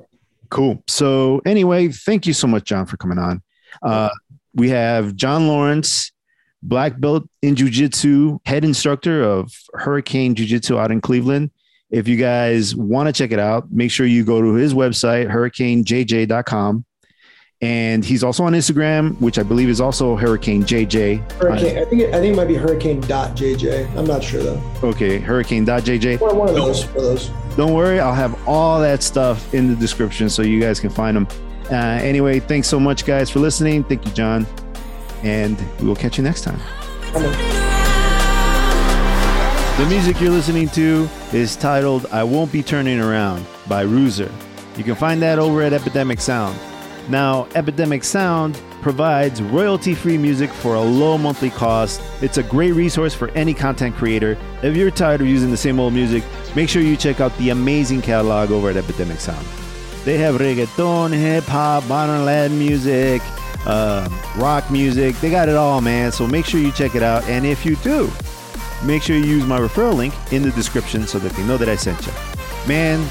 [0.52, 0.84] Cool.
[0.88, 3.42] So anyway, thank you so much, John, for coming on.
[3.82, 4.10] Uh,
[4.54, 6.12] we have John Lawrence,
[6.62, 11.52] black belt in jujitsu, head instructor of Hurricane Jiu Jitsu out in Cleveland.
[11.90, 15.30] If you guys want to check it out, make sure you go to his website,
[15.32, 16.86] hurricanejj.com.
[17.62, 21.32] And he's also on Instagram, which I believe is also Hurricane JJ.
[21.34, 21.78] Hurricane.
[21.78, 23.96] I think it, I think it might be Hurricane JJ.
[23.96, 24.62] I'm not sure though.
[24.84, 26.20] Okay, Hurricane Hurricane.jj.
[26.22, 26.86] One, one of those.
[26.88, 27.30] One of those.
[27.58, 31.18] Don't worry, I'll have all that stuff in the description so you guys can find
[31.18, 31.28] them.
[31.70, 33.84] Uh, anyway, thanks so much, guys, for listening.
[33.84, 34.48] Thank you, John.
[35.24, 36.60] And we will catch you next time.
[39.78, 44.32] The music you're listening to is titled I Won't Be Turning Around by Ruzer.
[44.78, 46.58] You can find that over at Epidemic Sound.
[47.12, 52.02] Now, Epidemic Sound provides royalty free music for a low monthly cost.
[52.22, 54.38] It's a great resource for any content creator.
[54.64, 56.24] If you're tired of using the same old music,
[56.56, 59.46] make sure you check out the amazing catalog over at Epidemic Sound.
[60.06, 63.22] They have reggaeton, hip hop, modern Latin music,
[63.66, 64.08] uh,
[64.38, 65.18] rock music.
[65.18, 66.14] They got it all, man.
[66.14, 67.26] So make sure you check it out.
[67.26, 68.10] And if you do,
[68.86, 71.68] make sure you use my referral link in the description so that they know that
[71.68, 72.14] I sent you.
[72.66, 73.06] Man,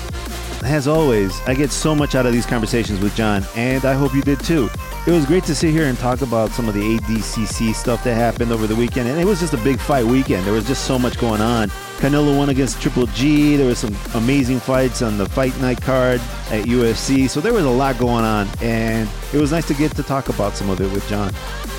[0.65, 4.15] as always, I get so much out of these conversations with John, and I hope
[4.15, 4.69] you did too.
[5.07, 8.15] It was great to sit here and talk about some of the ADCC stuff that
[8.15, 10.45] happened over the weekend, and it was just a big fight weekend.
[10.47, 11.71] There was just so much going on.
[11.99, 13.57] Canelo won against Triple G.
[13.57, 16.21] There was some amazing fights on the fight night card
[16.51, 17.29] at UFC.
[17.29, 20.29] So there was a lot going on, and it was nice to get to talk
[20.29, 21.33] about some of it with John.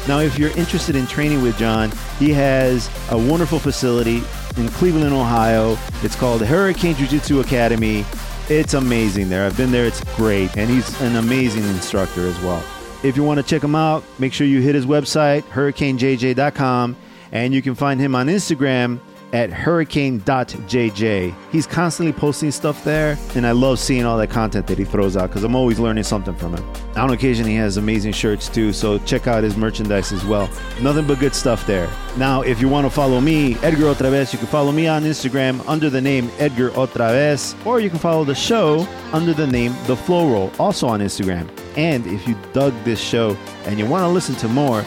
[0.08, 4.24] Now, if you're interested in training with John, he has a wonderful facility
[4.58, 5.78] in Cleveland, Ohio.
[6.02, 8.03] It's called Hurricane Jiu Jitsu Academy.
[8.49, 9.45] It's amazing there.
[9.45, 9.85] I've been there.
[9.85, 10.55] It's great.
[10.57, 12.63] And he's an amazing instructor as well.
[13.03, 16.95] If you want to check him out, make sure you hit his website, hurricanejj.com,
[17.31, 18.99] and you can find him on Instagram
[19.34, 21.36] at hurricane.jj.
[21.52, 25.16] He's constantly posting stuff there, and I love seeing all that content that he throws
[25.16, 26.66] out because I'm always learning something from him.
[26.95, 30.49] On occasion, he has amazing shirts too, so check out his merchandise as well.
[30.82, 31.90] Nothing but good stuff there.
[32.18, 35.68] Now, if you want to follow me, Edgar Otravez, you can follow me on Instagram
[35.68, 39.95] under the name Edgar Otravez, or you can follow the show under the name The
[39.95, 41.49] Flow Roll, also on Instagram.
[41.78, 44.84] And if you dug this show and you want to listen to more,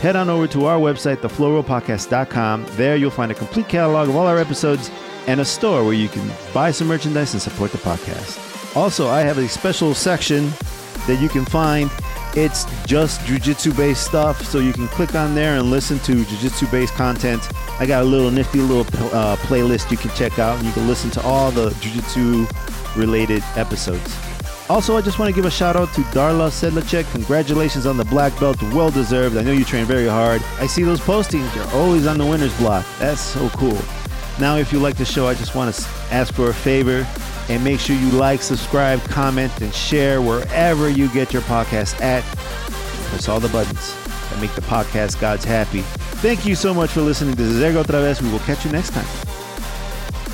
[0.00, 2.66] head on over to our website, theflowrollpodcast.com.
[2.70, 4.90] There you'll find a complete catalog of all our episodes
[5.26, 8.76] and a store where you can buy some merchandise and support the podcast.
[8.76, 10.50] Also, I have a special section
[11.06, 11.90] that you can find.
[12.34, 16.70] It's just jujitsu based stuff, so you can click on there and listen to jujitsu
[16.70, 17.48] based content.
[17.80, 18.82] I got a little nifty little
[19.14, 22.46] uh, playlist you can check out, and you can listen to all the jujitsu
[22.96, 24.35] related episodes.
[24.68, 27.10] Also, I just want to give a shout out to Darla Sedlacek.
[27.12, 29.36] Congratulations on the black belt, well deserved.
[29.36, 30.42] I know you train very hard.
[30.58, 32.84] I see those postings, you're always on the winner's block.
[32.98, 33.78] That's so cool.
[34.40, 37.06] Now, if you like the show, I just want to ask for a favor
[37.48, 42.24] and make sure you like, subscribe, comment, and share wherever you get your podcast at.
[43.10, 43.94] Press all the buttons
[44.30, 45.82] that make the podcast gods happy.
[46.22, 47.36] Thank you so much for listening.
[47.36, 48.20] This is Edgar OtraVez.
[48.20, 49.06] We will catch you next time.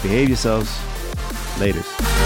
[0.02, 0.70] Behave yourselves.
[1.58, 2.21] Laters.